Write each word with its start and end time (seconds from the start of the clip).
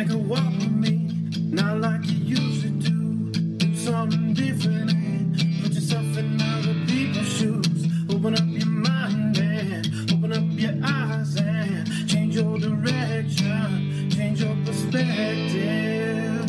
take 0.00 0.12
a 0.12 0.16
walk 0.16 0.50
with 0.52 0.72
me, 0.72 1.10
not 1.50 1.78
like 1.78 2.00
you 2.06 2.36
used 2.36 2.62
to 2.62 2.70
do. 2.70 3.30
Do 3.58 3.76
something 3.76 4.32
different 4.32 4.92
and 4.92 5.36
put 5.62 5.72
yourself 5.72 6.16
in 6.16 6.40
other 6.40 6.74
people's 6.86 7.28
shoes. 7.28 7.86
Open 8.08 8.32
up 8.32 8.46
your 8.46 8.66
mind 8.66 9.36
and 9.36 10.10
open 10.10 10.32
up 10.32 10.44
your 10.58 10.72
eyes 10.82 11.36
and 11.36 12.08
change 12.08 12.34
your 12.34 12.58
direction, 12.58 14.10
change 14.10 14.42
your 14.42 14.56
perspective. 14.64 16.48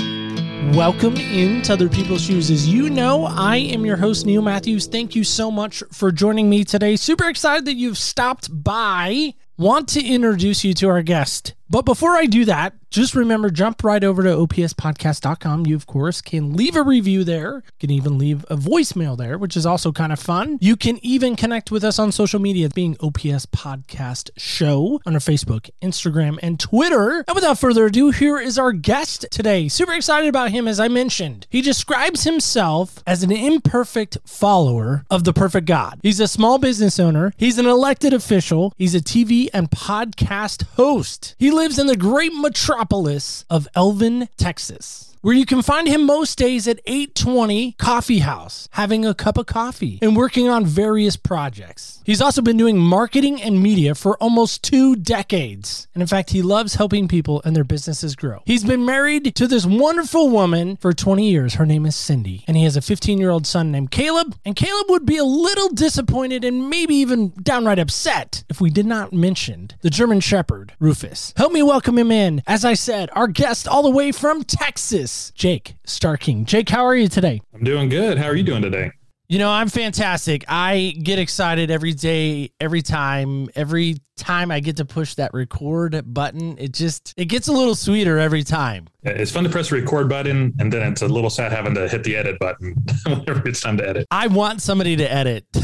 Welcome 0.74 1.18
into 1.18 1.74
Other 1.74 1.90
People's 1.90 2.22
Shoes. 2.22 2.50
As 2.50 2.70
you 2.70 2.90
know, 2.90 3.26
I 3.26 3.58
am 3.58 3.86
your 3.86 3.98
host, 3.98 4.26
Neil 4.26 4.42
Matthews. 4.42 4.88
Thank 4.88 5.14
you 5.14 5.26
so 5.26 5.52
much 5.52 5.84
for 5.92 6.14
joining 6.14 6.50
me 6.50 6.64
today. 6.64 6.96
Super 6.96 7.28
excited 7.28 7.66
that 7.66 7.76
you've 7.76 7.98
stopped 7.98 8.64
by. 8.64 9.34
Want 9.58 9.90
to 9.90 10.02
introduce 10.02 10.64
you 10.64 10.74
to 10.76 10.88
our 10.88 11.02
guest. 11.02 11.54
But 11.72 11.86
before 11.86 12.18
I 12.18 12.26
do 12.26 12.44
that, 12.46 12.74
just 12.90 13.16
remember 13.16 13.50
jump 13.50 13.86
right 13.86 14.04
over 14.04 14.22
to 14.24 14.30
opspodcast.com. 14.30 15.66
You, 15.66 15.78
of 15.78 15.88
course, 15.88 16.20
can 16.20 16.54
leave 16.54 16.76
a 16.76 16.84
review 16.84 17.24
there. 17.24 17.64
You 17.66 17.80
can 17.80 17.92
even 17.92 18.18
leave 18.18 18.44
a 18.50 18.58
voicemail 18.58 19.18
there, 19.18 19.38
which 19.38 19.56
is 19.56 19.66
also 19.66 19.94
kind 19.94 20.12
of 20.12 20.20
fun. 20.20 20.58
You 20.60 20.76
can 20.76 21.00
even 21.02 21.38
connect 21.38 21.72
with 21.72 21.86
us 21.86 21.98
on 21.98 22.12
social 22.12 22.42
media, 22.42 22.68
being 22.68 22.98
OPS 23.00 23.46
Podcast 23.46 24.32
Show 24.36 25.00
on 25.06 25.14
our 25.14 25.22
Facebook, 25.22 25.70
Instagram, 25.82 26.38
and 26.44 26.60
Twitter. 26.60 27.24
And 27.26 27.36
without 27.36 27.58
further 27.58 27.86
ado, 27.86 28.10
here 28.10 28.38
is 28.38 28.60
our 28.60 28.74
guest 28.74 29.26
today. 29.32 29.70
Super 29.70 29.94
excited 29.94 30.28
about 30.28 30.52
him, 30.52 30.68
as 30.68 30.78
I 30.78 30.90
mentioned. 30.90 31.48
He 31.50 31.62
describes 31.62 32.26
himself 32.26 33.02
as 33.08 33.24
an 33.24 33.32
imperfect 33.32 34.18
follower 34.26 35.06
of 35.10 35.24
the 35.24 35.32
perfect 35.32 35.66
God. 35.66 36.02
He's 36.04 36.20
a 36.20 36.28
small 36.28 36.58
business 36.58 37.00
owner, 37.00 37.32
he's 37.38 37.58
an 37.58 37.68
elected 37.68 38.12
official, 38.12 38.74
he's 38.78 38.94
a 38.94 39.00
TV 39.00 39.48
and 39.54 39.72
podcast 39.72 40.64
host. 40.76 41.36
He 41.40 41.61
lives 41.62 41.78
in 41.78 41.86
the 41.86 41.96
great 41.96 42.34
metropolis 42.34 43.46
of 43.48 43.68
Alvin, 43.76 44.28
Texas. 44.36 45.11
Where 45.24 45.36
you 45.36 45.46
can 45.46 45.62
find 45.62 45.88
him 45.88 46.08
most 46.08 46.36
days 46.40 46.68
at 46.68 46.80
820 46.88 47.74
Coffee 47.74 48.20
House, 48.20 48.68
having 48.72 49.06
a 49.06 49.14
cup 49.14 49.38
of 49.38 49.46
coffee 49.46 50.00
and 50.02 50.18
working 50.18 50.50
on 50.50 50.66
various 50.66 51.16
projects. 51.16 52.02
He's 52.04 52.22
also 52.22 52.42
been 52.42 52.58
doing 52.58 52.80
marketing 52.80 53.40
and 53.40 53.62
media 53.62 53.94
for 53.94 54.18
almost 54.18 54.64
two 54.64 54.96
decades. 54.96 55.88
And 55.94 56.02
in 56.02 56.08
fact, 56.08 56.32
he 56.32 56.42
loves 56.42 56.74
helping 56.74 57.08
people 57.08 57.40
and 57.46 57.56
their 57.56 57.64
businesses 57.64 58.16
grow. 58.16 58.42
He's 58.48 58.64
been 58.64 58.84
married 58.84 59.36
to 59.36 59.46
this 59.46 59.64
wonderful 59.64 60.30
woman 60.30 60.78
for 60.78 60.92
20 60.92 61.30
years. 61.30 61.54
Her 61.54 61.68
name 61.68 61.86
is 61.86 61.96
Cindy. 61.96 62.44
And 62.48 62.58
he 62.58 62.64
has 62.64 62.76
a 62.76 62.82
15 62.82 63.20
year 63.20 63.30
old 63.30 63.46
son 63.46 63.72
named 63.72 63.92
Caleb. 63.92 64.36
And 64.44 64.56
Caleb 64.56 64.88
would 64.90 65.06
be 65.06 65.18
a 65.18 65.24
little 65.24 65.70
disappointed 65.70 66.44
and 66.44 66.68
maybe 66.68 66.96
even 66.96 67.30
downright 67.44 67.78
upset 67.78 68.44
if 68.50 68.60
we 68.60 68.72
did 68.72 68.88
not 68.88 69.14
mention 69.14 69.70
the 69.82 69.92
German 69.92 70.20
Shepherd, 70.20 70.74
Rufus. 70.80 71.32
Help 71.38 71.52
me 71.52 71.62
welcome 71.62 72.00
him 72.00 72.12
in. 72.12 72.42
As 72.48 72.66
I 72.66 72.74
said, 72.74 73.12
our 73.14 73.28
guest 73.28 73.68
all 73.68 73.84
the 73.84 73.92
way 73.92 74.12
from 74.12 74.44
Texas, 74.44 75.11
Jake 75.36 75.76
Starking. 75.86 76.46
Jake, 76.46 76.70
how 76.70 76.86
are 76.86 76.96
you 76.96 77.08
today? 77.08 77.42
I'm 77.54 77.64
doing 77.64 77.90
good. 77.90 78.18
How 78.18 78.26
are 78.26 78.36
you 78.36 78.44
doing 78.44 78.62
today? 78.62 78.92
You 79.28 79.40
know, 79.40 79.50
I'm 79.50 79.70
fantastic. 79.70 80.44
I 80.50 80.94
get 81.02 81.18
excited 81.18 81.72
every 81.72 81.94
day, 81.94 82.52
every 82.60 82.82
time, 82.82 83.50
every 83.56 83.96
time 84.22 84.52
I 84.52 84.60
get 84.60 84.78
to 84.78 84.86
push 84.86 85.16
that 85.16 85.34
record 85.34 86.02
button. 86.14 86.58
It 86.58 86.74
just 86.74 87.14
it 87.18 87.26
gets 87.26 87.48
a 87.48 87.52
little 87.52 87.76
sweeter 87.76 88.20
every 88.20 88.44
time. 88.44 88.88
It's 89.04 89.32
fun 89.32 89.44
to 89.44 89.50
press 89.50 89.70
the 89.70 89.82
record 89.82 90.08
button, 90.10 90.54
and 90.60 90.72
then 90.72 90.92
it's 90.92 91.02
a 91.02 91.08
little 91.08 91.30
sad 91.30 91.52
having 91.52 91.74
to 91.74 91.88
hit 91.90 92.04
the 92.04 92.16
edit 92.16 92.38
button 92.40 92.76
whenever 93.06 93.48
it's 93.48 93.62
time 93.62 93.78
to 93.78 93.88
edit. 93.88 94.08
I 94.12 94.28
want 94.28 94.62
somebody 94.62 94.96
to 94.98 95.12
edit. 95.12 95.46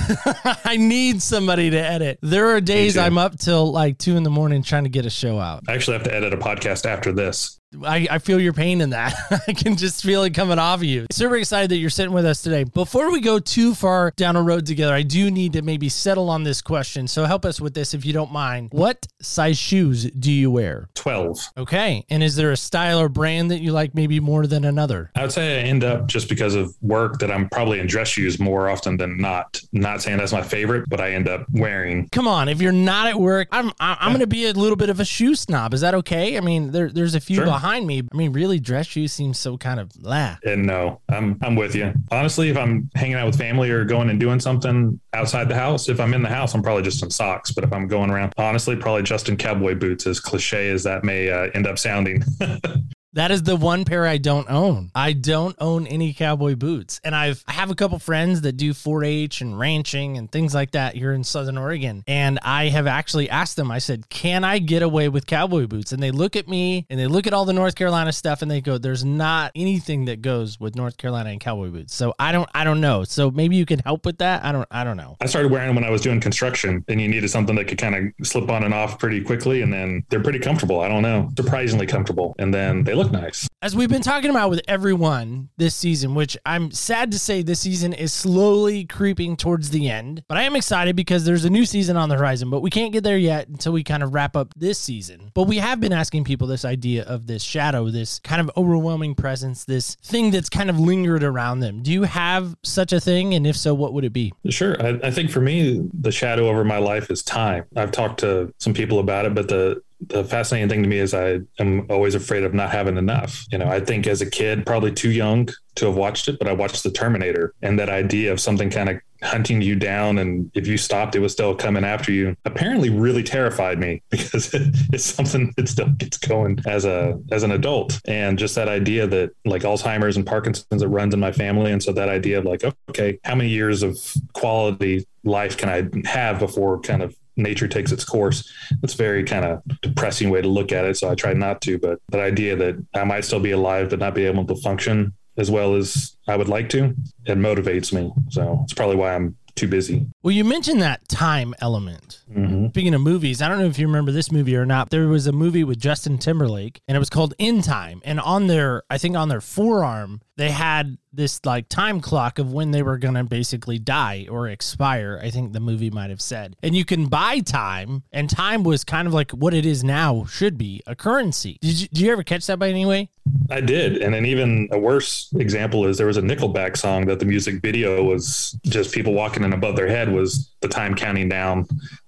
I 0.66 0.78
need 0.78 1.22
somebody 1.22 1.70
to 1.70 1.78
edit. 1.78 2.20
There 2.22 2.48
are 2.56 2.62
days. 2.62 2.98
I'm 2.98 3.18
up 3.18 3.38
till 3.38 3.72
like 3.72 4.00
two 4.00 4.18
in 4.18 4.24
the 4.24 4.32
morning 4.32 4.64
trying 4.64 4.84
to 4.84 4.90
get 4.90 5.06
a 5.06 5.10
show 5.10 5.40
out. 5.40 5.64
I 5.68 5.76
actually 5.76 5.98
have 5.98 6.04
to 6.06 6.14
edit 6.14 6.34
a 6.34 6.38
podcast 6.38 6.86
after 6.86 7.12
this. 7.12 7.60
I, 7.84 8.08
I 8.10 8.20
feel 8.20 8.40
your 8.40 8.54
pain 8.54 8.80
in 8.80 8.92
that. 8.92 9.14
I 9.48 9.54
can 9.54 9.76
just 9.76 10.02
feel 10.02 10.24
it 10.24 10.34
coming 10.34 10.58
off 10.58 10.80
of 10.80 10.86
you. 10.86 11.06
Super 11.12 11.36
excited 11.36 11.70
that 11.72 11.78
you're 11.78 11.90
sitting 11.90 12.14
with 12.14 12.26
us 12.26 12.42
today. 12.42 12.64
Before 12.64 13.12
we 13.12 13.20
go 13.20 13.40
too 13.40 13.76
far 13.76 14.14
down 14.16 14.36
a 14.36 14.42
road 14.42 14.66
together, 14.66 14.94
I 14.94 15.04
do 15.04 15.30
need 15.30 15.54
to 15.54 15.62
maybe 15.62 15.90
settle 15.90 16.30
on 16.30 16.44
this 16.44 16.62
question. 16.62 17.08
So 17.08 17.26
help 17.26 17.46
us 17.46 17.60
with 17.60 17.74
this 17.74 17.94
if 17.94 18.06
you 18.06 18.14
don't 18.14 18.32
mind. 18.32 18.47
What 18.72 19.06
size 19.22 19.58
shoes 19.58 20.10
do 20.12 20.32
you 20.32 20.50
wear? 20.52 20.90
12. 20.96 21.40
Okay. 21.58 22.06
And 22.10 22.24
is 22.24 22.36
there 22.36 22.52
a 22.52 22.58
style 22.58 23.00
or 23.00 23.10
brand 23.10 23.52
that 23.52 23.60
you 23.60 23.72
like 23.72 23.94
maybe 23.96 24.20
more 24.20 24.48
than 24.48 24.66
another? 24.66 25.12
I 25.16 25.22
would 25.24 25.32
say 25.32 25.60
I 25.60 25.64
end 25.64 25.84
up 25.84 26.08
just 26.08 26.30
because 26.30 26.56
of 26.56 26.76
work 26.82 27.20
that 27.20 27.32
I'm 27.32 27.50
probably 27.50 27.80
in 27.80 27.88
dress 27.88 28.08
shoes 28.08 28.40
more 28.40 28.70
often 28.70 28.98
than 28.98 29.18
not. 29.18 29.60
Not 29.72 30.02
saying 30.02 30.18
that's 30.18 30.32
my 30.34 30.42
favorite, 30.42 30.90
but 30.90 31.00
I 31.02 31.12
end 31.12 31.28
up 31.28 31.46
wearing. 31.52 32.08
Come 32.12 32.28
on, 32.28 32.50
if 32.50 32.62
you're 32.62 32.72
not 32.72 33.08
at 33.08 33.20
work, 33.20 33.48
I'm 33.52 33.72
I'm 33.80 34.10
going 34.10 34.20
to 34.22 34.28
be 34.28 34.46
a 34.48 34.54
little 34.54 34.76
bit 34.78 34.90
of 34.90 35.00
a 35.00 35.06
shoe 35.06 35.36
snob. 35.36 35.74
Is 35.74 35.82
that 35.82 35.94
okay? 35.96 36.38
I 36.38 36.42
mean, 36.42 36.72
there, 36.72 36.90
there's 36.90 37.16
a 37.16 37.20
few 37.20 37.38
Sure. 37.38 37.46
behind 37.46 37.86
me. 37.86 38.02
I 38.12 38.16
mean, 38.16 38.32
really, 38.34 38.60
dress 38.60 38.88
shoes 38.88 39.14
seem 39.14 39.34
so 39.34 39.58
kind 39.58 39.80
of 39.80 39.92
lah. 40.02 40.38
And 40.46 40.66
no, 40.66 41.02
I'm 41.10 41.38
I'm 41.42 41.56
with 41.56 41.76
you. 41.76 41.94
Honestly, 42.12 42.50
if 42.50 42.58
I'm 42.58 42.90
hanging 42.96 43.16
out 43.16 43.26
with 43.28 43.38
family 43.38 43.70
or 43.70 43.86
going 43.86 44.10
and 44.10 44.20
doing 44.20 44.40
something 44.40 45.00
outside 45.14 45.50
the 45.50 45.56
house, 45.56 45.90
if 45.90 46.00
I'm 46.00 46.14
in 46.14 46.22
the 46.22 46.30
house, 46.30 46.54
I'm 46.54 46.62
probably 46.64 46.84
just 46.84 47.04
in 47.04 47.10
socks. 47.12 47.52
But 47.52 47.64
if 47.64 47.72
I'm 47.74 47.88
going 47.88 48.10
around, 48.10 48.34
honestly, 48.38 48.76
probably 48.76 49.04
just 49.04 49.30
in 49.30 49.38
cowboy 49.38 49.76
boots, 49.76 50.08
as 50.08 50.20
cliche 50.20 50.70
as 50.70 50.84
that 50.84 51.04
may 51.04 51.30
uh, 51.30 51.50
end 51.54 51.68
up 51.68 51.80
sounding. 51.80 52.24
That 53.18 53.32
is 53.32 53.42
the 53.42 53.56
one 53.56 53.84
pair 53.84 54.06
I 54.06 54.18
don't 54.18 54.48
own. 54.48 54.92
I 54.94 55.14
don't 55.14 55.56
own 55.60 55.88
any 55.88 56.14
cowboy 56.14 56.54
boots. 56.54 57.02
And 57.04 57.16
I've 57.16 57.44
I 57.48 57.54
have 57.54 57.72
a 57.72 57.76
couple 57.76 57.98
friends 57.98 58.42
that 58.42 58.58
do 58.58 58.74
4-H 58.74 59.42
and 59.42 59.58
ranching 59.58 60.20
and 60.20 60.32
things 60.32 60.54
like 60.54 60.70
that 60.72 60.94
here 60.94 61.12
in 61.14 61.24
Southern 61.24 61.58
Oregon. 61.58 62.04
And 62.06 62.38
I 62.44 62.68
have 62.68 62.86
actually 62.86 63.28
asked 63.28 63.56
them, 63.56 63.72
I 63.72 63.80
said, 63.80 64.08
"Can 64.10 64.44
I 64.44 64.60
get 64.60 64.84
away 64.84 65.10
with 65.10 65.26
cowboy 65.26 65.66
boots?" 65.66 65.92
And 65.92 66.04
they 66.04 66.12
look 66.12 66.36
at 66.36 66.48
me 66.48 66.86
and 66.92 67.00
they 67.00 67.08
look 67.08 67.26
at 67.26 67.34
all 67.34 67.44
the 67.44 67.54
North 67.54 67.74
Carolina 67.74 68.14
stuff 68.14 68.44
and 68.44 68.52
they 68.52 68.62
go, 68.62 68.78
"There's 68.78 69.04
not 69.04 69.52
anything 69.56 70.06
that 70.06 70.22
goes 70.22 70.60
with 70.60 70.76
North 70.76 70.98
Carolina 70.98 71.32
and 71.32 71.40
cowboy 71.40 71.70
boots." 71.70 71.96
So 71.96 72.14
I 72.20 72.32
don't 72.32 72.48
I 72.54 72.64
don't 72.64 72.82
know. 72.82 73.04
So 73.04 73.32
maybe 73.32 73.56
you 73.56 73.66
can 73.66 73.80
help 73.80 74.06
with 74.06 74.20
that. 74.20 74.46
I 74.46 74.52
don't 74.52 74.68
I 74.70 74.84
don't 74.84 74.98
know. 74.98 75.18
I 75.22 75.26
started 75.26 75.52
wearing 75.52 75.70
them 75.70 75.76
when 75.76 75.86
I 75.86 75.90
was 75.90 76.02
doing 76.02 76.22
construction, 76.22 76.86
and 76.88 77.02
you 77.02 77.08
needed 77.08 77.32
something 77.32 77.56
that 77.56 77.68
could 77.68 77.80
kind 77.80 77.96
of 77.96 78.28
slip 78.28 78.52
on 78.52 78.64
and 78.64 78.76
off 78.76 79.00
pretty 79.00 79.22
quickly, 79.22 79.64
and 79.64 79.74
then 79.74 80.04
they're 80.10 80.22
pretty 80.22 80.38
comfortable. 80.38 80.82
I 80.82 80.88
don't 80.88 81.02
know, 81.02 81.32
surprisingly 81.36 81.88
comfortable, 81.88 82.36
and 82.38 82.54
then 82.54 82.84
they 82.84 82.94
look 82.94 83.07
nice. 83.12 83.48
As 83.62 83.76
we've 83.76 83.90
been 83.90 84.02
talking 84.02 84.30
about 84.30 84.50
with 84.50 84.62
everyone 84.68 85.50
this 85.58 85.76
season, 85.76 86.14
which 86.16 86.38
I'm 86.46 86.72
sad 86.72 87.12
to 87.12 87.20
say 87.20 87.42
this 87.42 87.60
season 87.60 87.92
is 87.94 88.14
slowly 88.14 88.86
creeping 88.86 89.36
towards 89.36 89.72
the 89.72 89.90
end, 89.90 90.24
but 90.28 90.38
I 90.38 90.44
am 90.44 90.56
excited 90.56 90.96
because 90.96 91.26
there's 91.26 91.44
a 91.44 91.50
new 91.50 91.66
season 91.66 91.98
on 91.98 92.10
the 92.10 92.18
horizon, 92.18 92.50
but 92.50 92.62
we 92.62 92.70
can't 92.70 92.94
get 92.94 93.04
there 93.04 93.18
yet 93.18 93.48
until 93.48 93.74
we 93.74 93.84
kind 93.84 94.04
of 94.04 94.14
wrap 94.14 94.36
up 94.36 94.54
this 94.56 94.78
season. 94.78 95.32
But 95.34 95.44
we 95.44 95.58
have 95.58 95.80
been 95.80 95.94
asking 95.94 96.24
people 96.24 96.48
this 96.48 96.66
idea 96.66 97.04
of 97.04 97.28
this 97.28 97.44
shadow, 97.44 97.90
this 97.90 98.20
kind 98.20 98.42
of 98.42 98.52
overwhelming 98.56 99.16
presence, 99.16 99.66
this 99.66 99.96
thing 100.04 100.32
that's 100.32 100.50
kind 100.50 100.70
of 100.70 100.80
lingered 100.80 101.24
around 101.24 101.60
them. 101.62 101.82
Do 101.82 101.92
you 101.92 102.04
have 102.04 102.56
such 102.64 102.94
a 102.94 103.00
thing? 103.00 103.34
And 103.34 103.48
if 103.48 103.58
so, 103.58 103.74
what 103.74 103.94
would 103.94 104.04
it 104.04 104.14
be? 104.14 104.34
Sure, 104.50 104.82
I, 104.82 105.00
I 105.04 105.12
think 105.12 105.32
for 105.32 105.42
me, 105.42 105.90
the 105.94 106.12
shadow 106.12 106.48
over 106.48 106.64
my 106.64 106.78
life 106.78 107.10
is 107.10 107.24
time. 107.24 107.66
I've 107.76 107.92
talked 107.92 108.20
to 108.20 108.54
some 108.60 108.74
people 108.74 109.00
about 109.00 109.26
it, 109.26 109.34
but 109.34 109.48
the 109.48 109.82
the 110.00 110.24
fascinating 110.24 110.70
thing 110.70 110.84
to 110.84 110.90
me 110.90 111.00
is 111.00 111.14
I 111.14 111.40
am 111.60 111.86
always 111.90 112.16
afraid 112.16 112.44
of 112.44 112.54
not 112.54 112.72
having 112.72 112.98
enough. 112.98 113.46
You 113.52 113.58
know, 113.58 113.68
I 113.68 113.80
think 113.80 114.08
as 114.08 114.22
a 114.22 114.30
kid, 114.30 114.66
probably 114.66 114.92
too 114.92 115.12
young 115.12 115.50
to 115.76 115.86
have 115.88 115.96
watched 115.96 116.28
it, 116.28 116.38
but 116.40 116.48
I 116.48 116.54
watched 116.54 116.84
The 116.84 116.92
Terminator 116.92 117.54
and 117.62 117.80
that 117.80 117.90
idea 117.90 118.32
of 118.32 118.40
something 118.40 118.70
kind 118.70 118.90
of 118.90 119.00
hunting 119.24 119.62
you 119.62 119.76
down 119.76 120.20
and 120.20 120.52
if 120.54 120.68
you 120.68 120.78
stopped 120.78 121.16
it 121.16 121.20
was 121.20 121.32
still 121.32 121.56
coming 121.56 121.84
after 121.84 122.12
you 122.12 122.36
apparently 122.46 122.90
really 122.90 123.24
terrified 123.24 123.80
me 123.80 124.02
because 124.12 124.54
it's 124.54 125.06
something 125.06 125.52
that 125.58 125.68
still 125.68 125.90
gets 125.90 126.18
going 126.18 126.60
as 126.68 126.86
a 126.86 127.20
as 127.32 127.44
an 127.44 127.52
adult 127.52 128.00
and 128.06 128.38
just 128.38 128.54
that 128.54 128.68
idea 128.68 129.08
that 129.08 129.32
like 129.46 129.64
alzheimer's 129.64 130.18
and 130.18 130.26
parkinson's 130.28 130.84
it 130.84 130.88
runs 130.88 131.16
in 131.16 131.20
my 131.20 131.32
family 131.32 131.72
and 131.72 131.82
so 131.82 131.92
that 131.92 132.10
idea 132.10 132.38
of 132.38 132.46
like 132.46 132.64
okay 132.90 133.18
how 133.24 133.34
many 133.34 133.50
years 133.50 133.82
of 133.82 133.98
quality 134.34 135.04
life 135.24 135.58
can 135.58 135.70
i 135.70 136.08
have 136.08 136.38
before 136.38 136.80
kind 136.80 137.02
of 137.02 137.16
nature 137.38 137.68
takes 137.68 137.92
its 137.92 138.04
course. 138.04 138.52
That's 138.82 138.94
very 138.94 139.24
kind 139.24 139.46
of 139.46 139.62
depressing 139.82 140.30
way 140.30 140.42
to 140.42 140.48
look 140.48 140.72
at 140.72 140.86
it 140.86 140.98
so 140.98 141.10
i 141.10 141.16
try 141.16 141.34
not 141.34 141.62
to 141.62 141.78
but 141.78 142.00
that 142.10 142.22
idea 142.22 142.56
that 142.56 142.76
i 142.94 143.04
might 143.04 143.26
still 143.26 143.40
be 143.40 143.52
alive 143.52 143.90
but 143.90 144.00
not 144.00 144.16
be 144.16 144.26
able 144.26 144.46
to 144.46 144.56
function 144.56 145.14
as 145.38 145.52
well 145.52 145.76
as 145.76 146.18
i 146.28 146.36
would 146.36 146.50
like 146.50 146.70
to 146.70 146.94
it 147.26 147.38
motivates 147.38 147.94
me. 147.94 148.12
So 148.30 148.60
it's 148.64 148.74
probably 148.74 148.96
why 148.96 149.14
i'm 149.14 149.38
too 149.56 149.68
busy 149.68 150.06
Well, 150.28 150.36
you 150.36 150.44
mentioned 150.44 150.82
that 150.82 151.08
time 151.08 151.56
element. 151.60 152.20
Mhm. 152.30 152.72
Speaking 152.72 152.94
of 152.94 153.00
movies, 153.00 153.42
I 153.42 153.48
don't 153.48 153.60
know 153.60 153.66
if 153.66 153.80
you 153.80 153.88
remember 153.88 154.12
this 154.12 154.30
movie 154.30 154.58
or 154.58 154.66
not. 154.66 154.90
There 154.90 155.08
was 155.08 155.26
a 155.26 155.32
movie 155.32 155.64
with 155.64 155.80
Justin 155.80 156.18
Timberlake, 156.18 156.82
and 156.86 156.98
it 156.98 157.00
was 157.00 157.10
called 157.10 157.34
In 157.38 157.62
Time. 157.62 158.02
And 158.04 158.20
on 158.20 158.48
their, 158.48 158.84
I 158.90 158.98
think 158.98 159.16
on 159.16 159.30
their 159.30 159.40
forearm, 159.40 160.20
they 160.36 160.52
had 160.52 160.98
this 161.14 161.40
like 161.46 161.70
time 161.70 162.02
clock 162.02 162.40
of 162.40 162.52
when 162.52 162.72
they 162.72 162.84
were 162.84 162.98
gonna 162.98 163.24
basically 163.24 163.80
die 163.80 164.28
or 164.30 164.50
expire. 164.50 165.20
I 165.24 165.30
think 165.30 165.54
the 165.54 165.62
movie 165.62 165.90
might 165.90 166.10
have 166.10 166.22
said. 166.22 166.58
And 166.62 166.76
you 166.76 166.84
can 166.84 167.06
buy 167.06 167.40
time, 167.40 168.04
and 168.12 168.30
time 168.30 168.64
was 168.64 168.84
kind 168.84 169.08
of 169.08 169.14
like 169.14 169.32
what 169.32 169.54
it 169.54 169.66
is 169.66 169.82
now 169.82 170.26
should 170.26 170.58
be 170.58 170.82
a 170.86 170.94
currency. 170.94 171.58
Did 171.62 171.80
you, 171.82 171.88
did 171.88 172.00
you 172.02 172.12
ever 172.12 172.24
catch 172.24 172.46
that 172.48 172.60
by 172.60 172.68
any 172.68 172.86
way? 172.86 173.10
I 173.50 173.62
did. 173.62 173.98
And 173.98 174.14
then 174.14 174.26
even 174.26 174.70
a 174.72 174.80
worse 174.80 175.34
example 175.38 175.86
is 175.86 175.98
there 175.98 176.08
was 176.08 176.18
a 176.18 176.22
Nickelback 176.22 176.78
song 176.78 177.06
that 177.08 177.20
the 177.20 177.26
music 177.26 177.62
video 177.62 178.04
was 178.04 178.58
just 178.64 178.94
people 178.94 179.14
walking 179.14 179.44
in 179.44 179.54
above 179.54 179.76
their 179.76 179.88
head 179.88 180.12
was 180.18 180.52
the 180.62 180.68
time 180.68 180.96
counting 180.96 181.30
down 181.30 181.68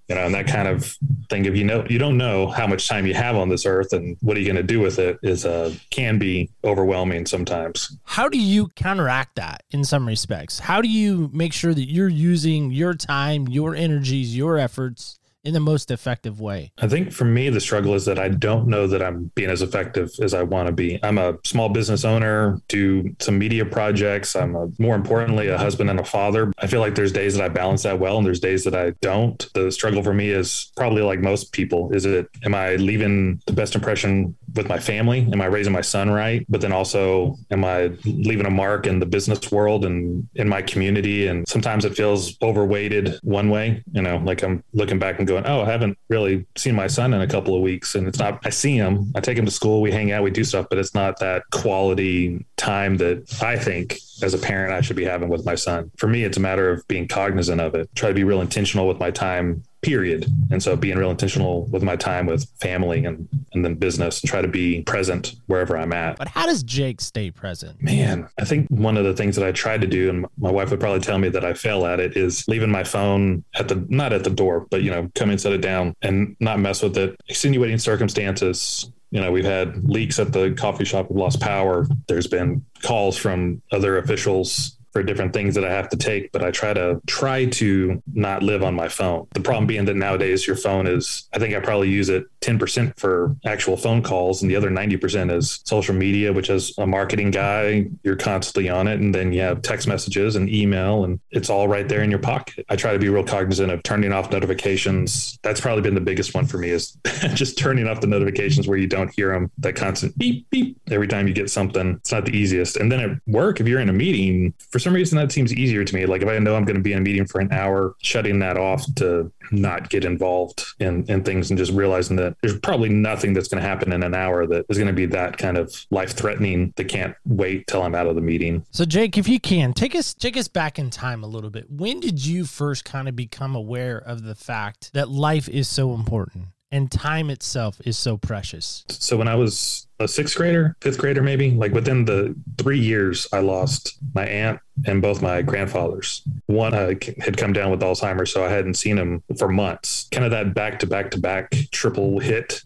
you 0.10 0.16
know, 0.16 0.26
and 0.26 0.34
that 0.34 0.48
kind 0.48 0.68
of 0.68 0.98
thing 1.30 1.46
if 1.46 1.56
you 1.56 1.64
know 1.64 1.86
you 1.88 2.00
don't 2.00 2.18
know 2.18 2.48
how 2.48 2.66
much 2.66 2.88
time 2.88 3.06
you 3.06 3.14
have 3.14 3.36
on 3.36 3.48
this 3.48 3.66
earth 3.68 3.94
and 3.94 4.18
what 4.22 4.36
are 4.36 4.40
you 4.40 4.46
going 4.46 4.56
to 4.56 4.64
do 4.64 4.80
with 4.80 4.98
it 4.98 5.20
is 5.22 5.46
uh 5.46 5.74
can 5.92 6.18
be 6.18 6.50
overwhelming 6.64 7.28
sometimes. 7.28 7.96
How 8.04 8.28
do 8.28 8.40
you 8.40 8.70
counteract 8.70 9.36
that 9.36 9.64
in 9.70 9.84
some 9.84 10.08
respects? 10.08 10.58
How 10.58 10.82
do 10.82 10.90
you 10.90 11.30
make 11.32 11.54
sure 11.54 11.76
that 11.76 11.90
you're 11.90 12.10
using 12.10 12.72
your 12.72 12.96
time, 12.96 13.48
your 13.48 13.76
energies, 13.76 14.36
your 14.36 14.58
efforts 14.58 15.19
in 15.50 15.54
the 15.54 15.60
most 15.60 15.90
effective 15.90 16.40
way? 16.40 16.72
I 16.78 16.88
think 16.88 17.12
for 17.12 17.26
me, 17.26 17.50
the 17.50 17.60
struggle 17.60 17.96
is 17.96 18.06
that 18.06 18.20
I 18.20 18.30
don't 18.30 18.68
know 18.68 18.86
that 18.88 19.02
I'm 19.02 19.32
being 19.34 19.50
as 19.50 19.64
effective 19.64 20.12
as 20.22 20.34
I 20.36 20.44
want 20.44 20.68
to 20.68 20.72
be. 20.72 21.00
I'm 21.04 21.18
a 21.18 21.38
small 21.44 21.70
business 21.70 22.06
owner, 22.06 22.62
do 22.68 23.16
some 23.20 23.38
media 23.38 23.66
projects. 23.66 24.36
I'm 24.36 24.56
a, 24.56 24.70
more 24.78 24.96
importantly 24.96 25.48
a 25.48 25.58
husband 25.58 25.90
and 25.90 26.00
a 26.00 26.06
father. 26.06 26.54
I 26.60 26.68
feel 26.68 26.80
like 26.80 26.94
there's 26.94 27.12
days 27.12 27.36
that 27.36 27.44
I 27.44 27.50
balance 27.50 27.84
that 27.84 28.00
well, 28.00 28.18
and 28.18 28.26
there's 28.26 28.40
days 28.40 28.64
that 28.64 28.76
I 28.76 28.92
don't. 29.02 29.46
The 29.56 29.72
struggle 29.72 30.04
for 30.04 30.14
me 30.14 30.30
is 30.30 30.72
probably 30.78 31.02
like 31.02 31.20
most 31.20 31.52
people: 31.52 31.92
is 31.92 32.06
it 32.06 32.30
am 32.46 32.54
I 32.54 32.76
leaving 32.76 33.42
the 33.48 33.54
best 33.54 33.74
impression 33.74 34.36
with 34.56 34.68
my 34.68 34.80
family? 34.80 35.28
Am 35.32 35.42
I 35.42 35.46
raising 35.46 35.74
my 35.74 35.82
son 35.82 36.10
right? 36.10 36.46
But 36.50 36.62
then 36.62 36.72
also, 36.72 37.38
am 37.52 37.64
I 37.64 37.92
leaving 38.06 38.46
a 38.46 38.50
mark 38.50 38.88
in 38.88 39.00
the 39.00 39.06
business 39.06 39.52
world 39.52 39.86
and 39.86 40.28
in 40.36 40.48
my 40.48 40.62
community? 40.62 41.28
And 41.28 41.48
sometimes 41.48 41.86
it 41.86 41.96
feels 41.96 42.38
overweighted 42.42 43.20
one 43.24 43.50
way. 43.50 43.84
You 43.92 44.02
know, 44.02 44.18
like 44.18 44.44
I'm 44.44 44.64
looking 44.74 45.00
back 45.00 45.20
and 45.20 45.28
going, 45.28 45.46
oh, 45.46 45.62
I 45.62 45.66
haven't 45.66 45.98
really 46.10 46.46
seen 46.56 46.76
my 46.76 46.88
son 46.88 47.14
in 47.14 47.22
a 47.22 47.28
couple 47.28 47.56
of 47.56 47.62
weeks. 47.62 47.96
And 47.96 48.08
it's 48.08 48.20
not, 48.20 48.40
I 48.46 48.50
see 48.50 48.76
him, 48.76 49.12
I 49.16 49.20
take 49.20 49.38
him 49.38 49.46
to 49.46 49.52
school, 49.52 49.82
we 49.82 49.92
hang 49.92 50.12
out, 50.12 50.24
we 50.24 50.32
do 50.32 50.44
stuff, 50.44 50.68
but 50.70 50.78
it's 50.78 50.94
not 50.94 51.20
that 51.20 51.44
quality 51.52 52.46
time 52.58 52.98
that 52.98 53.42
I 53.42 53.58
think 53.58 54.00
as 54.22 54.34
a 54.34 54.38
parent 54.38 54.74
I 54.74 54.82
should 54.82 54.96
be 54.96 55.06
having 55.06 55.30
with 55.30 55.46
my 55.46 55.56
son. 55.56 55.92
For 55.98 56.08
me, 56.08 56.24
it's 56.24 56.38
a 56.38 56.42
matter 56.42 56.70
of 56.70 56.88
being 56.88 57.08
cognizant 57.08 57.62
of 57.62 57.76
it, 57.76 57.90
try 57.96 58.10
to 58.10 58.16
be 58.16 58.24
real 58.24 58.42
intentional 58.42 58.88
with 58.88 59.00
my 59.00 59.12
time 59.12 59.64
period. 59.82 60.26
And 60.52 60.62
so 60.62 60.76
being 60.76 60.98
real 60.98 61.12
intentional 61.12 61.66
with 61.68 61.84
my 61.84 61.96
time 61.96 62.26
with 62.26 62.50
family 62.60 63.06
and 63.06 63.28
and 63.54 63.64
then 63.64 63.76
business 63.76 64.22
and 64.22 64.30
try 64.30 64.42
to 64.42 64.48
be 64.48 64.82
present 64.84 65.36
wherever 65.48 65.78
I'm 65.78 65.94
at. 65.94 66.18
But 66.18 66.28
how 66.28 66.46
does 66.46 66.64
Jake 66.64 67.02
stay 67.02 67.32
present? 67.32 67.82
Man, 67.82 68.28
I 68.40 68.46
think 68.46 68.68
one 68.70 68.98
of 68.98 69.06
the 69.06 69.14
things 69.14 69.36
that 69.36 69.46
I 69.48 69.52
tried 69.52 69.82
to 69.82 69.88
do 69.88 70.10
and 70.10 70.26
my 70.38 70.52
wife 70.52 70.72
would 70.72 70.80
probably 70.80 71.00
tell 71.00 71.18
me 71.18 71.30
that 71.30 71.46
I 71.46 71.54
fail 71.54 71.86
at 71.86 72.00
it 72.00 72.18
is 72.18 72.48
leaving 72.48 72.70
my 72.70 72.84
phone 72.84 73.44
at 73.56 73.68
the 73.68 73.86
not 73.90 74.14
at 74.14 74.24
the 74.24 74.30
door, 74.30 74.68
but 74.70 74.84
you 74.84 74.92
know, 74.92 75.10
come 75.16 75.30
and 75.30 75.40
set 75.40 75.54
it 75.54 75.62
down 75.62 75.96
and 76.02 76.36
not 76.40 76.60
mess 76.60 76.82
with 76.82 76.98
it. 76.98 77.16
Extenuating 77.28 77.78
circumstances 77.78 78.92
you 79.12 79.20
know, 79.20 79.32
we've 79.32 79.46
had 79.46 79.84
leaks 79.90 80.20
at 80.20 80.34
the 80.34 80.52
coffee 80.52 80.86
shop. 80.86 81.10
We've 81.10 81.20
lost 81.20 81.42
power. 81.42 81.88
There's 82.08 82.28
been 82.28 82.64
calls 82.84 83.18
from 83.18 83.62
other 83.72 83.98
officials 83.98 84.78
for 84.92 85.04
different 85.04 85.34
things 85.34 85.56
that 85.56 85.66
I 85.66 85.72
have 85.72 85.90
to 85.90 85.98
take, 85.98 86.32
but 86.32 86.44
I 86.44 86.52
try 86.52 86.74
to 86.74 87.02
try 87.08 87.46
to 87.46 88.02
not 88.14 88.44
live 88.44 88.64
on 88.64 88.74
my 88.74 88.90
phone. 88.90 89.28
The 89.34 89.42
problem 89.42 89.68
being 89.68 89.86
that 89.86 89.96
nowadays 89.96 90.48
your 90.48 90.56
phone 90.56 90.88
is, 90.88 91.28
I 91.34 91.40
think 91.40 91.56
I 91.56 91.60
probably 91.60 91.90
use 91.90 92.10
it 92.10 92.28
10% 92.42 92.98
for 92.98 93.36
actual 93.46 93.78
phone 93.78 94.02
calls, 94.02 94.42
and 94.42 94.50
the 94.50 94.56
other 94.56 94.70
90% 94.70 95.36
is 95.36 95.62
social 95.66 95.94
media, 95.94 96.34
which 96.34 96.50
as 96.50 96.74
a 96.78 96.88
marketing 96.88 97.32
guy, 97.32 97.88
you're 98.04 98.16
constantly 98.16 98.70
on 98.70 98.88
it. 98.88 99.00
And 99.00 99.14
then 99.14 99.34
you 99.34 99.42
have 99.42 99.62
text 99.62 99.88
messages 99.88 100.36
and 100.36 100.50
email, 100.50 101.04
and 101.04 101.20
it's 101.32 101.50
all 101.50 101.68
right 101.68 101.88
there 101.88 102.02
in 102.02 102.10
your 102.10 102.20
pocket. 102.20 102.66
I 102.70 102.76
try 102.76 102.94
to 102.94 103.00
be 103.00 103.10
real 103.10 103.24
cognizant 103.24 103.72
of 103.72 103.84
turning 103.84 104.12
off 104.12 104.32
notifications. 104.32 105.38
That's 105.44 105.62
probably 105.62 105.82
been 105.82 105.96
the 105.96 106.02
biggest 106.02 106.34
one 106.34 106.46
for 106.46 106.58
me 106.58 106.70
is 106.70 106.98
just 107.34 107.58
turning 107.58 107.88
off 107.88 108.02
the 108.02 108.08
notifications 108.08 108.68
where 108.68 108.78
you 108.78 108.88
don't 108.88 109.14
hear 109.14 109.34
them, 109.34 109.52
that 109.60 109.76
constant 109.76 110.18
beep, 110.18 110.50
beep 110.50 110.78
every 110.90 111.08
time 111.08 111.28
you 111.28 111.34
get 111.34 111.50
something. 111.50 111.96
It's 111.96 112.12
not 112.12 112.26
the 112.26 112.36
easiest. 112.36 112.78
And 112.78 112.92
then 112.92 113.00
at 113.00 113.12
work, 113.28 113.60
if 113.60 113.68
you're 113.68 113.80
in 113.80 113.90
a 113.90 113.94
meeting, 113.94 114.54
for 114.72 114.79
some 114.80 114.94
reason, 114.94 115.18
that 115.18 115.32
seems 115.32 115.54
easier 115.54 115.84
to 115.84 115.96
me. 115.96 116.06
Like 116.06 116.22
if 116.22 116.28
I 116.28 116.40
know 116.40 116.56
I'm 116.56 116.66
going 116.66 116.78
to 116.78 116.82
be 116.82 116.94
in 116.94 117.00
a 117.00 117.02
meeting 117.02 117.26
for 117.26 117.42
an 117.42 117.52
hour, 117.52 117.96
shutting 118.02 118.40
that 118.40 118.58
off 118.58 118.86
to 118.96 119.32
not 119.52 119.90
get 119.90 120.06
involved 120.06 120.64
in, 120.80 121.06
in 121.10 121.24
things 121.24 121.52
and 121.52 121.58
just 121.58 121.72
realizing 121.72 122.16
that 122.18 122.36
there's 122.42 122.60
probably 122.60 122.90
nothing 122.90 123.34
that's 123.34 123.48
going 123.48 123.62
to 123.62 123.68
happen 123.68 123.92
in 123.92 124.04
an 124.04 124.14
hour 124.14 124.46
that 124.48 124.66
is 124.70 124.78
going 124.78 124.88
to 124.88 124.94
be 124.94 125.06
that 125.08 125.38
kind 125.38 125.58
of 125.58 125.74
life 125.92 126.12
threatening 126.12 126.74
that 126.76 126.86
can't 126.86 127.16
wait 127.26 127.68
till 127.68 127.82
I'm 127.82 127.96
out 127.96 128.08
of 128.08 128.16
the 128.16 128.22
meeting. 128.22 128.66
So 128.72 128.86
Jake, 128.86 129.18
if 129.18 129.28
you 129.28 129.40
can 129.40 129.74
take 129.74 129.96
us 129.96 130.14
take 130.14 130.38
us 130.38 130.48
back 130.48 130.80
in 130.80 130.90
time 130.90 131.24
a 131.24 131.28
little 131.28 131.50
bit. 131.50 131.70
When 131.70 132.00
did 132.00 132.26
you 132.26 132.46
first 132.46 132.86
kind 132.86 133.08
of 133.08 133.16
become 133.16 133.56
aware 133.56 133.98
of 133.98 134.24
the 134.24 134.36
fact 134.36 134.92
that 134.94 135.10
life 135.10 135.50
is 135.50 135.68
so 135.68 135.94
important 135.94 136.48
and 136.72 136.92
time 136.92 137.30
itself 137.30 137.80
is 137.86 137.98
so 137.98 138.18
precious? 138.18 138.84
So 138.90 139.18
when 139.18 139.28
I 139.28 139.36
was 139.36 139.88
a 140.00 140.08
sixth 140.08 140.36
grader, 140.36 140.76
fifth 140.82 140.98
grader, 140.98 141.22
maybe 141.22 141.52
like 141.52 141.72
within 141.72 142.06
the 142.06 142.36
three 142.58 142.80
years, 142.80 143.28
I 143.34 143.40
lost 143.40 143.98
my 144.14 144.26
aunt 144.26 144.60
and 144.86 145.02
both 145.02 145.22
my 145.22 145.42
grandfathers. 145.42 146.24
One 146.46 146.74
uh, 146.74 146.94
had 147.20 147.38
come 147.38 147.54
down 147.54 147.72
with 147.72 147.82
Alzheimer's, 147.82 148.32
so 148.32 148.46
I 148.46 148.50
hadn't 148.50 148.76
seen 148.76 148.98
him 148.98 149.24
for 149.38 149.50
months. 149.50 150.08
Kind 150.12 150.26
of 150.26 150.32
that 150.32 150.54
back 150.54 150.80
to 150.80 150.88
back 150.88 151.12
to 151.12 151.20
back 151.20 151.54
triple 151.72 152.20
hit 152.20 152.62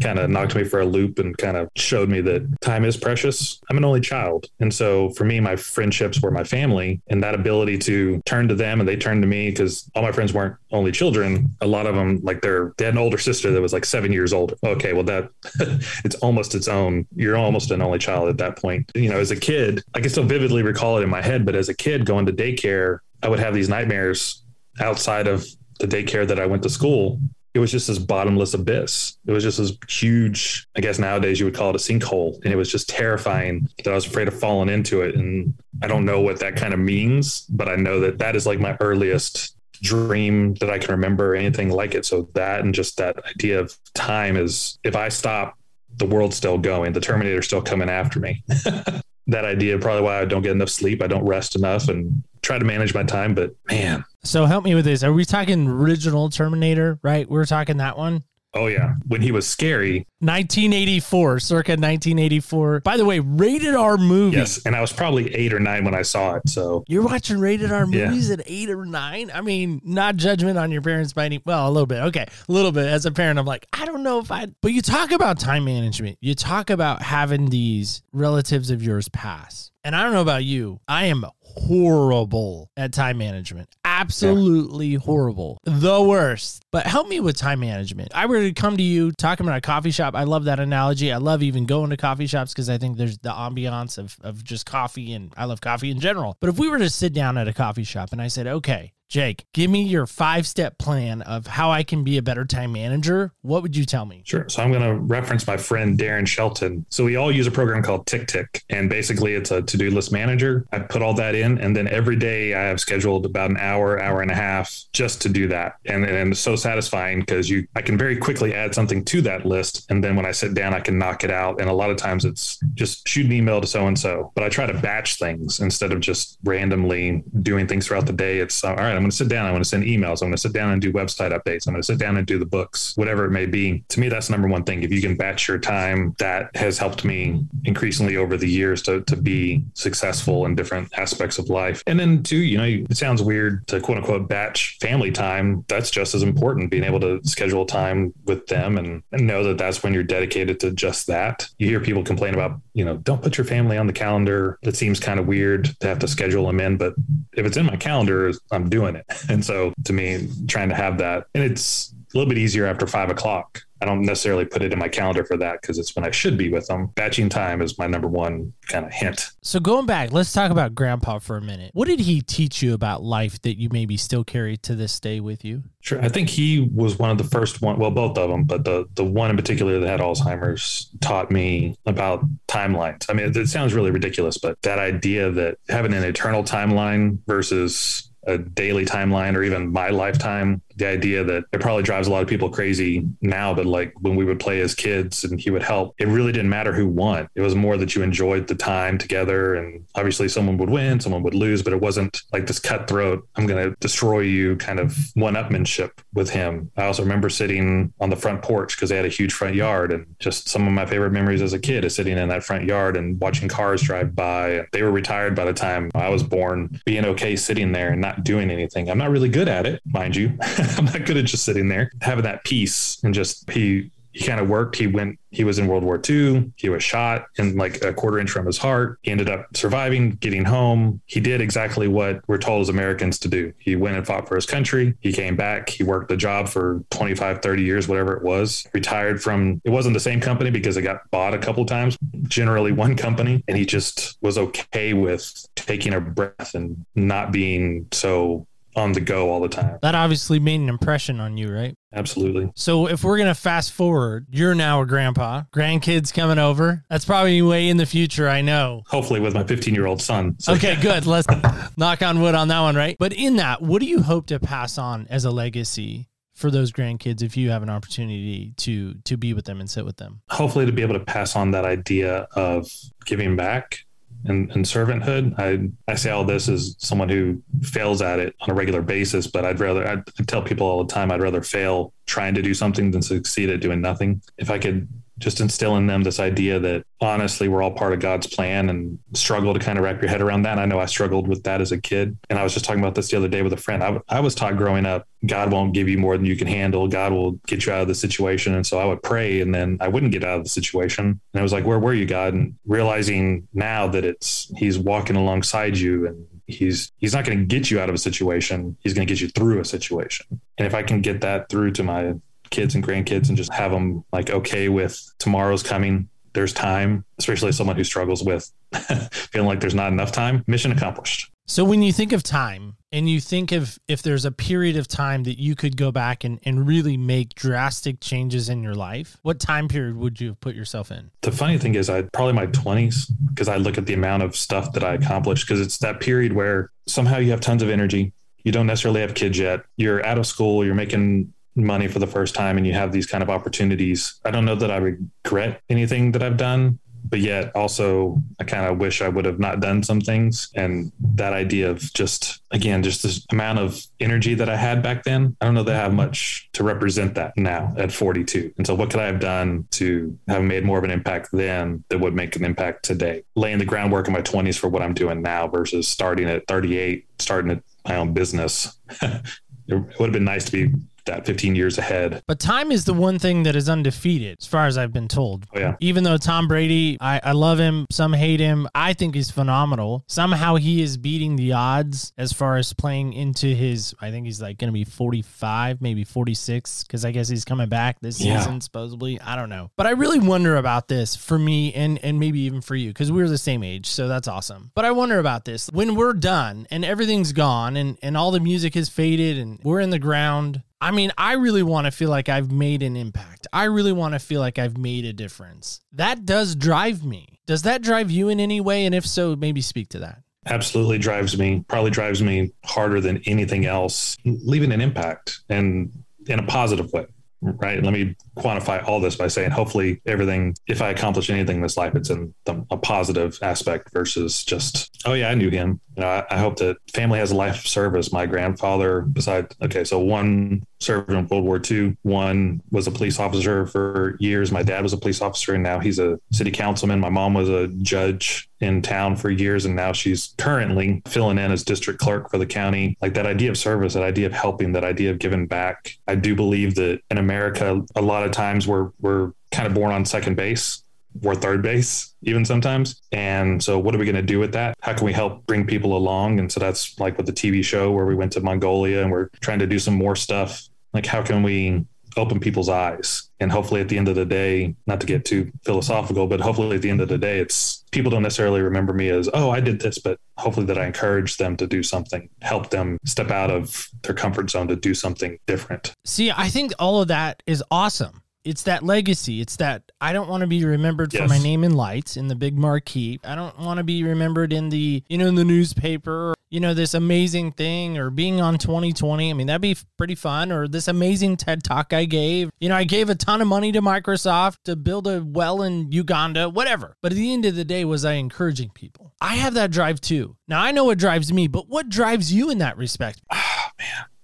kind 0.00 0.18
of 0.18 0.30
knocked 0.30 0.54
me 0.54 0.64
for 0.64 0.80
a 0.80 0.86
loop 0.86 1.18
and 1.18 1.36
kind 1.36 1.56
of 1.56 1.68
showed 1.76 2.08
me 2.08 2.20
that 2.22 2.60
time 2.60 2.84
is 2.84 2.96
precious. 2.96 3.60
I'm 3.70 3.76
an 3.76 3.84
only 3.84 4.00
child. 4.00 4.46
And 4.60 4.72
so 4.72 5.10
for 5.10 5.24
me, 5.24 5.40
my 5.40 5.56
friendships 5.56 6.20
were 6.20 6.30
my 6.30 6.44
family 6.44 7.00
and 7.08 7.22
that 7.22 7.34
ability 7.34 7.78
to 7.78 8.20
turn 8.24 8.48
to 8.48 8.54
them 8.54 8.80
and 8.80 8.88
they 8.88 8.96
turned 8.96 9.22
to 9.22 9.28
me 9.28 9.50
because 9.50 9.90
all 9.94 10.02
my 10.02 10.12
friends 10.12 10.32
weren't 10.32 10.56
only 10.70 10.92
children. 10.92 11.54
A 11.60 11.66
lot 11.66 11.86
of 11.86 11.94
them, 11.94 12.20
like 12.22 12.40
they're, 12.40 12.72
they 12.78 12.84
had 12.86 12.94
an 12.94 12.98
older 12.98 13.18
sister 13.18 13.50
that 13.50 13.60
was 13.60 13.72
like 13.72 13.84
seven 13.84 14.12
years 14.12 14.32
old. 14.32 14.54
Okay, 14.64 14.92
well, 14.92 15.04
that 15.04 15.30
it's 16.04 16.16
almost 16.16 16.54
its 16.54 16.68
own. 16.68 17.06
You're 17.14 17.36
almost 17.36 17.70
an 17.70 17.82
only 17.82 17.98
child 17.98 18.28
at 18.28 18.38
that 18.38 18.56
point. 18.56 18.90
You 18.94 19.10
know, 19.10 19.18
as 19.18 19.30
a 19.30 19.36
kid, 19.36 19.82
I 19.94 20.00
can 20.00 20.10
still 20.10 20.24
vividly 20.24 20.62
recall 20.62 20.98
it 20.98 21.02
in 21.02 21.10
my 21.10 21.22
head, 21.22 21.44
but 21.44 21.54
as 21.54 21.68
a 21.68 21.74
kid 21.74 22.06
going 22.06 22.26
to 22.26 22.32
daycare, 22.32 22.98
I 23.22 23.28
would 23.28 23.38
have 23.38 23.54
these 23.54 23.68
nightmares 23.68 24.42
outside 24.80 25.26
of 25.26 25.46
the 25.78 25.86
daycare 25.86 26.26
that 26.26 26.38
I 26.38 26.46
went 26.46 26.62
to 26.62 26.70
school 26.70 27.20
it 27.54 27.58
was 27.58 27.70
just 27.70 27.86
this 27.86 27.98
bottomless 27.98 28.54
abyss. 28.54 29.18
It 29.26 29.32
was 29.32 29.44
just 29.44 29.58
this 29.58 29.76
huge, 29.88 30.66
I 30.74 30.80
guess 30.80 30.98
nowadays 30.98 31.38
you 31.38 31.46
would 31.46 31.54
call 31.54 31.70
it 31.70 31.76
a 31.76 31.78
sinkhole. 31.78 32.42
And 32.42 32.52
it 32.52 32.56
was 32.56 32.70
just 32.70 32.88
terrifying 32.88 33.68
that 33.84 33.90
I 33.90 33.94
was 33.94 34.06
afraid 34.06 34.28
of 34.28 34.38
falling 34.38 34.70
into 34.70 35.02
it. 35.02 35.14
And 35.14 35.52
I 35.82 35.86
don't 35.86 36.06
know 36.06 36.20
what 36.20 36.40
that 36.40 36.56
kind 36.56 36.72
of 36.72 36.80
means, 36.80 37.42
but 37.42 37.68
I 37.68 37.76
know 37.76 38.00
that 38.00 38.18
that 38.18 38.36
is 38.36 38.46
like 38.46 38.58
my 38.58 38.76
earliest 38.80 39.54
dream 39.82 40.54
that 40.54 40.70
I 40.70 40.78
can 40.78 40.92
remember 40.92 41.34
anything 41.34 41.68
like 41.68 41.94
it. 41.94 42.06
So 42.06 42.30
that 42.34 42.60
and 42.60 42.74
just 42.74 42.96
that 42.96 43.22
idea 43.26 43.60
of 43.60 43.76
time 43.94 44.36
is 44.36 44.78
if 44.82 44.96
I 44.96 45.08
stop, 45.08 45.58
the 45.96 46.06
world's 46.06 46.36
still 46.36 46.56
going, 46.56 46.94
the 46.94 47.00
Terminator's 47.00 47.44
still 47.44 47.60
coming 47.60 47.90
after 47.90 48.18
me. 48.18 48.42
that 49.26 49.44
idea 49.44 49.78
probably 49.78 50.02
why 50.02 50.20
I 50.20 50.24
don't 50.24 50.42
get 50.42 50.52
enough 50.52 50.70
sleep. 50.70 51.02
I 51.02 51.06
don't 51.06 51.24
rest 51.24 51.54
enough 51.54 51.88
and 51.88 52.22
try 52.42 52.58
to 52.58 52.64
manage 52.64 52.94
my 52.94 53.04
time. 53.04 53.34
But 53.34 53.54
man. 53.70 54.04
So 54.24 54.44
help 54.44 54.64
me 54.64 54.74
with 54.74 54.84
this. 54.84 55.02
Are 55.02 55.12
we 55.12 55.24
talking 55.24 55.66
original 55.66 56.30
Terminator, 56.30 56.98
right? 57.02 57.28
We're 57.28 57.44
talking 57.44 57.78
that 57.78 57.96
one? 57.96 58.24
Oh 58.54 58.66
yeah, 58.66 58.94
when 59.06 59.22
he 59.22 59.32
was 59.32 59.48
scary. 59.48 60.06
1984, 60.18 61.40
circa 61.40 61.72
1984. 61.72 62.80
By 62.80 62.98
the 62.98 63.04
way, 63.04 63.18
rated 63.18 63.74
R 63.74 63.96
movie. 63.96 64.36
Yes, 64.36 64.64
and 64.66 64.76
I 64.76 64.82
was 64.82 64.92
probably 64.92 65.34
eight 65.34 65.54
or 65.54 65.58
nine 65.58 65.84
when 65.84 65.94
I 65.94 66.02
saw 66.02 66.34
it. 66.34 66.42
So 66.48 66.84
you're 66.86 67.02
watching 67.02 67.40
rated 67.40 67.72
R 67.72 67.86
movies 67.86 68.28
yeah. 68.28 68.34
at 68.34 68.42
eight 68.44 68.68
or 68.68 68.84
nine. 68.84 69.30
I 69.32 69.40
mean, 69.40 69.80
not 69.84 70.16
judgment 70.16 70.58
on 70.58 70.70
your 70.70 70.82
parents 70.82 71.14
by 71.14 71.24
any. 71.24 71.40
Well, 71.46 71.66
a 71.66 71.70
little 71.70 71.86
bit. 71.86 72.02
Okay, 72.02 72.26
a 72.26 72.52
little 72.52 72.72
bit. 72.72 72.86
As 72.86 73.06
a 73.06 73.10
parent, 73.10 73.38
I'm 73.38 73.46
like, 73.46 73.66
I 73.72 73.86
don't 73.86 74.02
know 74.02 74.18
if 74.18 74.30
I. 74.30 74.48
But 74.60 74.72
you 74.72 74.82
talk 74.82 75.12
about 75.12 75.40
time 75.40 75.64
management. 75.64 76.18
You 76.20 76.34
talk 76.34 76.68
about 76.68 77.00
having 77.00 77.48
these 77.48 78.02
relatives 78.12 78.70
of 78.70 78.82
yours 78.82 79.08
pass. 79.08 79.70
And 79.82 79.96
I 79.96 80.02
don't 80.04 80.12
know 80.12 80.22
about 80.22 80.44
you. 80.44 80.78
I 80.86 81.06
am 81.06 81.24
horrible 81.56 82.70
at 82.76 82.92
time 82.92 83.18
management. 83.18 83.68
Absolutely 83.84 84.88
yeah. 84.88 84.98
horrible. 84.98 85.58
The 85.64 86.02
worst. 86.02 86.61
But 86.72 86.86
help 86.86 87.06
me 87.06 87.20
with 87.20 87.36
time 87.36 87.60
management. 87.60 88.12
I 88.14 88.24
were 88.24 88.40
to 88.40 88.52
come 88.54 88.78
to 88.78 88.82
you 88.82 89.12
talking 89.12 89.46
about 89.46 89.58
a 89.58 89.60
coffee 89.60 89.90
shop. 89.90 90.14
I 90.16 90.24
love 90.24 90.44
that 90.44 90.58
analogy. 90.58 91.12
I 91.12 91.18
love 91.18 91.42
even 91.42 91.66
going 91.66 91.90
to 91.90 91.98
coffee 91.98 92.26
shops 92.26 92.54
because 92.54 92.70
I 92.70 92.78
think 92.78 92.96
there's 92.96 93.18
the 93.18 93.30
ambiance 93.30 93.98
of, 93.98 94.16
of 94.22 94.42
just 94.42 94.64
coffee 94.64 95.12
and 95.12 95.34
I 95.36 95.44
love 95.44 95.60
coffee 95.60 95.90
in 95.90 96.00
general. 96.00 96.38
But 96.40 96.48
if 96.48 96.58
we 96.58 96.70
were 96.70 96.78
to 96.78 96.88
sit 96.88 97.12
down 97.12 97.36
at 97.36 97.46
a 97.46 97.52
coffee 97.52 97.84
shop 97.84 98.10
and 98.12 98.22
I 98.22 98.28
said, 98.28 98.46
okay, 98.46 98.94
Jake, 99.12 99.44
give 99.52 99.70
me 99.70 99.82
your 99.82 100.06
five 100.06 100.46
step 100.46 100.78
plan 100.78 101.20
of 101.20 101.46
how 101.46 101.70
I 101.70 101.82
can 101.82 102.02
be 102.02 102.16
a 102.16 102.22
better 102.22 102.46
time 102.46 102.72
manager. 102.72 103.30
What 103.42 103.60
would 103.60 103.76
you 103.76 103.84
tell 103.84 104.06
me? 104.06 104.22
Sure. 104.24 104.48
So 104.48 104.62
I'm 104.62 104.72
going 104.72 104.82
to 104.82 104.94
reference 104.94 105.46
my 105.46 105.58
friend 105.58 105.98
Darren 105.98 106.26
Shelton. 106.26 106.86
So 106.88 107.04
we 107.04 107.16
all 107.16 107.30
use 107.30 107.46
a 107.46 107.50
program 107.50 107.82
called 107.82 108.06
TickTick, 108.06 108.62
and 108.70 108.88
basically 108.88 109.34
it's 109.34 109.50
a 109.50 109.60
to 109.60 109.76
do 109.76 109.90
list 109.90 110.12
manager. 110.12 110.66
I 110.72 110.78
put 110.78 111.02
all 111.02 111.12
that 111.12 111.34
in, 111.34 111.58
and 111.58 111.76
then 111.76 111.88
every 111.88 112.16
day 112.16 112.54
I 112.54 112.62
have 112.62 112.80
scheduled 112.80 113.26
about 113.26 113.50
an 113.50 113.58
hour, 113.58 114.00
hour 114.00 114.22
and 114.22 114.30
a 114.30 114.34
half 114.34 114.74
just 114.94 115.20
to 115.20 115.28
do 115.28 115.46
that. 115.48 115.74
And, 115.84 116.06
and 116.06 116.34
so 116.34 116.56
satisfying 116.62 117.20
because 117.20 117.50
you 117.50 117.66
I 117.74 117.82
can 117.82 117.98
very 117.98 118.16
quickly 118.16 118.54
add 118.54 118.74
something 118.74 119.04
to 119.06 119.20
that 119.22 119.44
list, 119.44 119.90
and 119.90 120.02
then 120.02 120.16
when 120.16 120.26
I 120.26 120.32
sit 120.32 120.54
down, 120.54 120.74
I 120.74 120.80
can 120.80 120.98
knock 120.98 121.24
it 121.24 121.30
out. 121.30 121.60
And 121.60 121.68
a 121.68 121.72
lot 121.72 121.90
of 121.90 121.96
times 121.96 122.24
it's 122.24 122.58
just 122.74 123.06
shoot 123.06 123.26
an 123.26 123.32
email 123.32 123.60
to 123.60 123.66
so 123.66 123.86
and 123.86 123.98
so. 123.98 124.32
But 124.34 124.44
I 124.44 124.48
try 124.48 124.66
to 124.66 124.74
batch 124.74 125.18
things 125.18 125.60
instead 125.60 125.92
of 125.92 126.00
just 126.00 126.38
randomly 126.44 127.22
doing 127.42 127.66
things 127.66 127.86
throughout 127.86 128.06
the 128.06 128.12
day. 128.12 128.38
It's 128.38 128.62
all 128.64 128.76
right. 128.76 128.92
I'm 128.92 129.02
going 129.02 129.10
to 129.10 129.16
sit 129.16 129.28
down. 129.28 129.46
I'm 129.46 129.52
going 129.52 129.62
to 129.62 129.68
send 129.68 129.84
emails. 129.84 130.22
I'm 130.22 130.28
going 130.28 130.32
to 130.32 130.38
sit 130.38 130.52
down 130.52 130.72
and 130.72 130.80
do 130.80 130.92
website 130.92 131.32
updates. 131.32 131.66
I'm 131.66 131.72
going 131.72 131.82
to 131.82 131.86
sit 131.86 131.98
down 131.98 132.16
and 132.16 132.26
do 132.26 132.38
the 132.38 132.46
books, 132.46 132.96
whatever 132.96 133.24
it 133.24 133.30
may 133.30 133.46
be. 133.46 133.84
To 133.88 134.00
me, 134.00 134.08
that's 134.08 134.30
number 134.30 134.48
one 134.48 134.64
thing. 134.64 134.82
If 134.82 134.92
you 134.92 135.00
can 135.00 135.16
batch 135.16 135.48
your 135.48 135.58
time, 135.58 136.14
that 136.18 136.54
has 136.56 136.78
helped 136.78 137.04
me 137.04 137.44
increasingly 137.64 138.16
over 138.16 138.36
the 138.36 138.48
years 138.48 138.82
to, 138.82 139.02
to 139.02 139.16
be 139.16 139.64
successful 139.74 140.46
in 140.46 140.54
different 140.54 140.88
aspects 140.98 141.38
of 141.38 141.48
life. 141.48 141.82
And 141.86 141.98
then, 141.98 142.22
too, 142.22 142.36
you 142.36 142.58
know, 142.58 142.64
it 142.64 142.96
sounds 142.96 143.22
weird 143.22 143.66
to 143.68 143.80
quote 143.80 143.98
unquote 143.98 144.28
batch 144.28 144.78
family 144.80 145.10
time. 145.10 145.64
That's 145.68 145.90
just 145.90 146.14
as 146.14 146.22
important, 146.22 146.51
being 146.54 146.84
able 146.84 147.00
to 147.00 147.20
schedule 147.24 147.66
time 147.66 148.12
with 148.24 148.46
them 148.46 148.78
and, 148.78 149.02
and 149.12 149.26
know 149.26 149.44
that 149.44 149.58
that's 149.58 149.82
when 149.82 149.92
you're 149.94 150.02
dedicated 150.02 150.60
to 150.60 150.70
just 150.70 151.06
that. 151.06 151.46
You 151.58 151.66
hear 151.68 151.80
people 151.80 152.02
complain 152.02 152.34
about, 152.34 152.60
you 152.74 152.84
know, 152.84 152.96
don't 152.98 153.22
put 153.22 153.38
your 153.38 153.44
family 153.44 153.76
on 153.76 153.86
the 153.86 153.92
calendar. 153.92 154.58
It 154.62 154.76
seems 154.76 155.00
kind 155.00 155.18
of 155.20 155.26
weird 155.26 155.64
to 155.80 155.88
have 155.88 155.98
to 156.00 156.08
schedule 156.08 156.46
them 156.46 156.60
in, 156.60 156.76
but 156.76 156.94
if 157.34 157.46
it's 157.46 157.56
in 157.56 157.66
my 157.66 157.76
calendar, 157.76 158.32
I'm 158.50 158.68
doing 158.68 158.96
it. 158.96 159.06
And 159.28 159.42
so 159.42 159.72
to 159.84 159.94
me, 159.94 160.28
trying 160.46 160.68
to 160.68 160.74
have 160.74 160.98
that, 160.98 161.26
and 161.34 161.42
it's 161.42 161.94
a 162.14 162.18
little 162.18 162.28
bit 162.28 162.38
easier 162.38 162.66
after 162.66 162.86
five 162.86 163.10
o'clock 163.10 163.62
I 163.82 163.84
don't 163.84 164.02
necessarily 164.02 164.44
put 164.44 164.62
it 164.62 164.72
in 164.72 164.78
my 164.78 164.88
calendar 164.88 165.24
for 165.24 165.36
that 165.38 165.60
because 165.60 165.76
it's 165.76 165.96
when 165.96 166.04
I 166.04 166.12
should 166.12 166.38
be 166.38 166.48
with 166.48 166.68
them. 166.68 166.86
Batching 166.94 167.28
time 167.28 167.60
is 167.60 167.78
my 167.78 167.88
number 167.88 168.06
one 168.06 168.52
kind 168.68 168.86
of 168.86 168.92
hint. 168.92 169.32
So 169.42 169.58
going 169.58 169.86
back, 169.86 170.12
let's 170.12 170.32
talk 170.32 170.52
about 170.52 170.72
grandpa 170.72 171.18
for 171.18 171.36
a 171.36 171.40
minute. 171.40 171.72
What 171.74 171.88
did 171.88 171.98
he 171.98 172.20
teach 172.20 172.62
you 172.62 172.74
about 172.74 173.02
life 173.02 173.42
that 173.42 173.58
you 173.58 173.68
maybe 173.72 173.96
still 173.96 174.22
carry 174.22 174.56
to 174.58 174.76
this 174.76 175.00
day 175.00 175.18
with 175.18 175.44
you? 175.44 175.64
Sure. 175.80 176.00
I 176.00 176.08
think 176.08 176.28
he 176.28 176.70
was 176.72 176.96
one 176.96 177.10
of 177.10 177.18
the 177.18 177.24
first 177.24 177.60
one, 177.60 177.76
well, 177.76 177.90
both 177.90 178.16
of 178.16 178.30
them, 178.30 178.44
but 178.44 178.64
the, 178.64 178.86
the 178.94 179.04
one 179.04 179.30
in 179.30 179.36
particular 179.36 179.80
that 179.80 179.88
had 179.88 179.98
Alzheimer's 179.98 180.88
taught 181.00 181.32
me 181.32 181.74
about 181.84 182.24
timelines. 182.46 183.06
I 183.08 183.14
mean, 183.14 183.26
it, 183.26 183.36
it 183.36 183.48
sounds 183.48 183.74
really 183.74 183.90
ridiculous, 183.90 184.38
but 184.38 184.62
that 184.62 184.78
idea 184.78 185.32
that 185.32 185.58
having 185.68 185.92
an 185.92 186.04
eternal 186.04 186.44
timeline 186.44 187.18
versus 187.26 188.12
a 188.24 188.38
daily 188.38 188.84
timeline 188.84 189.34
or 189.34 189.42
even 189.42 189.72
my 189.72 189.88
lifetime 189.88 190.62
the 190.76 190.86
idea 190.86 191.24
that 191.24 191.44
it 191.52 191.60
probably 191.60 191.82
drives 191.82 192.08
a 192.08 192.10
lot 192.10 192.22
of 192.22 192.28
people 192.28 192.50
crazy 192.50 193.06
now, 193.20 193.54
but 193.54 193.66
like 193.66 193.92
when 194.00 194.16
we 194.16 194.24
would 194.24 194.40
play 194.40 194.60
as 194.60 194.74
kids 194.74 195.24
and 195.24 195.40
he 195.40 195.50
would 195.50 195.62
help, 195.62 195.94
it 195.98 196.08
really 196.08 196.32
didn't 196.32 196.50
matter 196.50 196.72
who 196.72 196.86
won. 196.86 197.28
It 197.34 197.40
was 197.40 197.54
more 197.54 197.76
that 197.76 197.94
you 197.94 198.02
enjoyed 198.02 198.46
the 198.46 198.54
time 198.54 198.98
together. 198.98 199.54
And 199.54 199.84
obviously, 199.94 200.28
someone 200.28 200.58
would 200.58 200.70
win, 200.70 201.00
someone 201.00 201.22
would 201.22 201.34
lose, 201.34 201.62
but 201.62 201.72
it 201.72 201.80
wasn't 201.80 202.22
like 202.32 202.46
this 202.46 202.58
cutthroat, 202.58 203.26
I'm 203.36 203.46
going 203.46 203.62
to 203.62 203.76
destroy 203.80 204.20
you 204.20 204.56
kind 204.56 204.80
of 204.80 204.96
one 205.14 205.34
upmanship 205.34 205.90
with 206.14 206.30
him. 206.30 206.70
I 206.76 206.84
also 206.84 207.02
remember 207.02 207.28
sitting 207.28 207.92
on 208.00 208.10
the 208.10 208.16
front 208.16 208.42
porch 208.42 208.76
because 208.76 208.90
they 208.90 208.96
had 208.96 209.04
a 209.04 209.08
huge 209.08 209.32
front 209.32 209.54
yard. 209.54 209.92
And 209.92 210.06
just 210.18 210.48
some 210.48 210.66
of 210.66 210.72
my 210.72 210.86
favorite 210.86 211.12
memories 211.12 211.42
as 211.42 211.52
a 211.52 211.58
kid 211.58 211.84
is 211.84 211.94
sitting 211.94 212.18
in 212.18 212.28
that 212.28 212.44
front 212.44 212.64
yard 212.64 212.96
and 212.96 213.20
watching 213.20 213.48
cars 213.48 213.82
drive 213.82 214.14
by. 214.14 214.66
They 214.72 214.82
were 214.82 214.90
retired 214.90 215.34
by 215.34 215.44
the 215.44 215.52
time 215.52 215.90
I 215.94 216.08
was 216.08 216.22
born, 216.22 216.80
being 216.84 217.04
okay 217.04 217.36
sitting 217.36 217.72
there 217.72 217.90
and 217.90 218.00
not 218.00 218.24
doing 218.24 218.50
anything. 218.50 218.90
I'm 218.90 218.98
not 218.98 219.10
really 219.10 219.28
good 219.28 219.48
at 219.48 219.66
it, 219.66 219.82
mind 219.86 220.16
you. 220.16 220.28
I'm 220.78 220.84
not 220.86 221.04
good 221.04 221.16
at 221.16 221.24
just 221.24 221.44
sitting 221.44 221.68
there, 221.68 221.90
having 222.00 222.24
that 222.24 222.44
peace 222.44 222.98
and 223.02 223.14
just 223.14 223.50
he 223.50 223.90
he 224.12 224.26
kind 224.26 224.40
of 224.40 224.48
worked. 224.48 224.76
He 224.76 224.86
went, 224.86 225.18
he 225.30 225.42
was 225.42 225.58
in 225.58 225.66
World 225.66 225.84
War 225.84 226.00
II. 226.08 226.52
He 226.56 226.68
was 226.68 226.82
shot 226.82 227.26
in 227.36 227.56
like 227.56 227.82
a 227.82 227.94
quarter 227.94 228.18
inch 228.18 228.30
from 228.30 228.44
his 228.44 228.58
heart. 228.58 228.98
He 229.02 229.10
ended 229.10 229.28
up 229.28 229.56
surviving, 229.56 230.12
getting 230.12 230.44
home. 230.44 231.00
He 231.06 231.18
did 231.18 231.40
exactly 231.40 231.88
what 231.88 232.20
we're 232.28 232.38
told 232.38 232.60
as 232.60 232.68
Americans 232.68 233.18
to 233.20 233.28
do. 233.28 233.52
He 233.58 233.74
went 233.74 233.96
and 233.96 234.06
fought 234.06 234.28
for 234.28 234.34
his 234.34 234.44
country. 234.44 234.94
He 235.00 235.12
came 235.12 235.34
back. 235.34 235.70
He 235.70 235.82
worked 235.82 236.08
the 236.08 236.16
job 236.16 236.48
for 236.48 236.84
25, 236.90 237.40
30 237.40 237.62
years, 237.62 237.88
whatever 237.88 238.14
it 238.14 238.22
was. 238.22 238.66
Retired 238.74 239.22
from, 239.22 239.62
it 239.64 239.70
wasn't 239.70 239.94
the 239.94 240.00
same 240.00 240.20
company 240.20 240.50
because 240.50 240.76
it 240.76 240.82
got 240.82 241.10
bought 241.10 241.32
a 241.32 241.38
couple 241.38 241.64
times, 241.64 241.96
generally 242.24 242.72
one 242.72 242.96
company. 242.96 243.42
And 243.48 243.56
he 243.56 243.64
just 243.64 244.18
was 244.20 244.36
okay 244.36 244.92
with 244.92 245.46
taking 245.56 245.94
a 245.94 246.00
breath 246.00 246.54
and 246.54 246.84
not 246.94 247.32
being 247.32 247.88
so 247.92 248.46
on 248.76 248.92
the 248.92 249.00
go 249.00 249.30
all 249.30 249.40
the 249.40 249.48
time. 249.48 249.78
That 249.82 249.94
obviously 249.94 250.38
made 250.38 250.60
an 250.60 250.68
impression 250.68 251.20
on 251.20 251.36
you, 251.36 251.52
right? 251.52 251.74
Absolutely. 251.94 252.50
So 252.54 252.88
if 252.88 253.04
we're 253.04 253.18
gonna 253.18 253.34
fast 253.34 253.72
forward, 253.72 254.26
you're 254.30 254.54
now 254.54 254.80
a 254.80 254.86
grandpa, 254.86 255.42
grandkids 255.54 256.12
coming 256.12 256.38
over. 256.38 256.84
That's 256.88 257.04
probably 257.04 257.42
way 257.42 257.68
in 257.68 257.76
the 257.76 257.86
future, 257.86 258.28
I 258.28 258.40
know. 258.40 258.82
Hopefully 258.86 259.20
with 259.20 259.34
my 259.34 259.44
15 259.44 259.74
year 259.74 259.86
old 259.86 260.00
son. 260.00 260.36
So. 260.38 260.54
Okay, 260.54 260.80
good. 260.80 261.06
Let's 261.06 261.26
knock 261.76 262.02
on 262.02 262.20
wood 262.20 262.34
on 262.34 262.48
that 262.48 262.60
one, 262.60 262.76
right? 262.76 262.96
But 262.98 263.12
in 263.12 263.36
that, 263.36 263.62
what 263.62 263.80
do 263.80 263.86
you 263.86 264.02
hope 264.02 264.26
to 264.26 264.40
pass 264.40 264.78
on 264.78 265.06
as 265.10 265.24
a 265.24 265.30
legacy 265.30 266.08
for 266.34 266.50
those 266.50 266.72
grandkids 266.72 267.22
if 267.22 267.36
you 267.36 267.50
have 267.50 267.62
an 267.62 267.70
opportunity 267.70 268.54
to 268.56 268.94
to 269.04 269.16
be 269.16 269.34
with 269.34 269.44
them 269.44 269.60
and 269.60 269.68
sit 269.70 269.84
with 269.84 269.98
them? 269.98 270.22
Hopefully 270.30 270.66
to 270.66 270.72
be 270.72 270.82
able 270.82 270.94
to 270.94 271.04
pass 271.04 271.36
on 271.36 271.50
that 271.50 271.64
idea 271.64 272.26
of 272.34 272.70
giving 273.04 273.36
back 273.36 273.80
and, 274.24 274.50
and 274.52 274.64
servanthood. 274.64 275.38
I, 275.38 275.70
I 275.90 275.94
say 275.94 276.10
all 276.10 276.24
this 276.24 276.48
as 276.48 276.76
someone 276.78 277.08
who 277.08 277.42
fails 277.62 278.02
at 278.02 278.18
it 278.18 278.34
on 278.40 278.50
a 278.50 278.54
regular 278.54 278.82
basis, 278.82 279.26
but 279.26 279.44
I'd 279.44 279.60
rather, 279.60 279.86
I 279.86 280.22
tell 280.26 280.42
people 280.42 280.66
all 280.66 280.84
the 280.84 280.92
time, 280.92 281.10
I'd 281.10 281.22
rather 281.22 281.42
fail 281.42 281.92
trying 282.06 282.34
to 282.34 282.42
do 282.42 282.54
something 282.54 282.90
than 282.90 283.02
succeed 283.02 283.50
at 283.50 283.60
doing 283.60 283.80
nothing. 283.80 284.22
If 284.38 284.50
I 284.50 284.58
could 284.58 284.88
just 285.22 285.40
instill 285.40 285.76
in 285.76 285.86
them 285.86 286.02
this 286.02 286.18
idea 286.18 286.58
that 286.58 286.84
honestly 287.00 287.46
we're 287.46 287.62
all 287.62 287.70
part 287.70 287.92
of 287.92 288.00
God's 288.00 288.26
plan 288.26 288.68
and 288.68 288.98
struggle 289.14 289.54
to 289.54 289.60
kind 289.60 289.78
of 289.78 289.84
wrap 289.84 290.02
your 290.02 290.10
head 290.10 290.20
around 290.20 290.42
that. 290.42 290.52
And 290.52 290.60
I 290.60 290.66
know 290.66 290.80
I 290.80 290.86
struggled 290.86 291.28
with 291.28 291.44
that 291.44 291.60
as 291.60 291.70
a 291.70 291.80
kid. 291.80 292.18
And 292.28 292.38
I 292.38 292.42
was 292.42 292.52
just 292.52 292.64
talking 292.64 292.82
about 292.82 292.96
this 292.96 293.10
the 293.10 293.16
other 293.16 293.28
day 293.28 293.42
with 293.42 293.52
a 293.52 293.56
friend. 293.56 293.84
I, 293.84 294.00
I 294.08 294.20
was 294.20 294.34
taught 294.34 294.56
growing 294.56 294.84
up, 294.84 295.06
God 295.24 295.52
won't 295.52 295.74
give 295.74 295.88
you 295.88 295.96
more 295.96 296.16
than 296.16 296.26
you 296.26 296.36
can 296.36 296.48
handle. 296.48 296.88
God 296.88 297.12
will 297.12 297.32
get 297.46 297.64
you 297.64 297.72
out 297.72 297.82
of 297.82 297.88
the 297.88 297.94
situation. 297.94 298.54
And 298.54 298.66
so 298.66 298.78
I 298.78 298.84
would 298.84 299.02
pray 299.02 299.40
and 299.40 299.54
then 299.54 299.78
I 299.80 299.86
wouldn't 299.86 300.10
get 300.10 300.24
out 300.24 300.38
of 300.38 300.44
the 300.44 300.50
situation. 300.50 301.20
And 301.32 301.40
I 301.40 301.42
was 301.42 301.52
like, 301.52 301.64
where 301.64 301.78
were 301.78 301.94
you, 301.94 302.04
God? 302.04 302.34
And 302.34 302.56
realizing 302.66 303.46
now 303.54 303.86
that 303.88 304.04
it's, 304.04 304.52
he's 304.56 304.78
walking 304.78 305.14
alongside 305.14 305.78
you 305.78 306.08
and 306.08 306.26
he's 306.46 306.90
he's 306.98 307.14
not 307.14 307.24
going 307.24 307.38
to 307.38 307.44
get 307.44 307.70
you 307.70 307.80
out 307.80 307.88
of 307.88 307.94
a 307.94 307.98
situation 307.98 308.76
he's 308.80 308.92
going 308.92 309.06
to 309.06 309.10
get 309.10 309.20
you 309.20 309.28
through 309.28 309.60
a 309.60 309.64
situation 309.64 310.26
and 310.58 310.66
if 310.66 310.74
i 310.74 310.82
can 310.82 311.00
get 311.00 311.20
that 311.20 311.48
through 311.48 311.70
to 311.70 311.84
my 311.84 312.12
kids 312.52 312.74
and 312.74 312.84
grandkids 312.84 313.28
and 313.28 313.36
just 313.36 313.52
have 313.52 313.72
them 313.72 314.04
like 314.12 314.30
okay 314.30 314.68
with 314.68 315.00
tomorrow's 315.18 315.62
coming. 315.62 316.08
There's 316.34 316.52
time, 316.52 317.04
especially 317.18 317.52
someone 317.52 317.76
who 317.76 317.84
struggles 317.84 318.22
with 318.22 318.50
feeling 319.12 319.48
like 319.48 319.60
there's 319.60 319.74
not 319.74 319.92
enough 319.92 320.12
time. 320.12 320.44
Mission 320.46 320.72
accomplished. 320.72 321.32
So 321.46 321.64
when 321.64 321.82
you 321.82 321.92
think 321.92 322.12
of 322.12 322.22
time 322.22 322.76
and 322.92 323.10
you 323.10 323.20
think 323.20 323.52
of 323.52 323.78
if 323.88 324.02
there's 324.02 324.24
a 324.24 324.30
period 324.30 324.76
of 324.76 324.86
time 324.86 325.24
that 325.24 325.38
you 325.38 325.54
could 325.54 325.76
go 325.76 325.90
back 325.90 326.24
and, 326.24 326.38
and 326.44 326.66
really 326.66 326.96
make 326.96 327.34
drastic 327.34 328.00
changes 328.00 328.48
in 328.48 328.62
your 328.62 328.74
life, 328.74 329.18
what 329.22 329.40
time 329.40 329.68
period 329.68 329.96
would 329.96 330.20
you 330.20 330.28
have 330.28 330.40
put 330.40 330.54
yourself 330.54 330.90
in? 330.90 331.10
The 331.22 331.32
funny 331.32 331.58
thing 331.58 331.74
is 331.74 331.90
I 331.90 332.02
probably 332.02 332.34
my 332.34 332.46
20s 332.46 333.10
because 333.28 333.48
I 333.48 333.56
look 333.56 333.76
at 333.76 333.86
the 333.86 333.92
amount 333.92 334.22
of 334.22 334.36
stuff 334.36 334.72
that 334.72 334.84
I 334.84 334.94
accomplished 334.94 335.46
because 335.46 335.60
it's 335.60 335.78
that 335.78 336.00
period 336.00 336.32
where 336.32 336.70
somehow 336.86 337.18
you 337.18 337.30
have 337.32 337.40
tons 337.40 337.62
of 337.62 337.68
energy. 337.68 338.12
You 338.44 338.52
don't 338.52 338.66
necessarily 338.66 339.00
have 339.00 339.14
kids 339.14 339.38
yet. 339.38 339.60
You're 339.76 340.04
out 340.06 340.18
of 340.18 340.26
school, 340.26 340.64
you're 340.64 340.74
making 340.74 341.32
money 341.54 341.88
for 341.88 341.98
the 341.98 342.06
first 342.06 342.34
time 342.34 342.56
and 342.56 342.66
you 342.66 342.72
have 342.72 342.92
these 342.92 343.06
kind 343.06 343.22
of 343.22 343.30
opportunities. 343.30 344.20
I 344.24 344.30
don't 344.30 344.44
know 344.44 344.56
that 344.56 344.70
I 344.70 344.76
regret 344.76 345.60
anything 345.68 346.12
that 346.12 346.22
I've 346.22 346.36
done, 346.36 346.78
but 347.04 347.20
yet 347.20 347.54
also 347.54 348.22
I 348.40 348.44
kind 348.44 348.66
of 348.66 348.78
wish 348.78 349.02
I 349.02 349.08
would 349.08 349.24
have 349.24 349.38
not 349.38 349.60
done 349.60 349.82
some 349.82 350.00
things. 350.00 350.48
And 350.54 350.92
that 351.00 351.32
idea 351.32 351.70
of 351.70 351.92
just, 351.94 352.40
again, 352.50 352.82
just 352.82 353.02
this 353.02 353.26
amount 353.30 353.58
of 353.58 353.84
energy 354.00 354.34
that 354.34 354.48
I 354.48 354.56
had 354.56 354.82
back 354.82 355.04
then, 355.04 355.36
I 355.40 355.46
don't 355.46 355.54
know 355.54 355.62
that 355.64 355.74
I 355.74 355.78
have 355.78 355.92
much 355.92 356.48
to 356.54 356.64
represent 356.64 357.14
that 357.16 357.36
now 357.36 357.74
at 357.76 357.92
42. 357.92 358.54
And 358.56 358.66
so, 358.66 358.74
what 358.74 358.90
could 358.90 359.00
I 359.00 359.06
have 359.06 359.20
done 359.20 359.66
to 359.72 360.16
have 360.28 360.42
made 360.42 360.64
more 360.64 360.78
of 360.78 360.84
an 360.84 360.90
impact 360.90 361.30
then 361.32 361.84
that 361.88 361.98
would 361.98 362.14
make 362.14 362.36
an 362.36 362.44
impact 362.44 362.84
today? 362.84 363.24
Laying 363.34 363.58
the 363.58 363.64
groundwork 363.64 364.06
in 364.06 364.14
my 364.14 364.22
20s 364.22 364.58
for 364.58 364.68
what 364.68 364.82
I'm 364.82 364.94
doing 364.94 365.22
now 365.22 365.48
versus 365.48 365.88
starting 365.88 366.28
at 366.28 366.46
38, 366.46 367.06
starting 367.18 367.50
at 367.50 367.62
my 367.86 367.96
own 367.96 368.12
business. 368.12 368.78
it 369.02 369.22
would 369.68 370.06
have 370.06 370.12
been 370.12 370.24
nice 370.24 370.44
to 370.46 370.52
be 370.52 370.74
that 371.06 371.26
15 371.26 371.54
years 371.54 371.78
ahead. 371.78 372.22
But 372.26 372.38
time 372.38 372.70
is 372.70 372.84
the 372.84 372.94
one 372.94 373.18
thing 373.18 373.42
that 373.44 373.56
is 373.56 373.68
undefeated, 373.68 374.38
as 374.40 374.46
far 374.46 374.66
as 374.66 374.78
I've 374.78 374.92
been 374.92 375.08
told. 375.08 375.46
Oh, 375.54 375.58
yeah. 375.58 375.76
Even 375.80 376.04
though 376.04 376.16
Tom 376.16 376.48
Brady, 376.48 376.96
I, 377.00 377.20
I 377.22 377.32
love 377.32 377.58
him, 377.58 377.86
some 377.90 378.12
hate 378.12 378.40
him. 378.40 378.68
I 378.74 378.92
think 378.92 379.14
he's 379.14 379.30
phenomenal. 379.30 380.04
Somehow 380.06 380.56
he 380.56 380.82
is 380.82 380.96
beating 380.96 381.36
the 381.36 381.52
odds 381.52 382.12
as 382.16 382.32
far 382.32 382.56
as 382.56 382.72
playing 382.72 383.12
into 383.12 383.46
his, 383.46 383.94
I 384.00 384.10
think 384.10 384.26
he's 384.26 384.40
like 384.40 384.58
going 384.58 384.68
to 384.68 384.72
be 384.72 384.84
45, 384.84 385.80
maybe 385.80 386.04
46, 386.04 386.84
because 386.84 387.04
I 387.04 387.10
guess 387.10 387.28
he's 387.28 387.44
coming 387.44 387.68
back 387.68 388.00
this 388.00 388.20
yeah. 388.20 388.38
season, 388.38 388.60
supposedly. 388.60 389.20
I 389.20 389.36
don't 389.36 389.48
know. 389.48 389.70
But 389.76 389.86
I 389.86 389.90
really 389.90 390.20
wonder 390.20 390.56
about 390.56 390.88
this 390.88 391.16
for 391.16 391.38
me 391.38 391.72
and, 391.74 391.98
and 392.02 392.20
maybe 392.20 392.40
even 392.40 392.60
for 392.60 392.74
you, 392.74 392.88
because 392.88 393.10
we're 393.10 393.28
the 393.28 393.38
same 393.38 393.62
age. 393.62 393.86
So 393.86 394.08
that's 394.08 394.28
awesome. 394.28 394.70
But 394.74 394.84
I 394.84 394.92
wonder 394.92 395.18
about 395.18 395.44
this. 395.44 395.68
When 395.72 395.94
we're 395.94 396.14
done 396.14 396.66
and 396.70 396.84
everything's 396.84 397.32
gone 397.32 397.76
and, 397.76 397.98
and 398.02 398.16
all 398.16 398.30
the 398.30 398.40
music 398.40 398.74
has 398.74 398.88
faded 398.88 399.38
and 399.38 399.58
we're 399.62 399.80
in 399.80 399.90
the 399.90 399.98
ground, 399.98 400.62
I 400.82 400.90
mean, 400.90 401.12
I 401.16 401.34
really 401.34 401.62
want 401.62 401.84
to 401.84 401.92
feel 401.92 402.10
like 402.10 402.28
I've 402.28 402.50
made 402.50 402.82
an 402.82 402.96
impact. 402.96 403.46
I 403.52 403.64
really 403.64 403.92
want 403.92 404.14
to 404.14 404.18
feel 404.18 404.40
like 404.40 404.58
I've 404.58 404.76
made 404.76 405.04
a 405.04 405.12
difference. 405.12 405.80
That 405.92 406.26
does 406.26 406.56
drive 406.56 407.04
me. 407.04 407.38
Does 407.46 407.62
that 407.62 407.82
drive 407.82 408.10
you 408.10 408.28
in 408.28 408.40
any 408.40 408.60
way? 408.60 408.84
And 408.84 408.92
if 408.92 409.06
so, 409.06 409.36
maybe 409.36 409.60
speak 409.60 409.90
to 409.90 410.00
that. 410.00 410.22
Absolutely 410.46 410.98
drives 410.98 411.38
me, 411.38 411.64
probably 411.68 411.92
drives 411.92 412.20
me 412.20 412.50
harder 412.64 413.00
than 413.00 413.22
anything 413.26 413.64
else, 413.64 414.16
leaving 414.24 414.72
an 414.72 414.80
impact 414.80 415.38
and 415.48 415.92
in 416.26 416.40
a 416.40 416.46
positive 416.46 416.92
way 416.92 417.06
right? 417.42 417.82
Let 417.82 417.92
me 417.92 418.14
quantify 418.36 418.86
all 418.86 419.00
this 419.00 419.16
by 419.16 419.28
saying, 419.28 419.50
hopefully, 419.50 420.00
everything, 420.06 420.54
if 420.68 420.80
I 420.80 420.90
accomplish 420.90 421.28
anything 421.28 421.56
in 421.56 421.62
this 421.62 421.76
life, 421.76 421.94
it's 421.94 422.10
in 422.10 422.32
a 422.46 422.76
positive 422.76 423.38
aspect 423.42 423.92
versus 423.92 424.44
just, 424.44 425.02
oh, 425.04 425.14
yeah, 425.14 425.28
I 425.28 425.34
knew 425.34 425.50
him. 425.50 425.80
You 425.96 426.02
know, 426.02 426.08
I, 426.08 426.24
I, 426.30 426.38
hope 426.38 426.56
that 426.56 426.76
family 426.92 427.18
has 427.18 427.32
a 427.32 427.36
life 427.36 427.56
of 427.56 427.68
service. 427.68 428.12
My 428.12 428.26
grandfather, 428.26 429.02
besides, 429.02 429.54
okay, 429.60 429.84
so 429.84 429.98
one 429.98 430.62
served 430.80 431.10
in 431.10 431.26
World 431.28 431.44
War 431.44 431.60
II, 431.70 431.96
one 432.02 432.62
was 432.70 432.86
a 432.86 432.90
police 432.90 433.20
officer 433.20 433.66
for 433.66 434.16
years. 434.18 434.50
My 434.50 434.62
dad 434.62 434.82
was 434.82 434.92
a 434.92 434.96
police 434.96 435.20
officer, 435.20 435.54
and 435.54 435.62
now 435.62 435.80
he's 435.80 435.98
a 435.98 436.18
city 436.32 436.50
councilman. 436.50 437.00
My 437.00 437.10
mom 437.10 437.34
was 437.34 437.48
a 437.48 437.68
judge 437.68 438.48
in 438.60 438.80
town 438.80 439.16
for 439.16 439.30
years, 439.30 439.64
and 439.64 439.76
now 439.76 439.92
she's 439.92 440.34
currently 440.38 441.02
filling 441.06 441.38
in 441.38 441.52
as 441.52 441.62
district 441.62 442.00
clerk 442.00 442.30
for 442.30 442.38
the 442.38 442.46
county. 442.46 442.96
Like 443.02 443.14
that 443.14 443.26
idea 443.26 443.50
of 443.50 443.58
service, 443.58 443.94
that 443.94 444.02
idea 444.02 444.26
of 444.26 444.32
helping, 444.32 444.72
that 444.72 444.84
idea 444.84 445.10
of 445.10 445.18
giving 445.18 445.46
back. 445.46 445.96
I 446.08 446.14
do 446.14 446.34
believe 446.34 446.74
that 446.76 447.00
in 447.10 447.18
America, 447.18 447.82
a 447.94 448.02
lot 448.02 448.24
of 448.24 448.32
times 448.32 448.66
we're 448.66 448.90
we're 449.00 449.32
kind 449.50 449.66
of 449.66 449.74
born 449.74 449.92
on 449.92 450.04
second 450.06 450.36
base 450.36 450.82
or 451.24 451.34
third 451.34 451.62
base 451.62 452.14
even 452.22 452.44
sometimes. 452.44 453.00
And 453.12 453.62
so 453.62 453.78
what 453.78 453.94
are 453.94 453.98
we 453.98 454.04
going 454.04 454.16
to 454.16 454.22
do 454.22 454.38
with 454.38 454.52
that? 454.52 454.76
How 454.80 454.94
can 454.94 455.04
we 455.04 455.12
help 455.12 455.46
bring 455.46 455.66
people 455.66 455.96
along? 455.96 456.38
And 456.38 456.50
so 456.50 456.60
that's 456.60 456.98
like 456.98 457.16
with 457.16 457.26
the 457.26 457.32
TV 457.32 457.64
show 457.64 457.90
where 457.90 458.06
we 458.06 458.14
went 458.14 458.32
to 458.32 458.40
Mongolia 458.40 459.02
and 459.02 459.10
we're 459.10 459.28
trying 459.40 459.58
to 459.58 459.66
do 459.66 459.78
some 459.78 459.94
more 459.94 460.16
stuff. 460.16 460.68
Like 460.92 461.06
how 461.06 461.22
can 461.22 461.42
we 461.42 461.84
open 462.16 462.38
people's 462.40 462.68
eyes? 462.68 463.30
And 463.40 463.50
hopefully 463.50 463.80
at 463.80 463.88
the 463.88 463.98
end 463.98 464.08
of 464.08 464.14
the 464.14 464.24
day, 464.24 464.74
not 464.86 465.00
to 465.00 465.06
get 465.06 465.24
too 465.24 465.50
philosophical, 465.64 466.26
but 466.26 466.40
hopefully 466.40 466.76
at 466.76 466.82
the 466.82 466.90
end 466.90 467.00
of 467.00 467.08
the 467.08 467.18
day, 467.18 467.40
it's 467.40 467.84
people 467.90 468.10
don't 468.10 468.22
necessarily 468.22 468.60
remember 468.60 468.92
me 468.92 469.08
as, 469.08 469.28
oh, 469.32 469.50
I 469.50 469.60
did 469.60 469.80
this, 469.80 469.98
but 469.98 470.18
hopefully 470.36 470.66
that 470.66 470.78
I 470.78 470.86
encourage 470.86 471.38
them 471.38 471.56
to 471.56 471.66
do 471.66 471.82
something, 471.82 472.28
help 472.40 472.70
them 472.70 472.98
step 473.04 473.30
out 473.30 473.50
of 473.50 473.88
their 474.02 474.14
comfort 474.14 474.50
zone 474.50 474.68
to 474.68 474.76
do 474.76 474.94
something 474.94 475.38
different. 475.46 475.94
See, 476.04 476.30
I 476.30 476.48
think 476.48 476.72
all 476.78 477.00
of 477.00 477.08
that 477.08 477.42
is 477.46 477.64
awesome 477.70 478.21
it's 478.44 478.64
that 478.64 478.82
legacy. 478.82 479.40
It's 479.40 479.56
that 479.56 479.92
I 480.00 480.12
don't 480.12 480.28
want 480.28 480.42
to 480.42 480.46
be 480.46 480.64
remembered 480.64 481.12
yes. 481.12 481.22
for 481.22 481.28
my 481.28 481.38
name 481.38 481.64
in 481.64 481.74
lights 481.74 482.16
in 482.16 482.28
the 482.28 482.34
big 482.34 482.56
marquee. 482.56 483.20
I 483.24 483.34
don't 483.34 483.58
want 483.58 483.78
to 483.78 483.84
be 483.84 484.02
remembered 484.02 484.52
in 484.52 484.68
the, 484.68 485.02
you 485.08 485.18
know, 485.18 485.26
in 485.26 485.34
the 485.34 485.44
newspaper, 485.44 486.34
you 486.50 486.60
know, 486.60 486.74
this 486.74 486.94
amazing 486.94 487.52
thing 487.52 487.98
or 487.98 488.10
being 488.10 488.40
on 488.40 488.58
2020. 488.58 489.30
I 489.30 489.32
mean, 489.32 489.46
that'd 489.46 489.62
be 489.62 489.76
pretty 489.96 490.14
fun. 490.14 490.52
Or 490.52 490.68
this 490.68 490.88
amazing 490.88 491.36
TED 491.36 491.62
talk 491.62 491.92
I 491.92 492.04
gave. 492.04 492.50
You 492.60 492.68
know, 492.68 492.76
I 492.76 492.84
gave 492.84 493.08
a 493.08 493.14
ton 493.14 493.40
of 493.40 493.48
money 493.48 493.72
to 493.72 493.80
Microsoft 493.80 494.56
to 494.64 494.76
build 494.76 495.06
a 495.06 495.22
well 495.24 495.62
in 495.62 495.92
Uganda, 495.92 496.48
whatever. 496.48 496.96
But 497.00 497.12
at 497.12 497.16
the 497.16 497.32
end 497.32 497.44
of 497.44 497.56
the 497.56 497.64
day, 497.64 497.84
was 497.84 498.04
I 498.04 498.14
encouraging 498.14 498.70
people? 498.70 499.12
I 499.20 499.36
have 499.36 499.54
that 499.54 499.70
drive 499.70 500.00
too. 500.00 500.36
Now 500.48 500.62
I 500.62 500.72
know 500.72 500.84
what 500.84 500.98
drives 500.98 501.32
me, 501.32 501.46
but 501.46 501.68
what 501.68 501.88
drives 501.88 502.32
you 502.32 502.50
in 502.50 502.58
that 502.58 502.76
respect? 502.76 503.22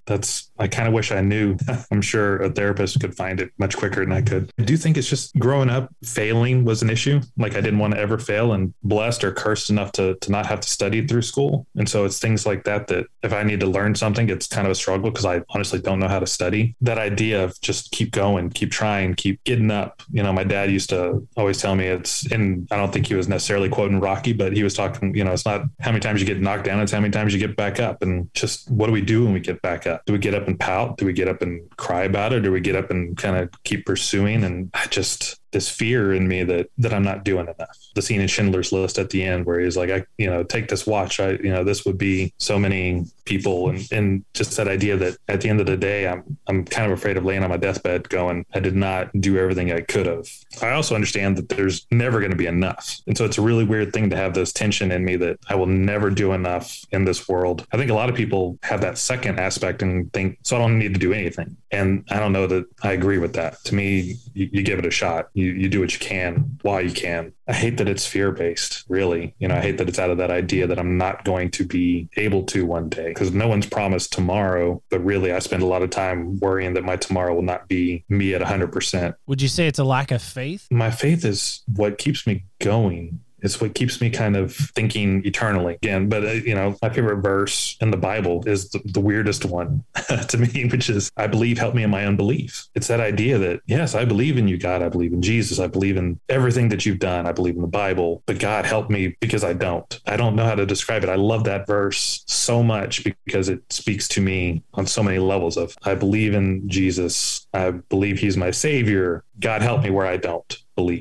That's 0.08 0.50
I 0.58 0.66
kind 0.68 0.88
of 0.88 0.94
wish 0.94 1.12
I 1.12 1.20
knew. 1.20 1.56
I'm 1.90 2.02
sure 2.02 2.38
a 2.38 2.50
therapist 2.50 2.98
could 3.00 3.14
find 3.14 3.40
it 3.40 3.52
much 3.58 3.76
quicker 3.76 4.00
than 4.00 4.12
I 4.12 4.22
could. 4.22 4.50
I 4.58 4.64
do 4.64 4.76
think 4.76 4.96
it's 4.96 5.08
just 5.08 5.38
growing 5.38 5.70
up, 5.70 5.94
failing 6.02 6.64
was 6.64 6.82
an 6.82 6.90
issue. 6.90 7.20
Like 7.36 7.54
I 7.54 7.60
didn't 7.60 7.78
want 7.78 7.94
to 7.94 8.00
ever 8.00 8.18
fail 8.18 8.52
and 8.52 8.72
blessed 8.82 9.22
or 9.22 9.32
cursed 9.32 9.70
enough 9.70 9.92
to 9.92 10.16
to 10.16 10.30
not 10.32 10.46
have 10.46 10.60
to 10.60 10.68
study 10.68 11.06
through 11.06 11.22
school. 11.22 11.66
And 11.76 11.88
so 11.88 12.04
it's 12.04 12.18
things 12.18 12.46
like 12.46 12.64
that 12.64 12.88
that 12.88 13.06
if 13.22 13.32
I 13.32 13.42
need 13.42 13.60
to 13.60 13.66
learn 13.66 13.94
something, 13.94 14.28
it's 14.30 14.46
kind 14.46 14.66
of 14.66 14.72
a 14.72 14.74
struggle 14.74 15.10
because 15.10 15.26
I 15.26 15.42
honestly 15.50 15.78
don't 15.78 15.98
know 15.98 16.08
how 16.08 16.18
to 16.18 16.26
study. 16.26 16.74
That 16.80 16.98
idea 16.98 17.44
of 17.44 17.60
just 17.60 17.90
keep 17.90 18.10
going, 18.10 18.50
keep 18.50 18.70
trying, 18.70 19.14
keep 19.14 19.44
getting 19.44 19.70
up. 19.70 20.02
You 20.10 20.22
know, 20.22 20.32
my 20.32 20.44
dad 20.44 20.70
used 20.70 20.90
to 20.90 21.26
always 21.36 21.60
tell 21.60 21.74
me 21.74 21.86
it's 21.86 22.30
and 22.32 22.66
I 22.70 22.76
don't 22.76 22.92
think 22.92 23.06
he 23.06 23.14
was 23.14 23.28
necessarily 23.28 23.68
quoting 23.68 24.00
Rocky, 24.00 24.32
but 24.32 24.54
he 24.54 24.62
was 24.62 24.74
talking, 24.74 25.14
you 25.14 25.24
know, 25.24 25.32
it's 25.32 25.46
not 25.46 25.62
how 25.80 25.90
many 25.90 26.00
times 26.00 26.20
you 26.20 26.26
get 26.26 26.40
knocked 26.40 26.64
down, 26.64 26.80
it's 26.80 26.92
how 26.92 27.00
many 27.00 27.12
times 27.12 27.32
you 27.32 27.38
get 27.38 27.56
back 27.56 27.78
up. 27.80 28.02
And 28.02 28.32
just 28.34 28.70
what 28.70 28.86
do 28.86 28.92
we 28.92 29.02
do 29.02 29.24
when 29.24 29.32
we 29.32 29.40
get 29.40 29.60
back 29.62 29.86
up? 29.86 29.97
Do 30.06 30.12
we 30.12 30.18
get 30.18 30.34
up 30.34 30.46
and 30.46 30.58
pout? 30.58 30.98
Do 30.98 31.06
we 31.06 31.12
get 31.12 31.28
up 31.28 31.42
and 31.42 31.68
cry 31.76 32.04
about 32.04 32.32
it? 32.32 32.36
Or 32.36 32.40
do 32.40 32.52
we 32.52 32.60
get 32.60 32.76
up 32.76 32.90
and 32.90 33.16
kind 33.16 33.36
of 33.36 33.50
keep 33.64 33.86
pursuing? 33.86 34.44
And 34.44 34.70
I 34.74 34.86
just, 34.86 35.40
this 35.50 35.68
fear 35.68 36.12
in 36.12 36.28
me 36.28 36.44
that 36.44 36.70
that 36.78 36.92
I'm 36.92 37.04
not 37.04 37.24
doing 37.24 37.46
enough. 37.46 37.76
The 37.94 38.02
scene 38.02 38.20
in 38.20 38.28
Schindler's 38.28 38.72
List 38.72 38.98
at 38.98 39.10
the 39.10 39.22
end 39.22 39.46
where 39.46 39.60
he's 39.60 39.76
like, 39.76 39.90
I, 39.90 40.04
you 40.18 40.28
know, 40.28 40.42
take 40.42 40.68
this 40.68 40.86
watch. 40.86 41.20
I, 41.20 41.32
you 41.32 41.50
know, 41.50 41.64
this 41.64 41.84
would 41.84 41.98
be 41.98 42.32
so 42.38 42.58
many 42.58 43.06
people, 43.24 43.70
and 43.70 43.92
and 43.92 44.24
just 44.34 44.56
that 44.56 44.68
idea 44.68 44.96
that 44.96 45.16
at 45.28 45.40
the 45.40 45.48
end 45.48 45.60
of 45.60 45.66
the 45.66 45.76
day, 45.76 46.06
I'm 46.06 46.38
I'm 46.46 46.64
kind 46.64 46.90
of 46.90 46.98
afraid 46.98 47.16
of 47.16 47.24
laying 47.24 47.42
on 47.42 47.50
my 47.50 47.56
deathbed, 47.56 48.08
going, 48.08 48.44
I 48.54 48.60
did 48.60 48.76
not 48.76 49.10
do 49.20 49.38
everything 49.38 49.72
I 49.72 49.80
could 49.80 50.06
have. 50.06 50.28
I 50.62 50.70
also 50.70 50.94
understand 50.94 51.36
that 51.36 51.48
there's 51.48 51.86
never 51.90 52.20
going 52.20 52.30
to 52.30 52.36
be 52.36 52.46
enough, 52.46 53.00
and 53.06 53.16
so 53.16 53.24
it's 53.24 53.38
a 53.38 53.42
really 53.42 53.64
weird 53.64 53.92
thing 53.92 54.10
to 54.10 54.16
have 54.16 54.34
this 54.34 54.52
tension 54.52 54.92
in 54.92 55.04
me 55.04 55.16
that 55.16 55.38
I 55.48 55.54
will 55.54 55.66
never 55.66 56.10
do 56.10 56.32
enough 56.32 56.84
in 56.92 57.04
this 57.04 57.28
world. 57.28 57.66
I 57.72 57.76
think 57.76 57.90
a 57.90 57.94
lot 57.94 58.08
of 58.08 58.14
people 58.14 58.58
have 58.62 58.80
that 58.82 58.98
second 58.98 59.38
aspect 59.38 59.82
and 59.82 60.12
think, 60.12 60.38
so 60.42 60.56
I 60.56 60.58
don't 60.60 60.78
need 60.78 60.94
to 60.94 61.00
do 61.00 61.12
anything, 61.12 61.56
and 61.70 62.04
I 62.10 62.18
don't 62.18 62.32
know 62.32 62.46
that 62.46 62.66
I 62.82 62.92
agree 62.92 63.18
with 63.18 63.32
that. 63.34 63.62
To 63.64 63.74
me, 63.74 64.16
you, 64.34 64.48
you 64.52 64.62
give 64.62 64.78
it 64.78 64.86
a 64.86 64.90
shot 64.90 65.28
you, 65.38 65.52
you 65.52 65.68
do 65.68 65.80
what 65.80 65.92
you 65.92 66.00
can 66.00 66.58
while 66.62 66.80
you 66.80 66.90
can. 66.90 67.32
I 67.46 67.52
hate 67.52 67.76
that 67.78 67.88
it's 67.88 68.06
fear 68.06 68.32
based, 68.32 68.84
really. 68.88 69.34
You 69.38 69.48
know, 69.48 69.54
I 69.54 69.60
hate 69.60 69.78
that 69.78 69.88
it's 69.88 69.98
out 69.98 70.10
of 70.10 70.18
that 70.18 70.30
idea 70.30 70.66
that 70.66 70.78
I'm 70.78 70.98
not 70.98 71.24
going 71.24 71.50
to 71.52 71.64
be 71.64 72.08
able 72.16 72.42
to 72.44 72.66
one 72.66 72.88
day 72.88 73.08
because 73.08 73.32
no 73.32 73.46
one's 73.46 73.66
promised 73.66 74.12
tomorrow. 74.12 74.82
But 74.90 75.04
really, 75.04 75.32
I 75.32 75.38
spend 75.38 75.62
a 75.62 75.66
lot 75.66 75.82
of 75.82 75.90
time 75.90 76.38
worrying 76.40 76.74
that 76.74 76.84
my 76.84 76.96
tomorrow 76.96 77.34
will 77.34 77.42
not 77.42 77.68
be 77.68 78.04
me 78.08 78.34
at 78.34 78.42
100%. 78.42 79.14
Would 79.26 79.40
you 79.40 79.48
say 79.48 79.66
it's 79.68 79.78
a 79.78 79.84
lack 79.84 80.10
of 80.10 80.20
faith? 80.20 80.66
My 80.70 80.90
faith 80.90 81.24
is 81.24 81.62
what 81.74 81.98
keeps 81.98 82.26
me 82.26 82.44
going 82.58 83.20
it's 83.40 83.60
what 83.60 83.74
keeps 83.74 84.00
me 84.00 84.10
kind 84.10 84.36
of 84.36 84.54
thinking 84.54 85.24
eternally 85.24 85.74
again. 85.74 86.08
But, 86.08 86.24
uh, 86.24 86.32
you 86.32 86.54
know, 86.54 86.76
my 86.82 86.90
favorite 86.90 87.22
verse 87.22 87.76
in 87.80 87.90
the 87.90 87.96
Bible 87.96 88.42
is 88.46 88.70
the, 88.70 88.80
the 88.84 89.00
weirdest 89.00 89.44
one 89.44 89.84
to 90.28 90.38
me, 90.38 90.66
which 90.66 90.90
is, 90.90 91.10
I 91.16 91.26
believe, 91.26 91.58
help 91.58 91.74
me 91.74 91.82
in 91.82 91.90
my 91.90 92.06
unbelief. 92.06 92.66
It's 92.74 92.88
that 92.88 93.00
idea 93.00 93.38
that, 93.38 93.60
yes, 93.66 93.94
I 93.94 94.04
believe 94.04 94.38
in 94.38 94.48
you, 94.48 94.58
God. 94.58 94.82
I 94.82 94.88
believe 94.88 95.12
in 95.12 95.22
Jesus. 95.22 95.58
I 95.58 95.66
believe 95.66 95.96
in 95.96 96.18
everything 96.28 96.68
that 96.70 96.84
you've 96.84 96.98
done. 96.98 97.26
I 97.26 97.32
believe 97.32 97.54
in 97.54 97.62
the 97.62 97.68
Bible. 97.68 98.22
But 98.26 98.38
God, 98.38 98.66
help 98.66 98.90
me 98.90 99.16
because 99.20 99.44
I 99.44 99.52
don't. 99.52 100.00
I 100.06 100.16
don't 100.16 100.36
know 100.36 100.44
how 100.44 100.54
to 100.54 100.66
describe 100.66 101.04
it. 101.04 101.10
I 101.10 101.16
love 101.16 101.44
that 101.44 101.66
verse 101.66 102.24
so 102.26 102.62
much 102.62 103.04
because 103.04 103.48
it 103.48 103.60
speaks 103.72 104.08
to 104.08 104.20
me 104.20 104.62
on 104.74 104.86
so 104.86 105.02
many 105.02 105.18
levels 105.18 105.56
of 105.56 105.76
I 105.84 105.94
believe 105.94 106.34
in 106.34 106.68
Jesus. 106.68 107.46
I 107.54 107.70
believe 107.70 108.18
he's 108.18 108.36
my 108.36 108.50
savior. 108.50 109.24
God 109.40 109.62
help 109.62 109.82
me 109.82 109.90
where 109.90 110.06
I 110.06 110.16
don't 110.16 110.58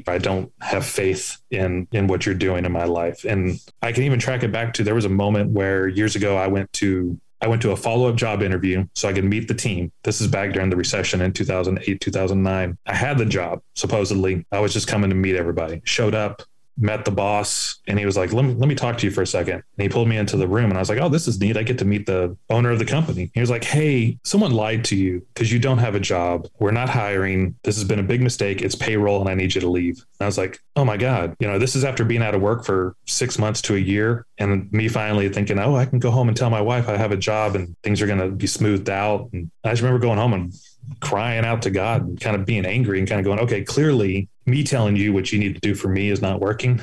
I 0.07 0.17
don't 0.17 0.51
have 0.61 0.85
faith 0.85 1.37
in 1.51 1.87
in 1.91 2.07
what 2.07 2.25
you're 2.25 2.35
doing 2.35 2.65
in 2.65 2.71
my 2.71 2.85
life. 2.85 3.23
And 3.25 3.59
I 3.81 3.91
can 3.91 4.03
even 4.03 4.19
track 4.19 4.43
it 4.43 4.51
back 4.51 4.73
to 4.75 4.83
there 4.83 4.95
was 4.95 5.05
a 5.05 5.09
moment 5.09 5.51
where 5.51 5.87
years 5.87 6.15
ago 6.15 6.35
I 6.35 6.47
went 6.47 6.71
to 6.73 7.19
I 7.39 7.47
went 7.47 7.61
to 7.61 7.71
a 7.71 7.77
follow 7.77 8.09
up 8.09 8.15
job 8.15 8.41
interview 8.41 8.85
so 8.95 9.07
I 9.07 9.13
could 9.13 9.23
meet 9.23 9.47
the 9.47 9.53
team. 9.53 9.91
This 10.03 10.21
is 10.21 10.27
back 10.27 10.53
during 10.53 10.71
the 10.71 10.75
recession 10.75 11.21
in 11.21 11.33
2008, 11.33 12.01
2009. 12.01 12.77
I 12.85 12.95
had 12.95 13.17
the 13.19 13.25
job, 13.25 13.61
supposedly. 13.75 14.45
I 14.51 14.59
was 14.59 14.73
just 14.73 14.87
coming 14.87 15.11
to 15.11 15.15
meet 15.15 15.35
everybody. 15.35 15.81
Showed 15.83 16.15
up, 16.15 16.41
met 16.77 17.05
the 17.05 17.11
boss 17.11 17.79
and 17.87 17.97
he 17.97 18.05
was 18.05 18.15
like, 18.15 18.33
let 18.33 18.45
me, 18.45 18.53
let 18.53 18.67
me 18.67 18.75
talk 18.75 18.97
to 18.97 19.05
you 19.05 19.11
for 19.11 19.21
a 19.21 19.27
second. 19.27 19.55
And 19.55 19.63
he 19.83 19.89
pulled 19.89 20.07
me 20.07 20.17
into 20.17 20.37
the 20.37 20.47
room 20.47 20.65
and 20.65 20.77
I 20.77 20.79
was 20.79 20.89
like, 20.89 20.99
oh, 20.99 21.09
this 21.09 21.27
is 21.27 21.39
neat. 21.39 21.57
I 21.57 21.63
get 21.63 21.79
to 21.79 21.85
meet 21.85 22.05
the 22.05 22.37
owner 22.49 22.71
of 22.71 22.79
the 22.79 22.85
company. 22.85 23.31
He 23.33 23.39
was 23.39 23.49
like, 23.49 23.63
hey, 23.63 24.17
someone 24.23 24.51
lied 24.51 24.85
to 24.85 24.95
you 24.95 25.25
because 25.33 25.51
you 25.51 25.59
don't 25.59 25.79
have 25.79 25.95
a 25.95 25.99
job. 25.99 26.47
We're 26.59 26.71
not 26.71 26.89
hiring. 26.89 27.55
This 27.63 27.75
has 27.75 27.83
been 27.83 27.99
a 27.99 28.03
big 28.03 28.21
mistake. 28.21 28.61
It's 28.61 28.75
payroll 28.75 29.21
and 29.21 29.29
I 29.29 29.33
need 29.33 29.55
you 29.55 29.61
to 29.61 29.69
leave. 29.69 29.97
And 30.19 30.21
I 30.21 30.25
was 30.25 30.37
like, 30.37 30.59
oh 30.75 30.85
my 30.85 30.97
God, 30.97 31.35
you 31.39 31.47
know, 31.47 31.57
this 31.57 31.75
is 31.75 31.83
after 31.83 32.03
being 32.05 32.21
out 32.21 32.35
of 32.35 32.41
work 32.41 32.65
for 32.65 32.95
six 33.05 33.39
months 33.39 33.61
to 33.63 33.75
a 33.75 33.79
year. 33.79 34.25
And 34.37 34.71
me 34.71 34.87
finally 34.87 35.29
thinking, 35.29 35.57
oh, 35.59 35.75
I 35.75 35.85
can 35.85 35.99
go 35.99 36.11
home 36.11 36.27
and 36.27 36.37
tell 36.37 36.49
my 36.49 36.61
wife 36.61 36.87
I 36.87 36.97
have 36.97 37.11
a 37.11 37.17
job 37.17 37.55
and 37.55 37.75
things 37.81 38.01
are 38.01 38.07
going 38.07 38.19
to 38.19 38.29
be 38.29 38.47
smoothed 38.47 38.89
out. 38.89 39.29
And 39.33 39.49
I 39.63 39.71
just 39.71 39.81
remember 39.81 39.99
going 39.99 40.19
home 40.19 40.33
and 40.33 40.53
crying 40.99 41.45
out 41.45 41.61
to 41.63 41.69
God 41.69 42.03
and 42.03 42.19
kind 42.19 42.35
of 42.35 42.45
being 42.45 42.65
angry 42.65 42.99
and 42.99 43.07
kind 43.07 43.19
of 43.19 43.25
going, 43.25 43.39
okay, 43.39 43.63
clearly 43.63 44.29
me 44.45 44.63
telling 44.63 44.95
you 44.95 45.13
what 45.13 45.31
you 45.31 45.39
need 45.39 45.55
to 45.55 45.61
do 45.61 45.75
for 45.75 45.89
me 45.89 46.09
is 46.09 46.21
not 46.21 46.39
working. 46.39 46.81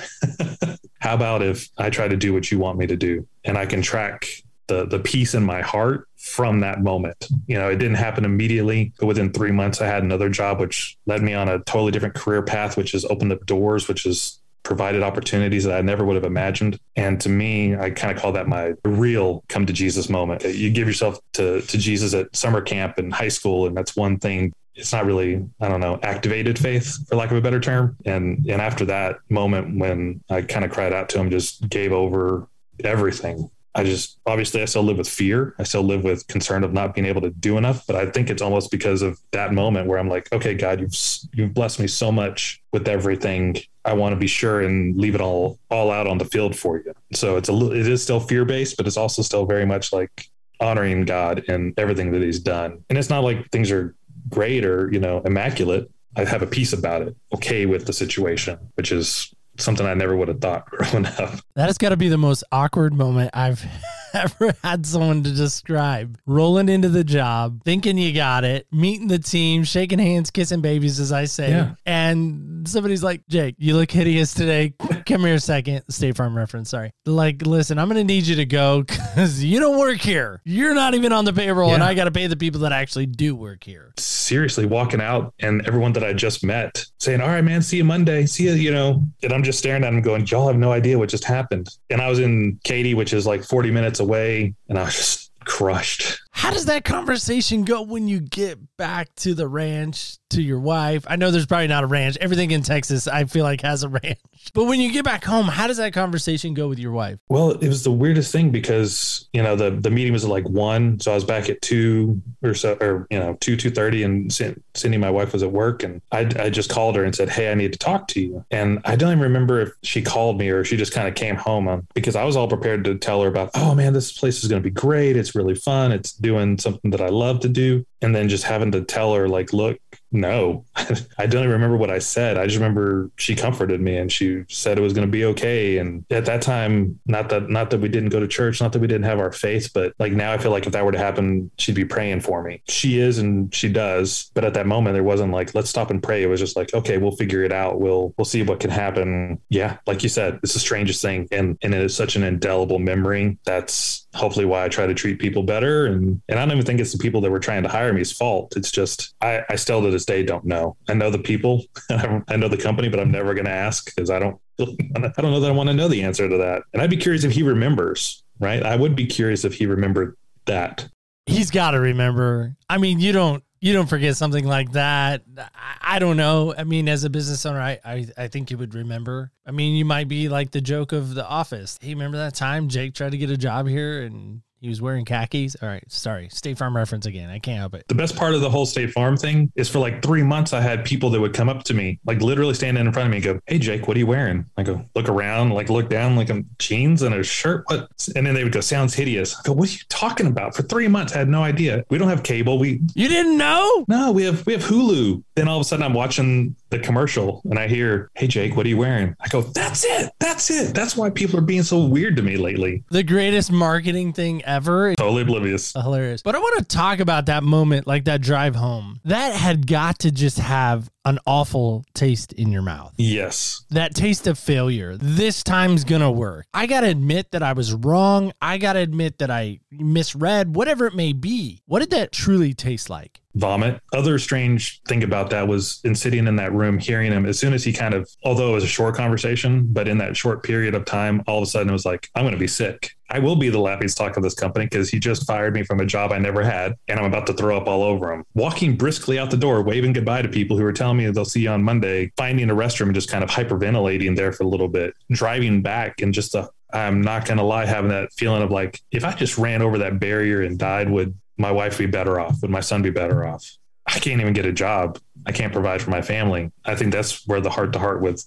How 1.00 1.14
about 1.14 1.42
if 1.42 1.68
I 1.78 1.90
try 1.90 2.08
to 2.08 2.16
do 2.16 2.32
what 2.32 2.50
you 2.50 2.58
want 2.58 2.78
me 2.78 2.86
to 2.86 2.96
do 2.96 3.26
and 3.44 3.58
I 3.58 3.66
can 3.66 3.82
track 3.82 4.26
the 4.66 4.86
the 4.86 4.98
peace 4.98 5.34
in 5.34 5.44
my 5.44 5.60
heart 5.60 6.08
from 6.16 6.60
that 6.60 6.82
moment. 6.82 7.28
You 7.46 7.58
know, 7.58 7.68
it 7.68 7.76
didn't 7.76 7.96
happen 7.96 8.24
immediately, 8.24 8.92
but 8.98 9.06
within 9.06 9.32
three 9.32 9.50
months, 9.50 9.82
I 9.82 9.86
had 9.86 10.02
another 10.02 10.30
job, 10.30 10.58
which 10.58 10.96
led 11.06 11.22
me 11.22 11.34
on 11.34 11.48
a 11.48 11.58
totally 11.60 11.92
different 11.92 12.14
career 12.14 12.42
path, 12.42 12.76
which 12.76 12.92
has 12.92 13.04
opened 13.04 13.32
up 13.32 13.44
doors, 13.44 13.88
which 13.88 14.04
has 14.04 14.38
provided 14.64 15.02
opportunities 15.02 15.64
that 15.64 15.76
I 15.76 15.82
never 15.82 16.04
would 16.04 16.16
have 16.16 16.24
imagined. 16.24 16.80
And 16.96 17.20
to 17.20 17.28
me, 17.28 17.76
I 17.76 17.90
kind 17.90 18.14
of 18.14 18.20
call 18.20 18.32
that 18.32 18.48
my 18.48 18.74
real 18.84 19.44
come 19.48 19.66
to 19.66 19.72
Jesus 19.72 20.08
moment. 20.08 20.42
You 20.42 20.70
give 20.70 20.88
yourself 20.88 21.20
to, 21.34 21.60
to 21.60 21.78
Jesus 21.78 22.14
at 22.14 22.34
summer 22.34 22.60
camp 22.60 22.98
and 22.98 23.12
high 23.14 23.28
school, 23.28 23.66
and 23.66 23.76
that's 23.76 23.94
one 23.94 24.18
thing. 24.18 24.52
It's 24.74 24.92
not 24.92 25.06
really, 25.06 25.46
I 25.60 25.68
don't 25.68 25.80
know, 25.80 26.00
activated 26.02 26.58
faith, 26.58 27.06
for 27.08 27.14
lack 27.14 27.30
of 27.30 27.36
a 27.36 27.40
better 27.40 27.60
term. 27.60 27.96
And 28.04 28.44
and 28.50 28.60
after 28.60 28.84
that 28.86 29.18
moment 29.28 29.78
when 29.78 30.20
I 30.28 30.42
kind 30.42 30.64
of 30.64 30.72
cried 30.72 30.92
out 30.92 31.08
to 31.10 31.20
him, 31.20 31.30
just 31.30 31.68
gave 31.68 31.92
over 31.92 32.48
everything 32.82 33.50
I 33.74 33.82
just 33.82 34.18
obviously 34.26 34.62
I 34.62 34.66
still 34.66 34.84
live 34.84 34.98
with 34.98 35.08
fear. 35.08 35.54
I 35.58 35.64
still 35.64 35.82
live 35.82 36.04
with 36.04 36.26
concern 36.28 36.62
of 36.62 36.72
not 36.72 36.94
being 36.94 37.06
able 37.06 37.20
to 37.22 37.30
do 37.30 37.58
enough. 37.58 37.86
But 37.86 37.96
I 37.96 38.06
think 38.06 38.30
it's 38.30 38.42
almost 38.42 38.70
because 38.70 39.02
of 39.02 39.20
that 39.32 39.52
moment 39.52 39.88
where 39.88 39.98
I'm 39.98 40.08
like, 40.08 40.32
okay, 40.32 40.54
God, 40.54 40.80
you've 40.80 40.96
you've 41.32 41.54
blessed 41.54 41.80
me 41.80 41.88
so 41.88 42.12
much 42.12 42.62
with 42.72 42.86
everything. 42.86 43.56
I 43.84 43.92
want 43.94 44.12
to 44.12 44.16
be 44.16 44.28
sure 44.28 44.60
and 44.60 44.96
leave 44.96 45.14
it 45.14 45.20
all 45.20 45.58
all 45.70 45.90
out 45.90 46.06
on 46.06 46.18
the 46.18 46.24
field 46.24 46.56
for 46.56 46.78
you. 46.78 46.94
So 47.12 47.36
it's 47.36 47.48
a 47.48 47.72
it 47.72 47.88
is 47.88 48.02
still 48.02 48.20
fear 48.20 48.44
based, 48.44 48.76
but 48.76 48.86
it's 48.86 48.96
also 48.96 49.22
still 49.22 49.44
very 49.44 49.66
much 49.66 49.92
like 49.92 50.28
honoring 50.60 51.04
God 51.04 51.44
and 51.48 51.74
everything 51.78 52.12
that 52.12 52.22
He's 52.22 52.38
done. 52.38 52.84
And 52.88 52.96
it's 52.96 53.10
not 53.10 53.24
like 53.24 53.50
things 53.50 53.72
are 53.72 53.94
great 54.28 54.64
or 54.64 54.92
you 54.92 55.00
know 55.00 55.20
immaculate. 55.24 55.90
I 56.16 56.24
have 56.24 56.42
a 56.42 56.46
peace 56.46 56.72
about 56.72 57.02
it, 57.02 57.16
okay 57.34 57.66
with 57.66 57.86
the 57.86 57.92
situation, 57.92 58.56
which 58.76 58.92
is 58.92 59.34
something 59.58 59.86
I 59.86 59.94
never 59.94 60.16
would 60.16 60.28
have 60.28 60.40
thought 60.40 60.66
growing 60.70 61.06
up. 61.06 61.34
That 61.54 61.66
has 61.66 61.78
got 61.78 61.90
to 61.90 61.96
be 61.96 62.08
the 62.08 62.18
most 62.18 62.44
awkward 62.50 62.94
moment 62.94 63.30
I've 63.34 63.64
ever 64.14 64.54
had 64.62 64.86
someone 64.86 65.22
to 65.22 65.32
describe. 65.32 66.18
Rolling 66.26 66.68
into 66.68 66.88
the 66.88 67.04
job, 67.04 67.62
thinking 67.64 67.98
you 67.98 68.12
got 68.12 68.44
it, 68.44 68.66
meeting 68.72 69.08
the 69.08 69.18
team, 69.18 69.64
shaking 69.64 69.98
hands, 69.98 70.30
kissing 70.30 70.60
babies, 70.60 71.00
as 71.00 71.12
I 71.12 71.24
say. 71.24 71.50
Yeah. 71.50 71.74
And 71.86 72.68
somebody's 72.68 73.02
like, 73.02 73.26
Jake, 73.28 73.56
you 73.58 73.76
look 73.76 73.90
hideous 73.90 74.34
today. 74.34 74.74
Come 75.06 75.24
here 75.24 75.34
a 75.34 75.40
second. 75.40 75.82
State 75.88 76.16
Farm 76.16 76.36
reference, 76.36 76.70
sorry. 76.70 76.90
Like, 77.04 77.42
listen, 77.46 77.78
I'm 77.78 77.88
going 77.88 77.98
to 77.98 78.04
need 78.04 78.26
you 78.26 78.36
to 78.36 78.46
go 78.46 78.82
because 78.88 79.44
you 79.44 79.60
don't 79.60 79.78
work 79.78 79.98
here. 79.98 80.40
You're 80.44 80.74
not 80.74 80.94
even 80.94 81.12
on 81.12 81.24
the 81.24 81.32
payroll, 81.32 81.74
and 81.74 81.82
I 81.82 81.94
got 81.94 82.04
to 82.04 82.10
pay 82.10 82.26
the 82.26 82.36
people 82.36 82.60
that 82.60 82.72
actually 82.72 83.06
do 83.06 83.34
work 83.34 83.64
here. 83.64 83.92
Seriously, 83.98 84.64
walking 84.64 85.00
out 85.00 85.34
and 85.40 85.66
everyone 85.66 85.92
that 85.94 86.04
I 86.04 86.12
just 86.12 86.44
met 86.44 86.84
saying, 87.00 87.20
All 87.20 87.28
right, 87.28 87.44
man, 87.44 87.62
see 87.62 87.76
you 87.78 87.84
Monday. 87.84 88.26
See 88.26 88.44
you, 88.44 88.52
you 88.52 88.72
know. 88.72 89.02
And 89.22 89.32
I'm 89.32 89.42
just 89.42 89.58
staring 89.58 89.84
at 89.84 89.90
them 89.90 90.00
going, 90.00 90.26
Y'all 90.26 90.46
have 90.48 90.56
no 90.56 90.72
idea 90.72 90.98
what 90.98 91.08
just 91.08 91.24
happened. 91.24 91.68
And 91.90 92.00
I 92.00 92.08
was 92.08 92.18
in 92.18 92.58
Katy, 92.64 92.94
which 92.94 93.12
is 93.12 93.26
like 93.26 93.44
40 93.44 93.70
minutes 93.70 94.00
away, 94.00 94.54
and 94.68 94.78
I 94.78 94.84
was 94.84 94.94
just 94.94 95.30
crushed. 95.44 96.20
How 96.36 96.50
does 96.50 96.66
that 96.66 96.84
conversation 96.84 97.62
go 97.62 97.82
when 97.82 98.08
you 98.08 98.18
get 98.18 98.58
back 98.76 99.14
to 99.18 99.34
the 99.34 99.46
ranch 99.46 100.18
to 100.30 100.42
your 100.42 100.58
wife? 100.58 101.04
I 101.08 101.14
know 101.14 101.30
there's 101.30 101.46
probably 101.46 101.68
not 101.68 101.84
a 101.84 101.86
ranch. 101.86 102.18
Everything 102.20 102.50
in 102.50 102.62
Texas, 102.62 103.06
I 103.06 103.24
feel 103.24 103.44
like, 103.44 103.60
has 103.60 103.84
a 103.84 103.88
ranch. 104.04 104.18
But 104.52 104.64
when 104.64 104.80
you 104.80 104.92
get 104.92 105.04
back 105.04 105.24
home, 105.24 105.46
how 105.46 105.68
does 105.68 105.76
that 105.76 105.92
conversation 105.92 106.52
go 106.52 106.66
with 106.68 106.80
your 106.80 106.90
wife? 106.90 107.20
Well, 107.28 107.52
it 107.52 107.68
was 107.68 107.84
the 107.84 107.92
weirdest 107.92 108.32
thing 108.32 108.50
because 108.50 109.28
you 109.32 109.44
know 109.44 109.54
the 109.54 109.70
the 109.70 109.90
meeting 109.90 110.12
was 110.12 110.24
at 110.24 110.30
like 110.30 110.46
one, 110.48 110.98
so 110.98 111.12
I 111.12 111.14
was 111.14 111.24
back 111.24 111.48
at 111.48 111.62
two 111.62 112.20
or 112.42 112.52
so, 112.52 112.76
or 112.80 113.06
you 113.10 113.18
know 113.18 113.34
two 113.40 113.56
two 113.56 113.70
thirty, 113.70 114.02
and 114.02 114.30
Cindy, 114.32 114.98
my 114.98 115.10
wife, 115.10 115.32
was 115.32 115.44
at 115.44 115.52
work, 115.52 115.84
and 115.84 116.02
I 116.10 116.28
I 116.38 116.50
just 116.50 116.68
called 116.68 116.96
her 116.96 117.04
and 117.04 117.14
said, 117.14 117.28
"Hey, 117.28 117.50
I 117.50 117.54
need 117.54 117.72
to 117.72 117.78
talk 117.78 118.08
to 118.08 118.20
you." 118.20 118.44
And 118.50 118.80
I 118.84 118.96
don't 118.96 119.12
even 119.12 119.22
remember 119.22 119.60
if 119.60 119.72
she 119.84 120.02
called 120.02 120.36
me 120.38 120.50
or 120.50 120.64
she 120.64 120.76
just 120.76 120.92
kind 120.92 121.06
of 121.06 121.14
came 121.14 121.36
home 121.36 121.68
um, 121.68 121.86
because 121.94 122.16
I 122.16 122.24
was 122.24 122.36
all 122.36 122.48
prepared 122.48 122.84
to 122.84 122.98
tell 122.98 123.22
her 123.22 123.28
about, 123.28 123.50
"Oh 123.54 123.74
man, 123.74 123.92
this 123.92 124.12
place 124.12 124.42
is 124.42 124.50
going 124.50 124.60
to 124.60 124.68
be 124.68 124.74
great. 124.74 125.16
It's 125.16 125.36
really 125.36 125.54
fun. 125.54 125.92
It's 125.92 126.12
doing 126.24 126.58
something 126.58 126.90
that 126.90 127.00
I 127.00 127.10
love 127.24 127.38
to 127.40 127.48
do," 127.48 127.84
and 128.02 128.14
then 128.14 128.28
just 128.28 128.44
having 128.44 128.72
to 128.72 128.82
tell 128.82 129.14
her 129.14 129.28
like, 129.28 129.52
"Look." 129.52 129.78
No, 130.14 130.64
I 131.18 131.26
don't 131.26 131.42
even 131.42 131.50
remember 131.50 131.76
what 131.76 131.90
I 131.90 131.98
said. 131.98 132.38
I 132.38 132.44
just 132.44 132.56
remember 132.56 133.10
she 133.16 133.34
comforted 133.34 133.80
me 133.80 133.96
and 133.96 134.10
she 134.10 134.44
said 134.48 134.78
it 134.78 134.80
was 134.80 134.92
going 134.92 135.06
to 135.06 135.10
be 135.10 135.24
okay. 135.24 135.78
And 135.78 136.04
at 136.08 136.24
that 136.26 136.40
time, 136.40 137.00
not 137.04 137.28
that 137.30 137.50
not 137.50 137.70
that 137.70 137.80
we 137.80 137.88
didn't 137.88 138.10
go 138.10 138.20
to 138.20 138.28
church, 138.28 138.60
not 138.60 138.72
that 138.72 138.78
we 138.78 138.86
didn't 138.86 139.06
have 139.06 139.18
our 139.18 139.32
faith, 139.32 139.72
but 139.74 139.92
like 139.98 140.12
now 140.12 140.32
I 140.32 140.38
feel 140.38 140.52
like 140.52 140.66
if 140.66 140.72
that 140.72 140.84
were 140.84 140.92
to 140.92 140.98
happen, 140.98 141.50
she'd 141.58 141.74
be 141.74 141.84
praying 141.84 142.20
for 142.20 142.44
me. 142.44 142.62
She 142.68 143.00
is 143.00 143.18
and 143.18 143.52
she 143.52 143.68
does, 143.68 144.30
but 144.34 144.44
at 144.44 144.54
that 144.54 144.66
moment 144.66 144.94
there 144.94 145.02
wasn't 145.02 145.32
like 145.32 145.52
let's 145.52 145.68
stop 145.68 145.90
and 145.90 146.00
pray. 146.00 146.22
It 146.22 146.28
was 146.28 146.38
just 146.38 146.54
like 146.54 146.72
okay, 146.72 146.98
we'll 146.98 147.16
figure 147.16 147.42
it 147.42 147.52
out. 147.52 147.80
We'll 147.80 148.14
we'll 148.16 148.24
see 148.24 148.44
what 148.44 148.60
can 148.60 148.70
happen. 148.70 149.40
Yeah, 149.48 149.78
like 149.88 150.04
you 150.04 150.08
said, 150.08 150.38
it's 150.44 150.52
the 150.52 150.60
strangest 150.60 151.02
thing, 151.02 151.26
and 151.32 151.58
and 151.60 151.74
it 151.74 151.82
is 151.82 151.96
such 151.96 152.14
an 152.14 152.22
indelible 152.22 152.78
memory. 152.78 153.36
That's 153.44 154.06
hopefully 154.14 154.46
why 154.46 154.64
I 154.64 154.68
try 154.68 154.86
to 154.86 154.94
treat 154.94 155.18
people 155.18 155.42
better. 155.42 155.86
And 155.86 156.22
and 156.28 156.38
I 156.38 156.44
don't 156.44 156.52
even 156.52 156.64
think 156.64 156.78
it's 156.78 156.92
the 156.92 156.98
people 156.98 157.20
that 157.22 157.32
were 157.32 157.40
trying 157.40 157.64
to 157.64 157.68
hire 157.68 157.92
me's 157.92 158.12
fault. 158.12 158.54
It's 158.56 158.70
just 158.70 159.14
I, 159.20 159.42
I 159.48 159.56
still 159.56 159.82
to 159.82 159.90
this 160.04 160.16
day 160.16 160.22
don't 160.22 160.44
know. 160.44 160.76
I 160.88 160.94
know 160.94 161.10
the 161.10 161.18
people, 161.18 161.64
I 161.90 162.36
know 162.36 162.48
the 162.48 162.56
company, 162.56 162.88
but 162.88 163.00
I'm 163.00 163.10
never 163.10 163.34
going 163.34 163.46
to 163.46 163.50
ask 163.50 163.84
because 163.86 164.10
I 164.10 164.18
don't 164.18 164.40
I 164.60 165.00
don't 165.00 165.32
know 165.32 165.40
that 165.40 165.50
I 165.50 165.54
want 165.54 165.68
to 165.68 165.74
know 165.74 165.88
the 165.88 166.02
answer 166.02 166.28
to 166.28 166.36
that. 166.38 166.62
And 166.72 166.80
I'd 166.80 166.90
be 166.90 166.96
curious 166.96 167.24
if 167.24 167.32
he 167.32 167.42
remembers. 167.42 168.22
Right? 168.40 168.62
I 168.64 168.76
would 168.76 168.96
be 168.96 169.06
curious 169.06 169.44
if 169.44 169.54
he 169.54 169.66
remembered 169.66 170.16
that. 170.46 170.88
He's 171.26 171.50
got 171.50 171.70
to 171.70 171.80
remember. 171.80 172.56
I 172.68 172.78
mean, 172.78 173.00
you 173.00 173.12
don't. 173.12 173.42
You 173.60 173.72
don't 173.72 173.86
forget 173.86 174.14
something 174.14 174.44
like 174.44 174.72
that. 174.72 175.22
I, 175.38 175.94
I 175.96 175.98
don't 175.98 176.18
know. 176.18 176.54
I 176.54 176.64
mean, 176.64 176.86
as 176.86 177.04
a 177.04 177.10
business 177.10 177.46
owner, 177.46 177.60
I, 177.60 177.78
I 177.82 178.06
I 178.18 178.28
think 178.28 178.50
you 178.50 178.58
would 178.58 178.74
remember. 178.74 179.30
I 179.46 179.52
mean, 179.52 179.74
you 179.74 179.86
might 179.86 180.06
be 180.06 180.28
like 180.28 180.50
the 180.50 180.60
joke 180.60 180.92
of 180.92 181.14
the 181.14 181.26
office. 181.26 181.78
Hey, 181.80 181.94
remember 181.94 182.18
that 182.18 182.34
time 182.34 182.68
Jake 182.68 182.94
tried 182.94 183.12
to 183.12 183.18
get 183.18 183.30
a 183.30 183.38
job 183.38 183.66
here 183.66 184.02
and 184.02 184.42
he 184.64 184.70
was 184.70 184.80
wearing 184.80 185.04
khakis? 185.04 185.56
All 185.60 185.68
right, 185.68 185.84
sorry. 185.88 186.28
State 186.30 186.56
Farm 186.56 186.74
reference 186.74 187.04
again. 187.04 187.28
I 187.28 187.38
can't 187.38 187.58
help 187.58 187.74
it. 187.74 187.86
The 187.88 187.94
best 187.94 188.16
part 188.16 188.34
of 188.34 188.40
the 188.40 188.48
whole 188.48 188.64
State 188.64 188.92
Farm 188.92 189.16
thing 189.16 189.52
is 189.56 189.68
for 189.68 189.78
like 189.78 190.02
three 190.02 190.22
months, 190.22 190.54
I 190.54 190.60
had 190.62 190.84
people 190.86 191.10
that 191.10 191.20
would 191.20 191.34
come 191.34 191.50
up 191.50 191.64
to 191.64 191.74
me, 191.74 191.98
like 192.06 192.22
literally 192.22 192.54
standing 192.54 192.86
in 192.86 192.92
front 192.92 193.06
of 193.06 193.10
me 193.10 193.18
and 193.18 193.24
go, 193.24 193.40
Hey, 193.46 193.58
Jake, 193.58 193.86
what 193.86 193.96
are 193.96 194.00
you 194.00 194.06
wearing? 194.06 194.46
I 194.56 194.62
go, 194.62 194.82
look 194.94 195.08
around, 195.10 195.50
like 195.50 195.68
look 195.68 195.90
down, 195.90 196.16
like 196.16 196.30
I'm 196.30 196.48
jeans 196.58 197.02
and 197.02 197.14
a 197.14 197.22
shirt. 197.22 197.64
What? 197.66 197.90
And 198.16 198.26
then 198.26 198.34
they 198.34 198.42
would 198.42 198.52
go, 198.54 198.60
Sounds 198.60 198.94
hideous. 198.94 199.38
I 199.38 199.42
go, 199.44 199.52
What 199.52 199.68
are 199.68 199.72
you 199.72 199.78
talking 199.90 200.26
about? 200.26 200.56
For 200.56 200.62
three 200.62 200.88
months, 200.88 201.14
I 201.14 201.18
had 201.18 201.28
no 201.28 201.42
idea. 201.42 201.84
We 201.90 201.98
don't 201.98 202.08
have 202.08 202.22
cable. 202.22 202.58
We, 202.58 202.80
You 202.94 203.08
didn't 203.08 203.36
know? 203.36 203.84
no, 203.88 204.12
we 204.12 204.24
have, 204.24 204.46
we 204.46 204.54
have 204.54 204.62
Hulu. 204.62 205.22
Then 205.34 205.46
all 205.46 205.58
of 205.58 205.60
a 205.60 205.64
sudden 205.64 205.84
I'm 205.84 205.92
watching 205.94 206.56
the 206.70 206.78
commercial 206.78 207.40
and 207.44 207.58
I 207.58 207.68
hear, 207.68 208.10
Hey, 208.14 208.26
Jake, 208.26 208.56
what 208.56 208.66
are 208.66 208.68
you 208.68 208.76
wearing? 208.76 209.14
I 209.20 209.28
go, 209.28 209.42
That's 209.42 209.84
it. 209.84 210.10
That's 210.18 210.50
it. 210.50 210.74
That's 210.74 210.96
why 210.96 211.10
people 211.10 211.38
are 211.38 211.42
being 211.42 211.62
so 211.62 211.84
weird 211.84 212.16
to 212.16 212.22
me 212.22 212.36
lately. 212.36 212.84
The 212.90 213.02
greatest 213.02 213.52
marketing 213.52 214.12
thing 214.12 214.42
ever. 214.44 214.94
Totally 214.94 215.22
oblivious. 215.22 215.72
hilarious. 215.72 216.22
But 216.22 216.34
I 216.34 216.38
want 216.38 216.58
to 216.58 216.64
talk 216.64 217.00
about 217.00 217.26
that 217.26 217.42
moment, 217.42 217.86
like 217.86 218.04
that 218.04 218.20
drive 218.20 218.56
home. 218.56 219.00
That 219.04 219.34
had 219.34 219.66
got 219.66 220.00
to 220.00 220.10
just 220.10 220.38
have 220.38 220.90
an 221.04 221.18
awful 221.26 221.84
taste 221.94 222.32
in 222.32 222.50
your 222.50 222.62
mouth. 222.62 222.94
Yes. 222.96 223.64
That 223.70 223.94
taste 223.94 224.26
of 224.26 224.38
failure. 224.38 224.96
This 224.96 225.42
time's 225.42 225.84
gonna 225.84 226.10
work. 226.10 226.46
I 226.54 226.66
gotta 226.66 226.88
admit 226.88 227.30
that 227.32 227.42
I 227.42 227.52
was 227.52 227.74
wrong. 227.74 228.32
I 228.40 228.56
gotta 228.58 228.78
admit 228.78 229.18
that 229.18 229.30
I 229.30 229.60
misread, 229.70 230.56
whatever 230.56 230.86
it 230.86 230.94
may 230.94 231.12
be. 231.12 231.60
What 231.66 231.80
did 231.80 231.90
that 231.90 232.10
truly 232.12 232.54
taste 232.54 232.88
like? 232.88 233.20
Vomit. 233.34 233.80
Other 233.92 234.18
strange 234.18 234.80
thing 234.82 235.02
about 235.02 235.30
that 235.30 235.48
was 235.48 235.80
in 235.84 235.94
sitting 235.94 236.26
in 236.26 236.36
that 236.36 236.52
room, 236.52 236.78
hearing 236.78 237.12
him 237.12 237.26
as 237.26 237.38
soon 237.38 237.52
as 237.52 237.64
he 237.64 237.72
kind 237.72 237.94
of, 237.94 238.08
although 238.24 238.50
it 238.50 238.54
was 238.54 238.64
a 238.64 238.68
short 238.68 238.94
conversation, 238.94 239.66
but 239.72 239.88
in 239.88 239.98
that 239.98 240.16
short 240.16 240.42
period 240.42 240.74
of 240.74 240.84
time, 240.84 241.22
all 241.26 241.38
of 241.38 241.42
a 241.42 241.46
sudden 241.46 241.68
it 241.68 241.72
was 241.72 241.84
like, 241.84 242.10
I'm 242.14 242.22
going 242.22 242.32
to 242.32 242.38
be 242.38 242.46
sick. 242.46 242.90
I 243.10 243.18
will 243.18 243.36
be 243.36 243.50
the 243.50 243.60
laughing 243.60 243.88
stock 243.88 244.16
of 244.16 244.22
this 244.22 244.34
company 244.34 244.64
because 244.66 244.88
he 244.88 244.98
just 244.98 245.26
fired 245.26 245.54
me 245.54 245.62
from 245.62 245.80
a 245.80 245.86
job 245.86 246.10
I 246.10 246.18
never 246.18 246.42
had 246.42 246.74
and 246.88 246.98
I'm 246.98 247.04
about 247.04 247.26
to 247.26 247.34
throw 247.34 247.56
up 247.56 247.68
all 247.68 247.82
over 247.82 248.12
him. 248.12 248.24
Walking 248.34 248.76
briskly 248.76 249.18
out 249.18 249.30
the 249.30 249.36
door, 249.36 249.62
waving 249.62 249.92
goodbye 249.92 250.22
to 250.22 250.28
people 250.28 250.56
who 250.56 250.64
were 250.64 250.72
telling 250.72 250.96
me 250.96 251.10
they'll 251.10 251.24
see 251.24 251.42
you 251.42 251.50
on 251.50 251.62
Monday, 251.62 252.12
finding 252.16 252.50
a 252.50 252.54
restroom 252.54 252.86
and 252.86 252.94
just 252.94 253.10
kind 253.10 253.22
of 253.22 253.30
hyperventilating 253.30 254.16
there 254.16 254.32
for 254.32 254.44
a 254.44 254.48
little 254.48 254.68
bit, 254.68 254.94
driving 255.10 255.60
back 255.62 256.00
and 256.00 256.14
just 256.14 256.32
the 256.32 256.48
I'm 256.72 257.02
not 257.02 257.24
going 257.24 257.38
to 257.38 257.44
lie, 257.44 257.66
having 257.66 257.90
that 257.90 258.12
feeling 258.14 258.42
of 258.42 258.50
like, 258.50 258.82
if 258.90 259.04
I 259.04 259.12
just 259.12 259.38
ran 259.38 259.62
over 259.62 259.78
that 259.78 260.00
barrier 260.00 260.42
and 260.42 260.58
died, 260.58 260.90
would 260.90 261.16
my 261.36 261.50
wife 261.50 261.78
be 261.78 261.86
better 261.86 262.20
off? 262.20 262.40
Would 262.42 262.50
my 262.50 262.60
son 262.60 262.82
be 262.82 262.90
better 262.90 263.26
off? 263.26 263.56
I 263.86 263.98
can't 263.98 264.20
even 264.20 264.32
get 264.32 264.46
a 264.46 264.52
job. 264.52 264.98
I 265.26 265.32
can't 265.32 265.52
provide 265.52 265.82
for 265.82 265.90
my 265.90 266.02
family. 266.02 266.50
I 266.64 266.74
think 266.74 266.92
that's 266.92 267.26
where 267.26 267.40
the 267.40 267.50
heart 267.50 267.72
to 267.74 267.78
heart 267.78 268.00
with 268.00 268.26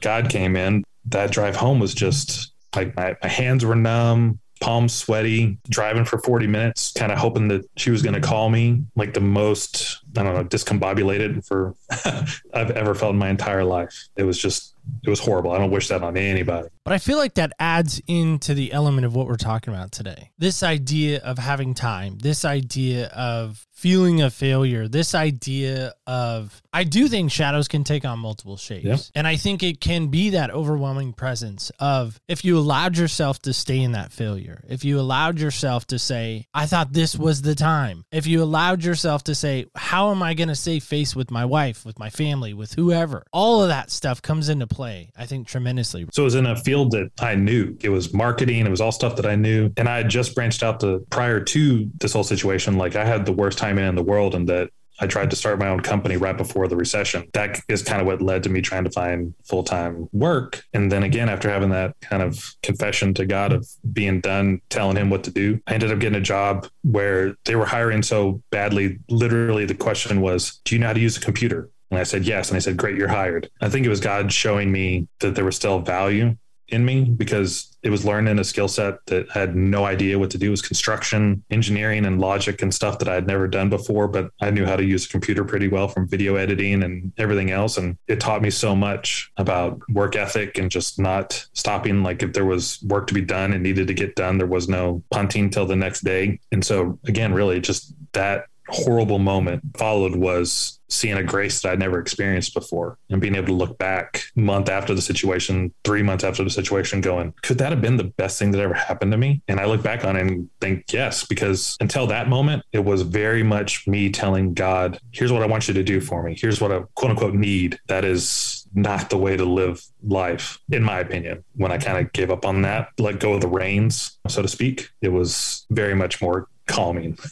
God 0.00 0.28
came 0.28 0.56
in. 0.56 0.84
That 1.06 1.30
drive 1.30 1.56
home 1.56 1.78
was 1.78 1.94
just 1.94 2.52
like 2.74 2.96
my, 2.96 3.16
my 3.22 3.28
hands 3.28 3.64
were 3.64 3.76
numb, 3.76 4.40
palms 4.60 4.92
sweaty, 4.92 5.58
driving 5.68 6.04
for 6.04 6.18
40 6.18 6.46
minutes, 6.46 6.92
kind 6.92 7.12
of 7.12 7.18
hoping 7.18 7.48
that 7.48 7.68
she 7.76 7.90
was 7.90 8.02
going 8.02 8.14
to 8.14 8.20
call 8.20 8.50
me 8.50 8.84
like 8.96 9.14
the 9.14 9.20
most, 9.20 10.00
I 10.16 10.22
don't 10.22 10.34
know, 10.34 10.44
discombobulated 10.44 11.46
for 11.46 11.74
I've 12.54 12.70
ever 12.72 12.94
felt 12.94 13.12
in 13.12 13.18
my 13.18 13.28
entire 13.28 13.64
life. 13.64 14.08
It 14.16 14.24
was 14.24 14.38
just, 14.38 14.74
it 15.04 15.10
was 15.10 15.20
horrible. 15.20 15.52
I 15.52 15.58
don't 15.58 15.70
wish 15.70 15.88
that 15.88 16.02
on 16.02 16.16
anybody. 16.16 16.68
But 16.86 16.92
I 16.92 16.98
feel 16.98 17.18
like 17.18 17.34
that 17.34 17.52
adds 17.58 18.00
into 18.06 18.54
the 18.54 18.72
element 18.72 19.06
of 19.06 19.12
what 19.12 19.26
we're 19.26 19.34
talking 19.34 19.74
about 19.74 19.90
today. 19.90 20.30
This 20.38 20.62
idea 20.62 21.18
of 21.18 21.36
having 21.36 21.74
time, 21.74 22.16
this 22.18 22.44
idea 22.44 23.08
of 23.08 23.66
feeling 23.72 24.22
a 24.22 24.30
failure, 24.30 24.86
this 24.86 25.14
idea 25.14 25.92
of 26.06 26.62
I 26.72 26.84
do 26.84 27.08
think 27.08 27.30
shadows 27.30 27.68
can 27.68 27.84
take 27.84 28.04
on 28.04 28.20
multiple 28.20 28.56
shapes. 28.56 28.84
Yeah. 28.84 28.96
And 29.14 29.26
I 29.26 29.36
think 29.36 29.62
it 29.62 29.80
can 29.80 30.08
be 30.08 30.30
that 30.30 30.50
overwhelming 30.50 31.12
presence 31.12 31.70
of 31.80 32.20
if 32.28 32.44
you 32.44 32.56
allowed 32.56 32.96
yourself 32.96 33.40
to 33.42 33.52
stay 33.52 33.80
in 33.80 33.92
that 33.92 34.12
failure, 34.12 34.62
if 34.68 34.84
you 34.84 35.00
allowed 35.00 35.40
yourself 35.40 35.86
to 35.88 35.98
say, 35.98 36.46
I 36.54 36.66
thought 36.66 36.92
this 36.92 37.16
was 37.16 37.42
the 37.42 37.54
time, 37.54 38.04
if 38.12 38.26
you 38.26 38.42
allowed 38.42 38.84
yourself 38.84 39.24
to 39.24 39.34
say, 39.34 39.66
How 39.74 40.12
am 40.12 40.22
I 40.22 40.34
going 40.34 40.48
to 40.48 40.54
save 40.54 40.84
face 40.84 41.16
with 41.16 41.30
my 41.30 41.44
wife, 41.44 41.84
with 41.84 41.98
my 41.98 42.10
family, 42.10 42.54
with 42.54 42.74
whoever? 42.74 43.26
All 43.32 43.62
of 43.62 43.68
that 43.68 43.90
stuff 43.90 44.22
comes 44.22 44.48
into 44.48 44.66
play, 44.66 45.10
I 45.16 45.26
think, 45.26 45.48
tremendously. 45.48 46.06
So 46.12 46.24
was 46.24 46.34
in 46.34 46.46
a 46.46 46.56
field 46.56 46.75
that 46.86 47.10
I 47.20 47.34
knew. 47.34 47.76
It 47.80 47.88
was 47.88 48.12
marketing. 48.12 48.66
It 48.66 48.70
was 48.70 48.80
all 48.80 48.92
stuff 48.92 49.16
that 49.16 49.26
I 49.26 49.34
knew. 49.34 49.72
And 49.76 49.88
I 49.88 49.98
had 49.98 50.08
just 50.08 50.34
branched 50.34 50.62
out 50.62 50.80
to 50.80 51.04
prior 51.10 51.40
to 51.40 51.90
this 51.98 52.12
whole 52.12 52.24
situation. 52.24 52.76
Like 52.76 52.96
I 52.96 53.04
had 53.04 53.26
the 53.26 53.32
worst 53.32 53.58
time 53.58 53.78
in 53.78 53.94
the 53.94 54.02
world 54.02 54.34
and 54.34 54.48
that 54.48 54.70
I 54.98 55.06
tried 55.06 55.30
to 55.30 55.36
start 55.36 55.58
my 55.58 55.68
own 55.68 55.80
company 55.80 56.16
right 56.16 56.36
before 56.36 56.68
the 56.68 56.76
recession. 56.76 57.28
That 57.34 57.60
is 57.68 57.82
kind 57.82 58.00
of 58.00 58.06
what 58.06 58.22
led 58.22 58.42
to 58.44 58.48
me 58.48 58.62
trying 58.62 58.84
to 58.84 58.90
find 58.90 59.34
full 59.44 59.62
time 59.62 60.08
work. 60.12 60.62
And 60.72 60.90
then 60.90 61.02
again, 61.02 61.28
after 61.28 61.50
having 61.50 61.70
that 61.70 61.96
kind 62.00 62.22
of 62.22 62.54
confession 62.62 63.12
to 63.14 63.26
God 63.26 63.52
of 63.52 63.68
being 63.92 64.20
done 64.20 64.60
telling 64.70 64.96
him 64.96 65.10
what 65.10 65.24
to 65.24 65.30
do, 65.30 65.60
I 65.66 65.74
ended 65.74 65.92
up 65.92 65.98
getting 65.98 66.18
a 66.18 66.22
job 66.22 66.68
where 66.82 67.36
they 67.44 67.56
were 67.56 67.66
hiring 67.66 68.02
so 68.02 68.42
badly. 68.50 68.98
Literally, 69.08 69.66
the 69.66 69.74
question 69.74 70.20
was, 70.20 70.60
Do 70.64 70.74
you 70.74 70.80
know 70.80 70.88
how 70.88 70.92
to 70.94 71.00
use 71.00 71.16
a 71.16 71.20
computer? 71.20 71.68
And 71.90 72.00
I 72.00 72.04
said, 72.04 72.24
Yes. 72.24 72.48
And 72.48 72.56
I 72.56 72.60
said, 72.60 72.76
Great, 72.76 72.96
you're 72.96 73.08
hired. 73.08 73.50
I 73.60 73.68
think 73.68 73.84
it 73.84 73.90
was 73.90 74.00
God 74.00 74.32
showing 74.32 74.72
me 74.72 75.08
that 75.20 75.34
there 75.34 75.44
was 75.44 75.56
still 75.56 75.80
value 75.80 76.36
in 76.68 76.84
me 76.84 77.04
because 77.04 77.76
it 77.82 77.90
was 77.90 78.04
learning 78.04 78.38
a 78.38 78.44
skill 78.44 78.66
set 78.66 79.04
that 79.06 79.28
I 79.34 79.38
had 79.38 79.54
no 79.54 79.84
idea 79.84 80.18
what 80.18 80.30
to 80.30 80.38
do. 80.38 80.48
It 80.48 80.50
was 80.50 80.62
construction, 80.62 81.44
engineering, 81.50 82.04
and 82.04 82.20
logic 82.20 82.60
and 82.62 82.74
stuff 82.74 82.98
that 82.98 83.08
I 83.08 83.14
had 83.14 83.26
never 83.26 83.46
done 83.46 83.70
before, 83.70 84.08
but 84.08 84.30
I 84.40 84.50
knew 84.50 84.66
how 84.66 84.76
to 84.76 84.84
use 84.84 85.06
a 85.06 85.08
computer 85.08 85.44
pretty 85.44 85.68
well 85.68 85.86
from 85.86 86.08
video 86.08 86.34
editing 86.34 86.82
and 86.82 87.12
everything 87.16 87.50
else. 87.50 87.78
And 87.78 87.96
it 88.08 88.18
taught 88.18 88.42
me 88.42 88.50
so 88.50 88.74
much 88.74 89.30
about 89.36 89.80
work 89.90 90.16
ethic 90.16 90.58
and 90.58 90.70
just 90.70 90.98
not 90.98 91.46
stopping. 91.52 92.02
Like 92.02 92.22
if 92.22 92.32
there 92.32 92.44
was 92.44 92.82
work 92.82 93.06
to 93.06 93.14
be 93.14 93.22
done 93.22 93.52
and 93.52 93.62
needed 93.62 93.86
to 93.86 93.94
get 93.94 94.16
done, 94.16 94.38
there 94.38 94.46
was 94.46 94.68
no 94.68 95.02
punting 95.10 95.50
till 95.50 95.66
the 95.66 95.76
next 95.76 96.02
day. 96.02 96.40
And 96.50 96.64
so 96.64 96.98
again, 97.04 97.32
really 97.32 97.60
just 97.60 97.94
that 98.12 98.46
horrible 98.68 99.18
moment 99.18 99.62
followed 99.76 100.16
was 100.16 100.80
seeing 100.88 101.16
a 101.16 101.22
grace 101.22 101.60
that 101.60 101.72
I'd 101.72 101.78
never 101.78 101.98
experienced 101.98 102.54
before 102.54 102.98
and 103.10 103.20
being 103.20 103.34
able 103.34 103.48
to 103.48 103.52
look 103.52 103.78
back 103.78 104.24
month 104.36 104.68
after 104.68 104.94
the 104.94 105.02
situation, 105.02 105.72
three 105.84 106.02
months 106.02 106.24
after 106.24 106.44
the 106.44 106.50
situation, 106.50 107.00
going, 107.00 107.34
could 107.42 107.58
that 107.58 107.70
have 107.70 107.80
been 107.80 107.96
the 107.96 108.04
best 108.04 108.38
thing 108.38 108.52
that 108.52 108.60
ever 108.60 108.74
happened 108.74 109.12
to 109.12 109.18
me? 109.18 109.42
And 109.48 109.58
I 109.58 109.64
look 109.66 109.82
back 109.82 110.04
on 110.04 110.16
it 110.16 110.22
and 110.22 110.48
think, 110.60 110.84
yes, 110.92 111.26
because 111.26 111.76
until 111.80 112.06
that 112.08 112.28
moment, 112.28 112.62
it 112.72 112.84
was 112.84 113.02
very 113.02 113.42
much 113.42 113.86
me 113.86 114.10
telling 114.10 114.54
God, 114.54 115.00
here's 115.12 115.32
what 115.32 115.42
I 115.42 115.46
want 115.46 115.68
you 115.68 115.74
to 115.74 115.82
do 115.82 116.00
for 116.00 116.22
me. 116.22 116.36
Here's 116.38 116.60
what 116.60 116.72
I 116.72 116.82
quote 116.94 117.10
unquote 117.10 117.34
need. 117.34 117.78
That 117.88 118.04
is 118.04 118.66
not 118.74 119.10
the 119.10 119.18
way 119.18 119.36
to 119.36 119.44
live 119.44 119.84
life, 120.06 120.58
in 120.70 120.82
my 120.82 121.00
opinion. 121.00 121.42
When 121.54 121.72
I 121.72 121.78
kind 121.78 121.98
of 121.98 122.12
gave 122.12 122.30
up 122.30 122.44
on 122.44 122.62
that, 122.62 122.90
let 122.98 123.20
go 123.20 123.34
of 123.34 123.40
the 123.40 123.48
reins, 123.48 124.18
so 124.28 124.42
to 124.42 124.48
speak, 124.48 124.90
it 125.00 125.08
was 125.08 125.66
very 125.70 125.94
much 125.94 126.20
more 126.20 126.48
calming. 126.66 127.18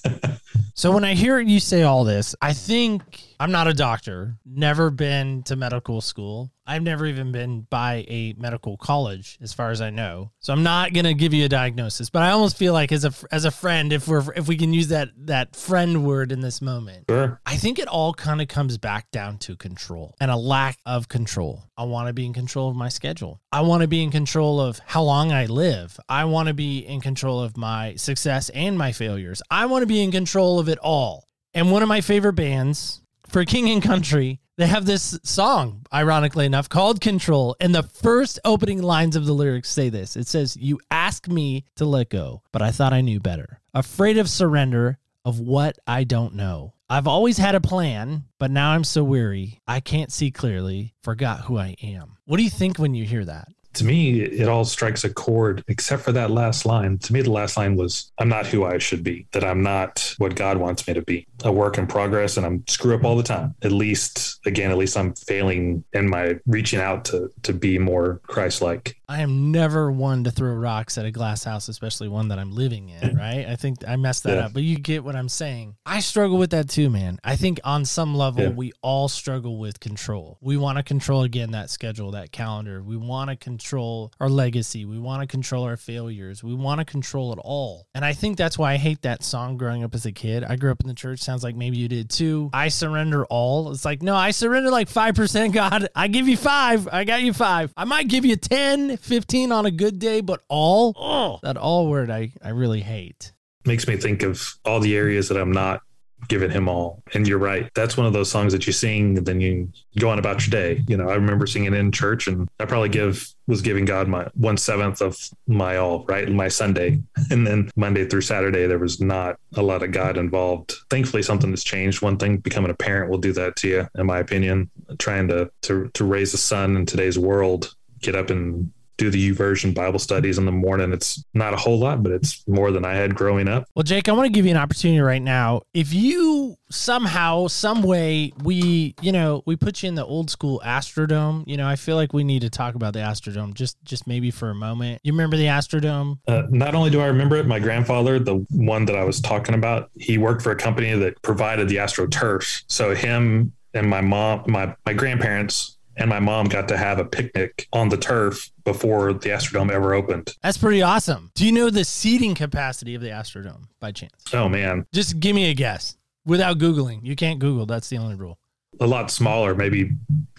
So 0.76 0.90
when 0.90 1.04
I 1.04 1.14
hear 1.14 1.38
you 1.38 1.60
say 1.60 1.84
all 1.84 2.02
this, 2.02 2.34
I 2.42 2.52
think 2.52 3.22
I'm 3.40 3.52
not 3.52 3.68
a 3.68 3.74
doctor, 3.74 4.36
never 4.44 4.90
been 4.90 5.42
to 5.44 5.56
medical 5.56 6.00
school. 6.00 6.50
I've 6.66 6.82
never 6.82 7.04
even 7.04 7.30
been 7.30 7.66
by 7.68 8.06
a 8.08 8.34
medical 8.38 8.76
college 8.76 9.36
as 9.42 9.52
far 9.52 9.70
as 9.70 9.82
I 9.82 9.90
know. 9.90 10.30
So 10.40 10.52
I'm 10.52 10.62
not 10.62 10.94
going 10.94 11.04
to 11.04 11.12
give 11.12 11.34
you 11.34 11.44
a 11.44 11.48
diagnosis, 11.48 12.08
but 12.08 12.22
I 12.22 12.30
almost 12.30 12.56
feel 12.56 12.72
like 12.72 12.90
as 12.90 13.04
a 13.04 13.12
as 13.30 13.44
a 13.44 13.50
friend 13.50 13.92
if 13.92 14.08
we're 14.08 14.32
if 14.34 14.48
we 14.48 14.56
can 14.56 14.72
use 14.72 14.88
that 14.88 15.10
that 15.26 15.56
friend 15.56 16.04
word 16.06 16.32
in 16.32 16.40
this 16.40 16.62
moment. 16.62 17.04
Sure. 17.10 17.40
I 17.44 17.56
think 17.56 17.78
it 17.78 17.88
all 17.88 18.14
kind 18.14 18.40
of 18.40 18.48
comes 18.48 18.78
back 18.78 19.10
down 19.10 19.38
to 19.38 19.56
control 19.56 20.14
and 20.20 20.30
a 20.30 20.36
lack 20.36 20.78
of 20.86 21.08
control. 21.08 21.64
I 21.76 21.84
want 21.84 22.08
to 22.08 22.14
be 22.14 22.24
in 22.24 22.32
control 22.32 22.70
of 22.70 22.76
my 22.76 22.88
schedule. 22.88 23.40
I 23.52 23.60
want 23.60 23.82
to 23.82 23.88
be 23.88 24.02
in 24.02 24.10
control 24.10 24.60
of 24.60 24.80
how 24.86 25.02
long 25.02 25.32
I 25.32 25.46
live. 25.46 25.98
I 26.08 26.24
want 26.24 26.48
to 26.48 26.54
be 26.54 26.78
in 26.78 27.00
control 27.00 27.40
of 27.40 27.56
my 27.56 27.96
success 27.96 28.48
and 28.50 28.78
my 28.78 28.92
failures. 28.92 29.42
I 29.50 29.66
want 29.66 29.82
to 29.82 29.86
be 29.86 30.02
in 30.02 30.10
control 30.10 30.58
of 30.58 30.68
it 30.68 30.78
all. 30.78 31.28
And 31.52 31.70
one 31.70 31.82
of 31.82 31.88
my 31.88 32.00
favorite 32.00 32.32
bands 32.32 33.03
for 33.34 33.44
King 33.44 33.68
and 33.68 33.82
Country, 33.82 34.38
they 34.58 34.68
have 34.68 34.86
this 34.86 35.18
song, 35.24 35.84
ironically 35.92 36.46
enough, 36.46 36.68
called 36.68 37.00
Control. 37.00 37.56
And 37.58 37.74
the 37.74 37.82
first 37.82 38.38
opening 38.44 38.80
lines 38.80 39.16
of 39.16 39.26
the 39.26 39.32
lyrics 39.32 39.70
say 39.70 39.88
this 39.88 40.14
it 40.14 40.28
says, 40.28 40.56
You 40.56 40.78
ask 40.88 41.26
me 41.26 41.64
to 41.74 41.84
let 41.84 42.10
go, 42.10 42.42
but 42.52 42.62
I 42.62 42.70
thought 42.70 42.92
I 42.92 43.00
knew 43.00 43.18
better. 43.18 43.60
Afraid 43.74 44.18
of 44.18 44.30
surrender, 44.30 44.98
of 45.24 45.40
what 45.40 45.80
I 45.84 46.04
don't 46.04 46.36
know. 46.36 46.74
I've 46.88 47.08
always 47.08 47.36
had 47.36 47.56
a 47.56 47.60
plan, 47.60 48.26
but 48.38 48.52
now 48.52 48.70
I'm 48.70 48.84
so 48.84 49.02
weary, 49.02 49.58
I 49.66 49.80
can't 49.80 50.12
see 50.12 50.30
clearly, 50.30 50.94
forgot 51.02 51.40
who 51.40 51.58
I 51.58 51.74
am. 51.82 52.18
What 52.26 52.36
do 52.36 52.44
you 52.44 52.50
think 52.50 52.78
when 52.78 52.94
you 52.94 53.04
hear 53.04 53.24
that? 53.24 53.48
To 53.74 53.84
me, 53.84 54.20
it 54.20 54.48
all 54.48 54.64
strikes 54.64 55.04
a 55.04 55.12
chord 55.12 55.64
except 55.68 56.02
for 56.02 56.12
that 56.12 56.30
last 56.30 56.66
line. 56.66 56.98
To 56.98 57.12
me, 57.12 57.22
the 57.22 57.30
last 57.30 57.56
line 57.56 57.76
was, 57.76 58.12
I'm 58.18 58.28
not 58.28 58.46
who 58.46 58.64
I 58.64 58.78
should 58.78 59.02
be, 59.02 59.26
that 59.32 59.44
I'm 59.44 59.62
not 59.62 60.14
what 60.18 60.34
God 60.34 60.56
wants 60.58 60.86
me 60.86 60.94
to 60.94 61.02
be, 61.02 61.26
a 61.44 61.52
work 61.52 61.78
in 61.78 61.86
progress, 61.86 62.36
and 62.36 62.46
I'm 62.46 62.64
screw 62.68 62.94
up 62.94 63.04
all 63.04 63.16
the 63.16 63.22
time. 63.22 63.54
At 63.62 63.72
least, 63.72 64.40
again, 64.46 64.70
at 64.70 64.76
least 64.76 64.96
I'm 64.96 65.14
failing 65.14 65.84
in 65.92 66.08
my 66.08 66.38
reaching 66.46 66.80
out 66.80 67.04
to, 67.06 67.30
to 67.42 67.52
be 67.52 67.78
more 67.78 68.20
Christ 68.26 68.62
like. 68.62 68.96
I 69.08 69.20
am 69.20 69.52
never 69.52 69.90
one 69.92 70.24
to 70.24 70.30
throw 70.30 70.52
rocks 70.54 70.96
at 70.98 71.04
a 71.04 71.10
glass 71.10 71.44
house, 71.44 71.68
especially 71.68 72.08
one 72.08 72.28
that 72.28 72.38
I'm 72.38 72.52
living 72.52 72.88
in, 72.88 73.16
right? 73.18 73.46
I 73.46 73.56
think 73.56 73.78
I 73.86 73.96
messed 73.96 74.22
that 74.24 74.36
Yeah. 74.36 74.46
up, 74.46 74.52
but 74.54 74.62
you 74.62 74.76
get 74.76 75.04
what 75.04 75.14
I'm 75.14 75.28
saying. 75.28 75.76
I 75.84 76.00
struggle 76.00 76.38
with 76.38 76.50
that 76.50 76.68
too, 76.68 76.88
man. 76.90 77.18
I 77.22 77.36
think 77.36 77.60
on 77.64 77.84
some 77.84 78.14
level, 78.14 78.42
Yeah. 78.44 78.48
we 78.50 78.72
all 78.82 79.08
struggle 79.08 79.58
with 79.58 79.80
control. 79.80 80.38
We 80.40 80.56
want 80.56 80.78
to 80.78 80.82
control 80.82 81.22
again 81.22 81.50
that 81.50 81.70
schedule, 81.70 82.12
that 82.12 82.32
calendar. 82.32 82.82
We 82.82 82.96
want 82.96 83.30
to 83.30 83.36
control 83.36 84.12
our 84.20 84.28
legacy. 84.28 84.84
We 84.84 84.98
want 84.98 85.20
to 85.22 85.26
control 85.26 85.64
our 85.64 85.76
failures. 85.76 86.42
We 86.42 86.54
want 86.54 86.78
to 86.80 86.84
control 86.84 87.32
it 87.32 87.38
all. 87.44 87.86
And 87.94 88.04
I 88.04 88.12
think 88.14 88.36
that's 88.38 88.58
why 88.58 88.72
I 88.72 88.76
hate 88.76 89.02
that 89.02 89.22
song 89.22 89.56
growing 89.56 89.84
up 89.84 89.94
as 89.94 90.06
a 90.06 90.12
kid. 90.12 90.44
I 90.44 90.56
grew 90.56 90.70
up 90.70 90.80
in 90.80 90.88
the 90.88 90.94
church. 90.94 91.20
Sounds 91.20 91.42
like 91.44 91.56
maybe 91.56 91.76
you 91.76 91.88
did 91.88 92.08
too. 92.10 92.50
I 92.52 92.68
surrender 92.68 93.24
all. 93.26 93.70
It's 93.72 93.84
like, 93.84 94.02
no, 94.02 94.14
I 94.16 94.30
surrender 94.30 94.70
like 94.70 94.88
5%, 94.88 95.52
God. 95.52 95.88
I 95.94 96.08
give 96.08 96.26
you 96.28 96.36
five. 96.36 96.88
I 96.90 97.04
got 97.04 97.22
you 97.22 97.32
five. 97.32 97.72
I 97.76 97.84
might 97.84 98.08
give 98.08 98.24
you 98.24 98.36
10, 98.36 98.93
15 98.96 99.52
on 99.52 99.66
a 99.66 99.70
good 99.70 99.98
day, 99.98 100.20
but 100.20 100.42
all, 100.48 100.94
oh, 100.96 101.38
that 101.42 101.56
all 101.56 101.88
word 101.88 102.10
I, 102.10 102.32
I 102.42 102.50
really 102.50 102.80
hate. 102.80 103.32
Makes 103.66 103.88
me 103.88 103.96
think 103.96 104.22
of 104.22 104.54
all 104.64 104.80
the 104.80 104.96
areas 104.96 105.28
that 105.28 105.38
I'm 105.38 105.52
not 105.52 105.82
giving 106.28 106.50
him 106.50 106.68
all. 106.68 107.02
And 107.12 107.26
you're 107.26 107.38
right. 107.38 107.70
That's 107.74 107.96
one 107.96 108.06
of 108.06 108.12
those 108.12 108.30
songs 108.30 108.52
that 108.52 108.66
you 108.66 108.72
sing, 108.72 109.18
and 109.18 109.26
then 109.26 109.40
you 109.40 109.70
go 109.98 110.08
on 110.08 110.18
about 110.18 110.46
your 110.46 110.50
day. 110.50 110.82
You 110.88 110.96
know, 110.96 111.08
I 111.08 111.14
remember 111.14 111.46
singing 111.46 111.74
in 111.74 111.92
church, 111.92 112.26
and 112.26 112.48
I 112.60 112.64
probably 112.64 112.88
give 112.88 113.28
was 113.46 113.60
giving 113.60 113.84
God 113.84 114.08
my 114.08 114.26
one 114.34 114.56
seventh 114.56 115.02
of 115.02 115.18
my 115.46 115.76
all, 115.76 116.04
right? 116.06 116.30
My 116.30 116.48
Sunday. 116.48 117.02
And 117.30 117.46
then 117.46 117.70
Monday 117.74 118.06
through 118.06 118.20
Saturday, 118.20 118.66
there 118.66 118.78
was 118.78 119.00
not 119.00 119.38
a 119.56 119.62
lot 119.62 119.82
of 119.82 119.92
God 119.92 120.18
involved. 120.18 120.74
Thankfully, 120.90 121.22
something 121.22 121.50
has 121.50 121.64
changed. 121.64 122.02
One 122.02 122.18
thing, 122.18 122.36
becoming 122.36 122.70
a 122.70 122.74
parent 122.74 123.10
will 123.10 123.18
do 123.18 123.32
that 123.32 123.56
to 123.56 123.68
you, 123.68 123.88
in 123.96 124.06
my 124.06 124.18
opinion. 124.18 124.70
Trying 124.98 125.28
to 125.28 125.50
to 125.62 125.90
to 125.94 126.04
raise 126.04 126.34
a 126.34 126.38
son 126.38 126.76
in 126.76 126.86
today's 126.86 127.18
world, 127.18 127.74
get 128.00 128.14
up 128.14 128.30
and 128.30 128.70
do 128.96 129.10
the 129.10 129.32
YouVersion 129.32 129.74
Bible 129.74 129.98
studies 129.98 130.38
in 130.38 130.44
the 130.44 130.52
morning. 130.52 130.92
It's 130.92 131.24
not 131.34 131.54
a 131.54 131.56
whole 131.56 131.78
lot, 131.78 132.02
but 132.02 132.12
it's 132.12 132.46
more 132.46 132.70
than 132.70 132.84
I 132.84 132.94
had 132.94 133.14
growing 133.14 133.48
up. 133.48 133.66
Well, 133.74 133.82
Jake, 133.82 134.08
I 134.08 134.12
want 134.12 134.26
to 134.26 134.32
give 134.32 134.44
you 134.44 134.50
an 134.50 134.56
opportunity 134.56 135.00
right 135.00 135.22
now. 135.22 135.62
If 135.72 135.92
you 135.92 136.56
somehow, 136.70 137.46
some 137.46 137.82
way, 137.82 138.32
we, 138.42 138.94
you 139.00 139.12
know, 139.12 139.42
we 139.46 139.56
put 139.56 139.82
you 139.82 139.88
in 139.88 139.94
the 139.94 140.04
old 140.04 140.30
school 140.30 140.60
Astrodome, 140.64 141.44
you 141.46 141.56
know, 141.56 141.66
I 141.66 141.76
feel 141.76 141.96
like 141.96 142.12
we 142.12 142.24
need 142.24 142.42
to 142.42 142.50
talk 142.50 142.74
about 142.74 142.92
the 142.92 143.00
Astrodome 143.00 143.54
just, 143.54 143.76
just 143.84 144.06
maybe 144.06 144.30
for 144.30 144.50
a 144.50 144.54
moment. 144.54 145.00
You 145.04 145.12
remember 145.12 145.36
the 145.36 145.46
Astrodome? 145.46 146.18
Uh, 146.26 146.42
not 146.50 146.74
only 146.74 146.90
do 146.90 147.00
I 147.00 147.06
remember 147.06 147.36
it, 147.36 147.46
my 147.46 147.58
grandfather, 147.58 148.18
the 148.18 148.44
one 148.50 148.84
that 148.86 148.96
I 148.96 149.04
was 149.04 149.20
talking 149.20 149.54
about, 149.54 149.90
he 149.94 150.18
worked 150.18 150.42
for 150.42 150.52
a 150.52 150.56
company 150.56 150.94
that 150.94 151.20
provided 151.22 151.68
the 151.68 151.76
AstroTurf. 151.76 152.64
So 152.68 152.94
him 152.94 153.52
and 153.74 153.88
my 153.88 154.00
mom, 154.00 154.44
my 154.46 154.74
my 154.86 154.92
grandparents 154.92 155.78
and 155.96 156.08
my 156.10 156.18
mom 156.20 156.46
got 156.46 156.68
to 156.68 156.76
have 156.76 156.98
a 156.98 157.04
picnic 157.04 157.68
on 157.72 157.88
the 157.88 157.96
turf 157.96 158.50
before 158.64 159.12
the 159.12 159.28
Astrodome 159.30 159.70
ever 159.70 159.94
opened. 159.94 160.34
That's 160.42 160.58
pretty 160.58 160.82
awesome. 160.82 161.30
Do 161.34 161.44
you 161.46 161.52
know 161.52 161.70
the 161.70 161.84
seating 161.84 162.34
capacity 162.34 162.94
of 162.94 163.02
the 163.02 163.08
Astrodome 163.08 163.64
by 163.80 163.92
chance? 163.92 164.12
Oh 164.32 164.48
man, 164.48 164.86
Just 164.92 165.20
give 165.20 165.34
me 165.34 165.50
a 165.50 165.54
guess 165.54 165.96
without 166.26 166.58
Googling. 166.58 167.00
You 167.02 167.16
can't 167.16 167.38
Google. 167.38 167.66
That's 167.66 167.88
the 167.88 167.98
only 167.98 168.14
rule. 168.14 168.38
a 168.80 168.86
lot 168.86 169.10
smaller, 169.10 169.54
maybe 169.54 169.90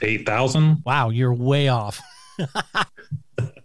eight 0.01 0.25
thousand. 0.25 0.83
Wow, 0.85 1.09
you're 1.09 1.33
way 1.33 1.67
off. 1.69 2.01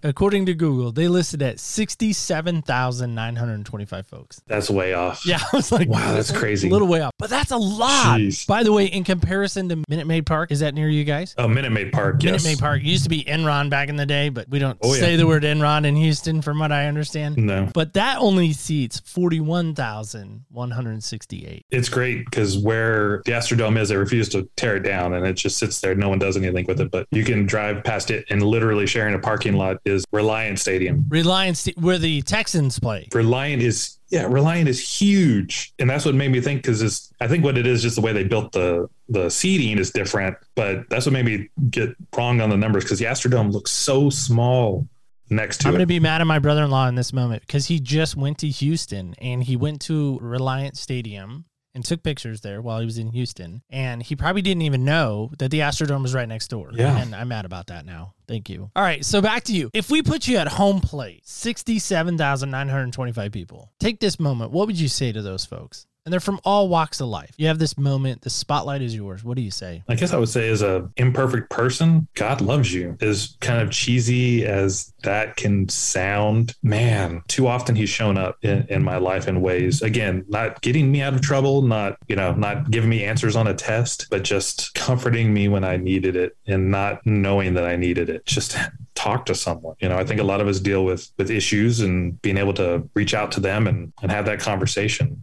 According 0.03 0.47
to 0.47 0.55
Google, 0.55 0.93
they 0.93 1.09
listed 1.09 1.43
at 1.43 1.61
67,925 1.61 4.07
folks. 4.07 4.41
That's 4.47 4.71
way 4.71 4.95
off. 4.95 5.27
Yeah, 5.27 5.39
I 5.53 5.57
was 5.57 5.71
like, 5.73 5.89
Wow, 5.89 6.15
that's 6.15 6.31
crazy. 6.31 6.69
A 6.69 6.73
little 6.73 6.89
way 6.89 7.01
off, 7.03 7.13
but 7.19 7.31
that's 7.31 7.51
a 7.51 7.57
lot. 7.57 8.19
Jeez. 8.21 8.47
By 8.47 8.63
the 8.63 8.73
way, 8.73 8.87
in 8.87 9.05
comparison 9.05 9.69
to 9.69 9.83
Minute 9.89 10.07
Maid 10.07 10.27
Park, 10.27 10.51
is 10.53 10.61
that 10.61 10.75
near 10.75 10.89
you 10.89 11.05
guys? 11.05 11.35
Oh, 11.39 11.49
Minute 11.49 11.71
Maid 11.73 11.93
Park. 11.93 12.17
Minute 12.23 12.43
Yes. 12.43 12.45
Maid 12.45 12.59
Park 12.59 12.83
used 12.83 13.05
to 13.05 13.11
be 13.11 13.25
Enron 13.25 13.71
back 13.71 13.89
in 13.89 13.97
the 13.97 14.07
day, 14.07 14.29
but 14.29 14.49
we 14.49 14.59
don't 14.59 14.79
Oh, 14.83 14.95
yeah. 14.95 15.01
say 15.01 15.17
the 15.17 15.27
word 15.27 15.43
Enron 15.43 15.85
in 15.85 15.97
Houston, 15.97 16.41
from 16.43 16.59
what 16.59 16.73
I 16.73 16.87
understand. 16.87 17.37
No, 17.37 17.69
But 17.75 17.93
that 17.95 18.19
only 18.19 18.53
seats 18.53 19.01
41,168. 19.01 21.67
it's 21.71 21.89
great 21.89 22.25
because 22.25 22.59
where 22.59 23.23
the 23.27 23.33
Astrodome 23.33 23.79
is, 23.79 23.89
they 23.89 23.97
refuse 23.97 24.29
to 24.31 24.49
tear 24.57 24.77
it 24.77 24.83
down, 24.83 25.15
and 25.15 25.27
it 25.27 25.35
just 25.35 25.59
sits 25.59 25.81
there. 25.81 25.95
No 25.95 26.09
one 26.09 26.19
does 26.19 26.37
anything 26.37 26.67
with 26.67 26.81
it. 26.81 26.91
But 26.91 27.07
you 27.11 27.25
can 27.25 27.47
drive 27.47 27.85
past 27.85 28.11
it, 28.11 28.25
and 28.31 28.43
literally 28.43 28.87
sharing 28.87 29.15
a 29.15 29.19
parking 29.19 29.55
lot 29.55 29.79
is 29.91 30.05
Reliant 30.13 30.59
Stadium. 30.59 31.05
Reliance, 31.09 31.69
where 31.77 31.99
the 31.99 32.23
Texans 32.23 32.79
play. 32.79 33.09
Reliant 33.13 33.63
is 33.63 33.99
yeah, 34.09 34.27
Reliant 34.29 34.69
is 34.69 34.81
huge, 34.81 35.73
and 35.79 35.89
that's 35.89 36.05
what 36.05 36.15
made 36.15 36.33
me 36.33 36.41
think 36.41 36.63
because 36.63 36.83
it's 36.83 37.13
I 37.21 37.29
think 37.29 37.45
what 37.45 37.57
it 37.57 37.67
is 37.67 37.83
just 37.83 37.97
the 37.97 38.03
way 38.03 38.13
they 38.13 38.25
built 38.25 38.53
the 38.53 38.89
the 39.09 39.31
seating 39.31 39.79
is 39.79 39.91
different, 39.91 40.37
but 40.55 40.89
that's 40.89 41.07
what 41.07 41.13
made 41.13 41.25
me 41.25 41.49
get 41.71 41.95
wrong 42.17 42.41
on 42.41 42.51
the 42.51 42.57
numbers 42.57 42.85
because 42.85 42.99
the 42.99 43.05
Astrodome 43.05 43.53
looks 43.53 43.71
so 43.71 44.11
small 44.11 44.89
next 45.31 45.59
to 45.59 45.67
it. 45.67 45.69
I'm 45.69 45.73
going 45.75 45.81
to 45.81 45.87
be 45.87 46.01
mad 46.01 46.21
at 46.21 46.27
my 46.27 46.39
brother 46.39 46.65
in 46.65 46.71
law 46.71 46.89
in 46.89 46.97
this 46.97 47.13
moment 47.13 47.43
because 47.47 47.67
he 47.67 47.79
just 47.79 48.17
went 48.17 48.39
to 48.39 48.49
Houston 48.49 49.15
and 49.19 49.43
he 49.43 49.57
went 49.57 49.81
to 49.83 50.19
Reliant 50.21 50.77
Stadium 50.77 51.45
and 51.75 51.85
took 51.85 52.03
pictures 52.03 52.41
there 52.41 52.61
while 52.61 52.81
he 52.81 52.85
was 52.85 52.99
in 52.99 53.11
Houston. 53.11 53.63
And 53.71 54.03
he 54.03 54.17
probably 54.17 54.43
didn't 54.43 54.63
even 54.63 54.85
know 54.85 55.31
that 55.39 55.51
the 55.51 55.61
Astrodome 55.61 56.03
was 56.03 56.15
right 56.15 56.29
next 56.29 56.49
door. 56.49 56.71
Yeah. 56.73 56.97
And 56.97 57.15
I'm 57.15 57.29
mad 57.29 57.45
about 57.45 57.69
that 57.69 57.87
now. 57.87 58.15
Thank 58.27 58.49
you. 58.49 58.71
All 58.75 58.83
right. 58.83 59.05
So 59.05 59.21
back 59.21 59.45
to 59.45 59.53
you. 59.53 59.71
If 59.75 59.91
we 59.91 60.03
put 60.03 60.27
you 60.29 60.39
at 60.39 60.49
home 60.49 60.81
plate, 60.81 61.27
67,925 61.27 63.33
people, 63.33 63.71
take 63.79 64.01
this 64.01 64.19
moment. 64.21 64.53
What 64.53 64.67
would 64.67 64.79
you 64.79 64.89
say 64.89 65.13
to 65.13 65.23
those 65.23 65.45
folks? 65.45 65.87
And 66.11 66.13
they're 66.13 66.19
from 66.19 66.41
all 66.45 66.69
walks 66.69 67.01
of 67.01 67.07
life. 67.07 67.31
You 67.37 67.47
have 67.47 67.61
this 67.61 67.79
moment, 67.79 68.23
the 68.23 68.31
spotlight 68.31 68.83
is 68.83 68.97
yours. 68.97 69.23
What 69.23 69.37
do 69.37 69.43
you 69.43 69.53
say? 69.53 69.85
I 69.89 69.95
guess 69.95 70.13
I 70.13 70.19
would 70.19 70.29
say, 70.29 70.49
as 70.49 70.61
a 70.61 70.91
imperfect 70.97 71.51
person, 71.51 72.09
God 72.15 72.41
loves 72.41 72.75
you. 72.75 72.99
As 73.01 73.37
kind 73.41 73.63
of 73.63 73.71
cheesy 73.71 74.45
as 74.45 74.93
that 75.05 75.37
can 75.37 75.69
sound, 75.69 76.57
man, 76.65 77.23
too 77.29 77.47
often 77.47 77.77
He's 77.77 77.91
shown 77.91 78.19
up 78.19 78.39
in, 78.43 78.67
in 78.69 78.83
my 78.83 78.97
life 78.97 79.29
in 79.29 79.41
ways. 79.41 79.83
Again, 79.83 80.25
not 80.27 80.61
getting 80.63 80.91
me 80.91 81.01
out 81.01 81.15
of 81.15 81.23
trouble, 81.23 81.63
not 81.63 81.97
you 82.09 82.17
know, 82.17 82.35
not 82.35 82.73
giving 82.73 82.91
me 82.91 83.05
answers 83.05 83.37
on 83.37 83.47
a 83.47 83.55
test, 83.55 84.09
but 84.11 84.25
just 84.25 84.75
comforting 84.75 85.33
me 85.33 85.47
when 85.47 85.63
I 85.63 85.77
needed 85.77 86.17
it, 86.17 86.37
and 86.49 86.73
not 86.73 87.07
knowing 87.07 87.55
that 87.55 87.67
I 87.67 87.77
needed 87.77 88.11
it. 88.11 88.27
Just 88.27 88.57
talk 88.97 89.27
to 89.27 89.35
someone. 89.35 89.77
You 89.79 89.89
know, 89.89 89.97
I 89.97 90.05
think 90.05 90.21
a 90.21 90.25
lot 90.25 90.41
of 90.41 90.49
us 90.49 90.59
deal 90.59 90.85
with 90.85 91.09
with 91.19 91.31
issues 91.31 91.79
and 91.81 92.21
being 92.21 92.37
able 92.37 92.55
to 92.55 92.89
reach 92.95 93.15
out 93.15 93.31
to 93.33 93.41
them 93.41 93.69
and 93.69 93.93
and 94.03 94.11
have 94.11 94.27
that 94.27 94.41
conversation. 94.41 95.17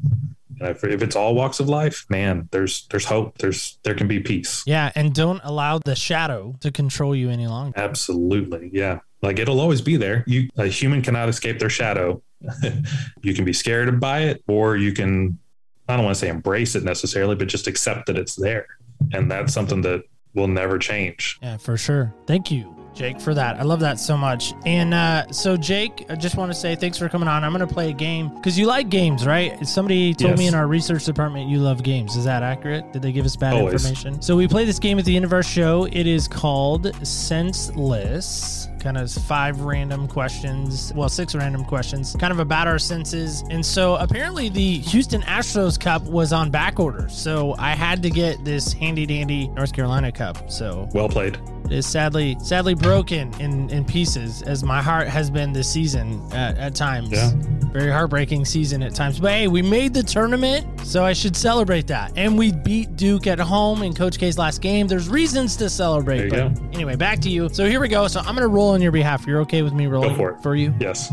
And 0.59 0.69
if, 0.69 0.83
if 0.83 1.01
it's 1.01 1.15
all 1.15 1.35
walks 1.35 1.59
of 1.59 1.69
life, 1.69 2.05
man, 2.09 2.47
there's 2.51 2.87
there's 2.87 3.05
hope. 3.05 3.37
There's 3.37 3.77
there 3.83 3.95
can 3.95 4.07
be 4.07 4.19
peace. 4.19 4.63
Yeah, 4.65 4.91
and 4.95 5.13
don't 5.13 5.41
allow 5.43 5.79
the 5.79 5.95
shadow 5.95 6.55
to 6.61 6.71
control 6.71 7.15
you 7.15 7.29
any 7.29 7.47
longer. 7.47 7.79
Absolutely, 7.79 8.69
yeah. 8.73 8.99
Like 9.21 9.39
it'll 9.39 9.59
always 9.59 9.81
be 9.81 9.97
there. 9.97 10.23
You 10.27 10.49
a 10.57 10.67
human 10.67 11.01
cannot 11.01 11.29
escape 11.29 11.59
their 11.59 11.69
shadow. 11.69 12.21
you 13.21 13.33
can 13.33 13.45
be 13.45 13.53
scared 13.53 13.99
by 13.99 14.19
it, 14.19 14.43
or 14.47 14.77
you 14.77 14.93
can 14.93 15.39
I 15.87 15.95
don't 15.95 16.05
want 16.05 16.15
to 16.15 16.19
say 16.19 16.29
embrace 16.29 16.75
it 16.75 16.83
necessarily, 16.83 17.35
but 17.35 17.47
just 17.47 17.67
accept 17.67 18.07
that 18.07 18.17
it's 18.17 18.35
there. 18.35 18.67
And 19.13 19.31
that's 19.31 19.53
something 19.53 19.81
that 19.81 20.03
will 20.33 20.47
never 20.47 20.77
change. 20.77 21.39
Yeah, 21.41 21.57
for 21.57 21.77
sure. 21.77 22.13
Thank 22.25 22.51
you. 22.51 22.76
Jake, 22.97 23.21
for 23.21 23.33
that. 23.35 23.57
I 23.59 23.63
love 23.63 23.79
that 23.81 23.99
so 23.99 24.17
much. 24.17 24.53
And 24.65 24.93
uh, 24.93 25.31
so, 25.31 25.55
Jake, 25.55 26.05
I 26.09 26.15
just 26.15 26.35
want 26.35 26.51
to 26.51 26.57
say 26.57 26.75
thanks 26.75 26.97
for 26.97 27.07
coming 27.07 27.27
on. 27.29 27.43
I'm 27.43 27.53
going 27.53 27.65
to 27.67 27.71
play 27.73 27.89
a 27.91 27.93
game 27.93 28.29
because 28.33 28.57
you 28.57 28.65
like 28.65 28.89
games, 28.89 29.25
right? 29.25 29.65
Somebody 29.67 30.13
told 30.13 30.31
Yes. 30.31 30.39
me 30.39 30.47
in 30.47 30.55
our 30.55 30.67
research 30.67 31.05
department 31.05 31.47
you 31.47 31.59
love 31.59 31.83
games. 31.83 32.15
Is 32.15 32.25
that 32.25 32.41
accurate? 32.43 32.91
Did 32.93 33.03
they 33.03 33.11
give 33.11 33.25
us 33.25 33.35
bad 33.35 33.53
Always. 33.53 33.73
information? 33.85 34.21
So, 34.21 34.35
we 34.35 34.47
play 34.47 34.65
this 34.65 34.79
game 34.79 34.97
at 34.99 35.05
the 35.05 35.15
end 35.15 35.25
of 35.25 35.31
our 35.33 35.43
show. 35.43 35.85
It 35.85 36.07
is 36.07 36.27
called 36.27 36.91
Senseless. 37.05 38.67
Kind 38.79 38.97
of 38.97 39.11
five 39.11 39.61
random 39.61 40.07
questions. 40.07 40.93
Well, 40.95 41.09
six 41.09 41.33
random 41.35 41.65
questions, 41.65 42.15
kind 42.19 42.31
of 42.31 42.39
about 42.39 42.67
our 42.67 42.79
senses. 42.79 43.43
And 43.49 43.65
so, 43.65 43.95
apparently, 43.95 44.49
the 44.49 44.77
Houston 44.79 45.21
Astros 45.23 45.79
Cup 45.79 46.03
was 46.03 46.31
on 46.31 46.51
back 46.51 46.79
order. 46.79 47.09
So, 47.09 47.55
I 47.57 47.71
had 47.71 48.01
to 48.03 48.09
get 48.09 48.45
this 48.45 48.71
handy 48.73 49.05
dandy 49.05 49.47
North 49.49 49.73
Carolina 49.73 50.11
Cup. 50.11 50.49
So, 50.51 50.87
Well 50.93 51.09
played. 51.09 51.37
Is 51.71 51.85
sadly 51.85 52.37
sadly 52.41 52.73
broken 52.73 53.33
in 53.39 53.69
in 53.69 53.83
pieces 53.85 54.41
as 54.43 54.63
my 54.63 54.81
heart 54.81 55.07
has 55.07 55.29
been 55.29 55.51
this 55.53 55.67
season 55.71 56.21
at, 56.33 56.57
at 56.57 56.75
times 56.75 57.09
Yeah. 57.11 57.31
very 57.73 57.91
heartbreaking 57.91 58.45
season 58.45 58.81
at 58.83 58.95
times 58.95 59.19
but 59.19 59.31
hey 59.31 59.47
we 59.47 59.61
made 59.61 59.93
the 59.93 60.03
tournament 60.03 60.65
so 60.85 61.03
i 61.03 61.13
should 61.13 61.35
celebrate 61.35 61.87
that 61.87 62.11
and 62.15 62.37
we 62.37 62.51
beat 62.51 62.95
duke 62.95 63.27
at 63.27 63.39
home 63.39 63.83
in 63.83 63.93
coach 63.93 64.17
k's 64.17 64.37
last 64.37 64.61
game 64.61 64.87
there's 64.87 65.09
reasons 65.09 65.55
to 65.57 65.69
celebrate 65.69 66.29
but 66.29 66.51
anyway 66.73 66.95
back 66.95 67.19
to 67.19 67.29
you 67.29 67.49
so 67.49 67.65
here 67.67 67.79
we 67.79 67.87
go 67.87 68.07
so 68.07 68.19
i'm 68.21 68.33
gonna 68.35 68.47
roll 68.47 68.69
on 68.69 68.81
your 68.81 68.91
behalf 68.91 69.27
you're 69.27 69.41
okay 69.41 69.61
with 69.61 69.73
me 69.73 69.87
rolling 69.87 70.15
for 70.15 70.31
it. 70.31 70.41
for 70.41 70.55
you 70.55 70.73
Yes. 70.79 71.11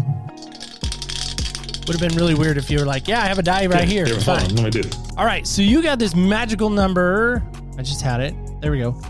would 1.87 1.99
have 1.99 2.09
been 2.09 2.17
really 2.19 2.35
weird 2.35 2.57
if 2.57 2.71
you 2.71 2.79
were 2.79 2.87
like 2.87 3.09
yeah 3.09 3.23
i 3.23 3.27
have 3.27 3.39
a 3.39 3.43
die 3.43 3.67
right 3.67 3.89
here 3.89 4.05
Here, 4.07 4.15
hold 4.15 4.25
Fine. 4.41 4.51
on, 4.51 4.57
let 4.57 4.65
me 4.75 4.83
do. 4.83 4.89
All 5.17 5.25
right, 5.25 5.47
so 5.47 5.63
you 5.63 5.81
got 5.81 6.01
this 6.01 6.17
magical 6.17 6.69
number. 6.71 7.41
I 7.79 7.83
just 7.83 8.03
had 8.03 8.21
it. 8.21 8.35
There 8.61 8.73
we 8.73 8.81
go. 8.81 9.01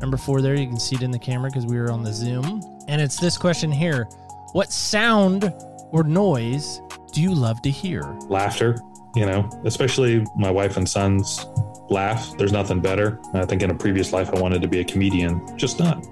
Number 0.00 0.16
four 0.16 0.40
there. 0.40 0.54
You 0.54 0.66
can 0.66 0.78
see 0.78 0.96
it 0.96 1.02
in 1.02 1.10
the 1.10 1.18
camera 1.18 1.50
because 1.50 1.66
we 1.66 1.78
were 1.78 1.90
on 1.90 2.02
the 2.02 2.12
Zoom. 2.12 2.62
And 2.88 3.00
it's 3.00 3.18
this 3.18 3.36
question 3.36 3.70
here 3.72 4.08
What 4.52 4.72
sound 4.72 5.52
or 5.90 6.04
noise 6.04 6.80
do 7.12 7.22
you 7.22 7.34
love 7.34 7.62
to 7.62 7.70
hear? 7.70 8.02
Laughter, 8.28 8.78
you 9.14 9.26
know, 9.26 9.48
especially 9.64 10.24
my 10.36 10.50
wife 10.50 10.76
and 10.76 10.88
sons 10.88 11.46
laugh. 11.88 12.36
There's 12.36 12.52
nothing 12.52 12.80
better. 12.80 13.20
I 13.34 13.44
think 13.44 13.62
in 13.62 13.70
a 13.70 13.74
previous 13.74 14.12
life 14.12 14.30
I 14.34 14.40
wanted 14.40 14.62
to 14.62 14.68
be 14.68 14.80
a 14.80 14.84
comedian, 14.84 15.40
just 15.56 15.78
not. 15.78 16.06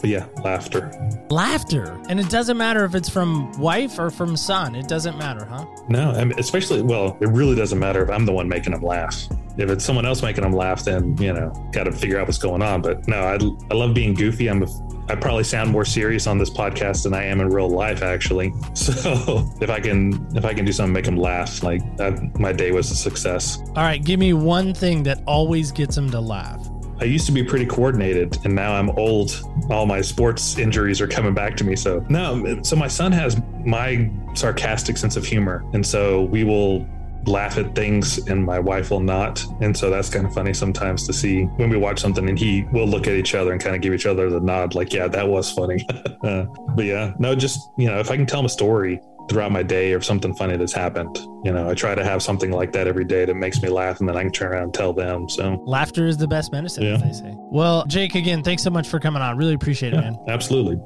But 0.00 0.10
yeah, 0.10 0.26
laughter. 0.44 0.90
Laughter. 1.30 2.00
And 2.08 2.20
it 2.20 2.28
doesn't 2.28 2.56
matter 2.56 2.84
if 2.84 2.94
it's 2.94 3.08
from 3.08 3.50
wife 3.58 3.98
or 3.98 4.10
from 4.10 4.36
son. 4.36 4.74
It 4.74 4.88
doesn't 4.88 5.16
matter, 5.16 5.44
huh? 5.44 5.66
No, 5.88 6.12
I 6.12 6.24
mean, 6.24 6.38
especially, 6.38 6.82
well, 6.82 7.16
it 7.20 7.28
really 7.28 7.56
doesn't 7.56 7.78
matter 7.78 8.02
if 8.02 8.10
I'm 8.10 8.26
the 8.26 8.32
one 8.32 8.48
making 8.48 8.72
them 8.72 8.82
laugh. 8.82 9.26
If 9.58 9.70
it's 9.70 9.84
someone 9.84 10.04
else 10.04 10.22
making 10.22 10.42
them 10.42 10.52
laugh, 10.52 10.84
then, 10.84 11.16
you 11.18 11.32
know, 11.32 11.50
got 11.72 11.84
to 11.84 11.92
figure 11.92 12.18
out 12.20 12.26
what's 12.26 12.38
going 12.38 12.62
on. 12.62 12.82
But 12.82 13.08
no, 13.08 13.18
I, 13.18 13.38
I 13.70 13.74
love 13.74 13.94
being 13.94 14.14
goofy. 14.14 14.48
I'm 14.48 14.62
a, 14.62 14.66
I 15.08 15.14
probably 15.14 15.44
sound 15.44 15.70
more 15.70 15.84
serious 15.84 16.26
on 16.26 16.36
this 16.36 16.50
podcast 16.50 17.04
than 17.04 17.14
I 17.14 17.24
am 17.24 17.40
in 17.40 17.48
real 17.48 17.68
life, 17.68 18.02
actually. 18.02 18.52
So 18.74 19.50
if 19.60 19.70
I 19.70 19.80
can, 19.80 20.26
if 20.36 20.44
I 20.44 20.54
can 20.54 20.64
do 20.64 20.72
something, 20.72 20.92
make 20.92 21.04
them 21.04 21.16
laugh, 21.16 21.62
like 21.62 21.96
that, 21.96 22.38
my 22.38 22.52
day 22.52 22.70
was 22.70 22.90
a 22.90 22.94
success. 22.94 23.58
All 23.68 23.76
right, 23.76 24.02
give 24.02 24.20
me 24.20 24.32
one 24.32 24.74
thing 24.74 25.02
that 25.04 25.22
always 25.26 25.72
gets 25.72 25.96
them 25.96 26.10
to 26.10 26.20
laugh. 26.20 26.66
I 26.98 27.04
used 27.04 27.26
to 27.26 27.32
be 27.32 27.44
pretty 27.44 27.66
coordinated 27.66 28.38
and 28.44 28.54
now 28.54 28.74
I'm 28.74 28.90
old. 28.90 29.42
All 29.70 29.84
my 29.86 30.00
sports 30.00 30.56
injuries 30.56 31.00
are 31.00 31.06
coming 31.06 31.34
back 31.34 31.56
to 31.58 31.64
me. 31.64 31.76
So, 31.76 32.04
no, 32.08 32.62
so 32.62 32.74
my 32.74 32.88
son 32.88 33.12
has 33.12 33.40
my 33.64 34.10
sarcastic 34.34 34.96
sense 34.96 35.16
of 35.16 35.24
humor. 35.24 35.64
And 35.74 35.84
so 35.84 36.22
we 36.24 36.44
will 36.44 36.86
laugh 37.26 37.58
at 37.58 37.74
things 37.74 38.18
and 38.28 38.44
my 38.44 38.58
wife 38.58 38.90
will 38.90 39.00
not. 39.00 39.44
And 39.60 39.76
so 39.76 39.90
that's 39.90 40.08
kind 40.08 40.26
of 40.26 40.32
funny 40.32 40.54
sometimes 40.54 41.06
to 41.06 41.12
see 41.12 41.42
when 41.56 41.70
we 41.70 41.76
watch 41.76 41.98
something 41.98 42.28
and 42.28 42.38
he 42.38 42.62
will 42.72 42.86
look 42.86 43.06
at 43.06 43.14
each 43.14 43.34
other 43.34 43.52
and 43.52 43.60
kind 43.60 43.74
of 43.74 43.82
give 43.82 43.92
each 43.92 44.06
other 44.06 44.30
the 44.30 44.40
nod, 44.40 44.74
like, 44.74 44.92
yeah, 44.92 45.08
that 45.08 45.26
was 45.28 45.50
funny. 45.50 45.84
uh, 46.22 46.44
but 46.74 46.84
yeah, 46.84 47.12
no, 47.18 47.34
just, 47.34 47.58
you 47.76 47.88
know, 47.88 47.98
if 47.98 48.10
I 48.10 48.16
can 48.16 48.26
tell 48.26 48.40
him 48.40 48.46
a 48.46 48.50
story 48.50 49.00
throughout 49.28 49.50
my 49.50 49.62
day 49.64 49.92
or 49.92 50.00
something 50.00 50.32
funny 50.36 50.56
that's 50.56 50.72
happened, 50.72 51.18
you 51.44 51.50
know, 51.52 51.68
I 51.68 51.74
try 51.74 51.96
to 51.96 52.04
have 52.04 52.22
something 52.22 52.52
like 52.52 52.70
that 52.74 52.86
every 52.86 53.04
day 53.04 53.24
that 53.24 53.34
makes 53.34 53.60
me 53.60 53.68
laugh 53.68 53.98
and 53.98 54.08
then 54.08 54.16
I 54.16 54.22
can 54.22 54.30
turn 54.30 54.52
around 54.52 54.62
and 54.62 54.74
tell 54.74 54.92
them. 54.92 55.28
So, 55.28 55.60
Laughter 55.66 56.06
is 56.06 56.16
the 56.16 56.28
best 56.28 56.52
medicine, 56.52 56.84
as 56.86 57.00
Yeah. 57.00 57.06
they 57.08 57.12
say. 57.12 57.34
Well, 57.36 57.84
Jake, 57.86 58.14
again, 58.14 58.44
thanks 58.44 58.62
so 58.62 58.70
much 58.70 58.86
for 58.86 59.00
coming 59.00 59.20
on. 59.22 59.36
Really 59.36 59.54
appreciate 59.54 59.92
it, 59.94 59.96
yeah, 59.96 60.10
man. 60.12 60.16
absolutely. 60.28 60.76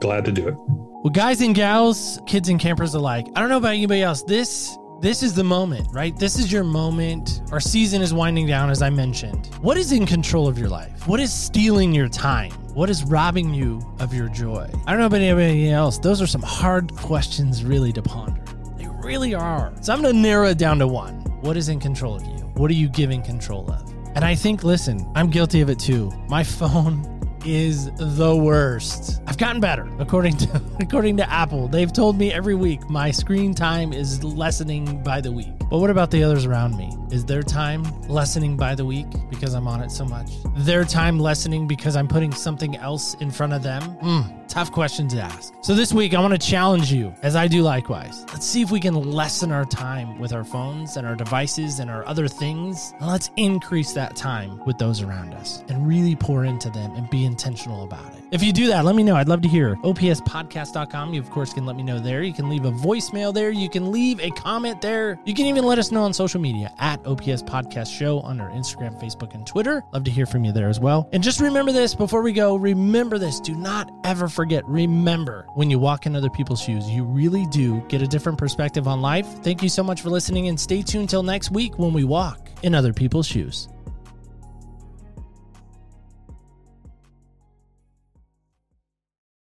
Glad 0.00 0.24
to 0.26 0.32
do 0.32 0.46
it. 0.46 0.54
Well, 1.02 1.10
guys 1.12 1.40
and 1.40 1.54
gals, 1.56 2.20
kids 2.26 2.48
and 2.48 2.60
campers 2.60 2.94
alike, 2.94 3.26
I 3.34 3.40
don't 3.40 3.48
know 3.48 3.56
about 3.56 3.72
anybody 3.74 4.02
else. 4.02 4.22
This 4.22 4.76
this 5.00 5.22
is 5.22 5.32
the 5.32 5.44
moment, 5.44 5.86
right? 5.92 6.16
This 6.18 6.36
is 6.38 6.50
your 6.50 6.64
moment. 6.64 7.40
Our 7.52 7.60
season 7.60 8.02
is 8.02 8.12
winding 8.12 8.48
down, 8.48 8.68
as 8.68 8.82
I 8.82 8.90
mentioned. 8.90 9.46
What 9.60 9.76
is 9.76 9.92
in 9.92 10.06
control 10.06 10.48
of 10.48 10.58
your 10.58 10.68
life? 10.68 11.06
What 11.06 11.20
is 11.20 11.32
stealing 11.32 11.94
your 11.94 12.08
time? 12.08 12.50
What 12.74 12.90
is 12.90 13.04
robbing 13.04 13.54
you 13.54 13.80
of 14.00 14.12
your 14.12 14.28
joy? 14.28 14.68
I 14.86 14.90
don't 14.90 14.98
know 15.00 15.06
about 15.06 15.20
anybody 15.20 15.70
else. 15.70 15.98
Those 15.98 16.20
are 16.20 16.26
some 16.26 16.42
hard 16.42 16.92
questions, 16.96 17.64
really, 17.64 17.92
to 17.92 18.02
ponder. 18.02 18.42
They 18.76 18.88
really 18.88 19.34
are. 19.34 19.72
So 19.82 19.92
I'm 19.92 20.02
going 20.02 20.14
to 20.14 20.20
narrow 20.20 20.48
it 20.48 20.58
down 20.58 20.80
to 20.80 20.88
one. 20.88 21.20
What 21.42 21.56
is 21.56 21.68
in 21.68 21.78
control 21.78 22.16
of 22.16 22.24
you? 22.24 22.38
What 22.54 22.68
are 22.68 22.74
you 22.74 22.88
giving 22.88 23.22
control 23.22 23.70
of? 23.70 23.88
And 24.16 24.24
I 24.24 24.34
think, 24.34 24.64
listen, 24.64 25.08
I'm 25.14 25.30
guilty 25.30 25.60
of 25.60 25.70
it 25.70 25.78
too. 25.78 26.10
My 26.28 26.42
phone 26.58 27.17
is 27.48 27.90
the 27.96 28.36
worst. 28.36 29.22
I've 29.26 29.38
gotten 29.38 29.60
better 29.60 29.88
according 29.98 30.36
to 30.38 30.62
according 30.80 31.16
to 31.18 31.30
Apple. 31.30 31.68
They've 31.68 31.92
told 31.92 32.18
me 32.18 32.32
every 32.32 32.54
week 32.54 32.88
my 32.90 33.10
screen 33.10 33.54
time 33.54 33.92
is 33.92 34.22
lessening 34.22 35.02
by 35.02 35.20
the 35.20 35.32
week. 35.32 35.52
But 35.70 35.78
what 35.78 35.90
about 35.90 36.10
the 36.10 36.22
others 36.24 36.44
around 36.44 36.76
me? 36.76 36.97
Is 37.10 37.24
their 37.24 37.42
time 37.42 37.84
lessening 38.06 38.54
by 38.54 38.74
the 38.74 38.84
week 38.84 39.06
because 39.30 39.54
I'm 39.54 39.66
on 39.66 39.80
it 39.80 39.90
so 39.90 40.04
much? 40.04 40.30
Their 40.56 40.84
time 40.84 41.18
lessening 41.18 41.66
because 41.66 41.96
I'm 41.96 42.06
putting 42.06 42.32
something 42.32 42.76
else 42.76 43.14
in 43.14 43.30
front 43.30 43.54
of 43.54 43.62
them? 43.62 43.82
Hmm, 43.82 44.20
tough 44.46 44.70
question 44.70 45.08
to 45.08 45.20
ask. 45.20 45.54
So 45.62 45.74
this 45.74 45.90
week 45.90 46.12
I 46.12 46.20
want 46.20 46.32
to 46.32 46.38
challenge 46.38 46.92
you 46.92 47.14
as 47.22 47.34
I 47.34 47.48
do 47.48 47.62
likewise. 47.62 48.26
Let's 48.28 48.44
see 48.46 48.60
if 48.60 48.70
we 48.70 48.78
can 48.78 48.94
lessen 48.94 49.52
our 49.52 49.64
time 49.64 50.18
with 50.18 50.34
our 50.34 50.44
phones 50.44 50.98
and 50.98 51.06
our 51.06 51.14
devices 51.14 51.78
and 51.78 51.90
our 51.90 52.06
other 52.06 52.28
things. 52.28 52.92
Let's 53.00 53.30
increase 53.36 53.92
that 53.94 54.14
time 54.14 54.62
with 54.66 54.76
those 54.76 55.00
around 55.00 55.32
us 55.32 55.64
and 55.68 55.88
really 55.88 56.14
pour 56.14 56.44
into 56.44 56.68
them 56.68 56.94
and 56.94 57.08
be 57.08 57.24
intentional 57.24 57.84
about 57.84 58.14
it. 58.14 58.22
If 58.30 58.42
you 58.42 58.52
do 58.52 58.66
that, 58.66 58.84
let 58.84 58.94
me 58.94 59.02
know. 59.02 59.16
I'd 59.16 59.28
love 59.28 59.40
to 59.42 59.48
hear. 59.48 59.76
OPSpodcast.com. 59.76 61.14
You, 61.14 61.20
of 61.20 61.30
course, 61.30 61.54
can 61.54 61.64
let 61.64 61.76
me 61.76 61.82
know 61.82 61.98
there. 61.98 62.22
You 62.22 62.34
can 62.34 62.50
leave 62.50 62.66
a 62.66 62.70
voicemail 62.70 63.32
there. 63.32 63.50
You 63.50 63.70
can 63.70 63.90
leave 63.90 64.20
a 64.20 64.30
comment 64.30 64.82
there. 64.82 65.18
You 65.24 65.32
can 65.32 65.46
even 65.46 65.64
let 65.64 65.78
us 65.78 65.90
know 65.90 66.02
on 66.02 66.12
social 66.12 66.40
media 66.40 66.74
at 66.98 67.06
OPS 67.06 67.42
Podcast 67.42 67.96
Show 67.96 68.20
on 68.20 68.40
our 68.40 68.50
Instagram, 68.50 69.00
Facebook, 69.00 69.34
and 69.34 69.46
Twitter. 69.46 69.82
Love 69.92 70.04
to 70.04 70.10
hear 70.10 70.26
from 70.26 70.44
you 70.44 70.52
there 70.52 70.68
as 70.68 70.80
well. 70.80 71.08
And 71.12 71.22
just 71.22 71.40
remember 71.40 71.72
this 71.72 71.94
before 71.94 72.22
we 72.22 72.32
go. 72.32 72.56
Remember 72.56 73.18
this. 73.18 73.40
Do 73.40 73.54
not 73.54 73.90
ever 74.04 74.28
forget. 74.28 74.64
Remember 74.66 75.46
when 75.54 75.70
you 75.70 75.78
walk 75.78 76.06
in 76.06 76.16
other 76.16 76.30
people's 76.30 76.60
shoes, 76.60 76.88
you 76.88 77.04
really 77.04 77.46
do 77.46 77.80
get 77.88 78.02
a 78.02 78.06
different 78.06 78.38
perspective 78.38 78.88
on 78.88 79.00
life. 79.00 79.26
Thank 79.42 79.62
you 79.62 79.68
so 79.68 79.82
much 79.82 80.02
for 80.02 80.10
listening 80.10 80.48
and 80.48 80.58
stay 80.58 80.82
tuned 80.82 81.08
till 81.08 81.22
next 81.22 81.50
week 81.50 81.78
when 81.78 81.92
we 81.92 82.04
walk 82.04 82.50
in 82.62 82.74
other 82.74 82.92
people's 82.92 83.26
shoes. 83.26 83.68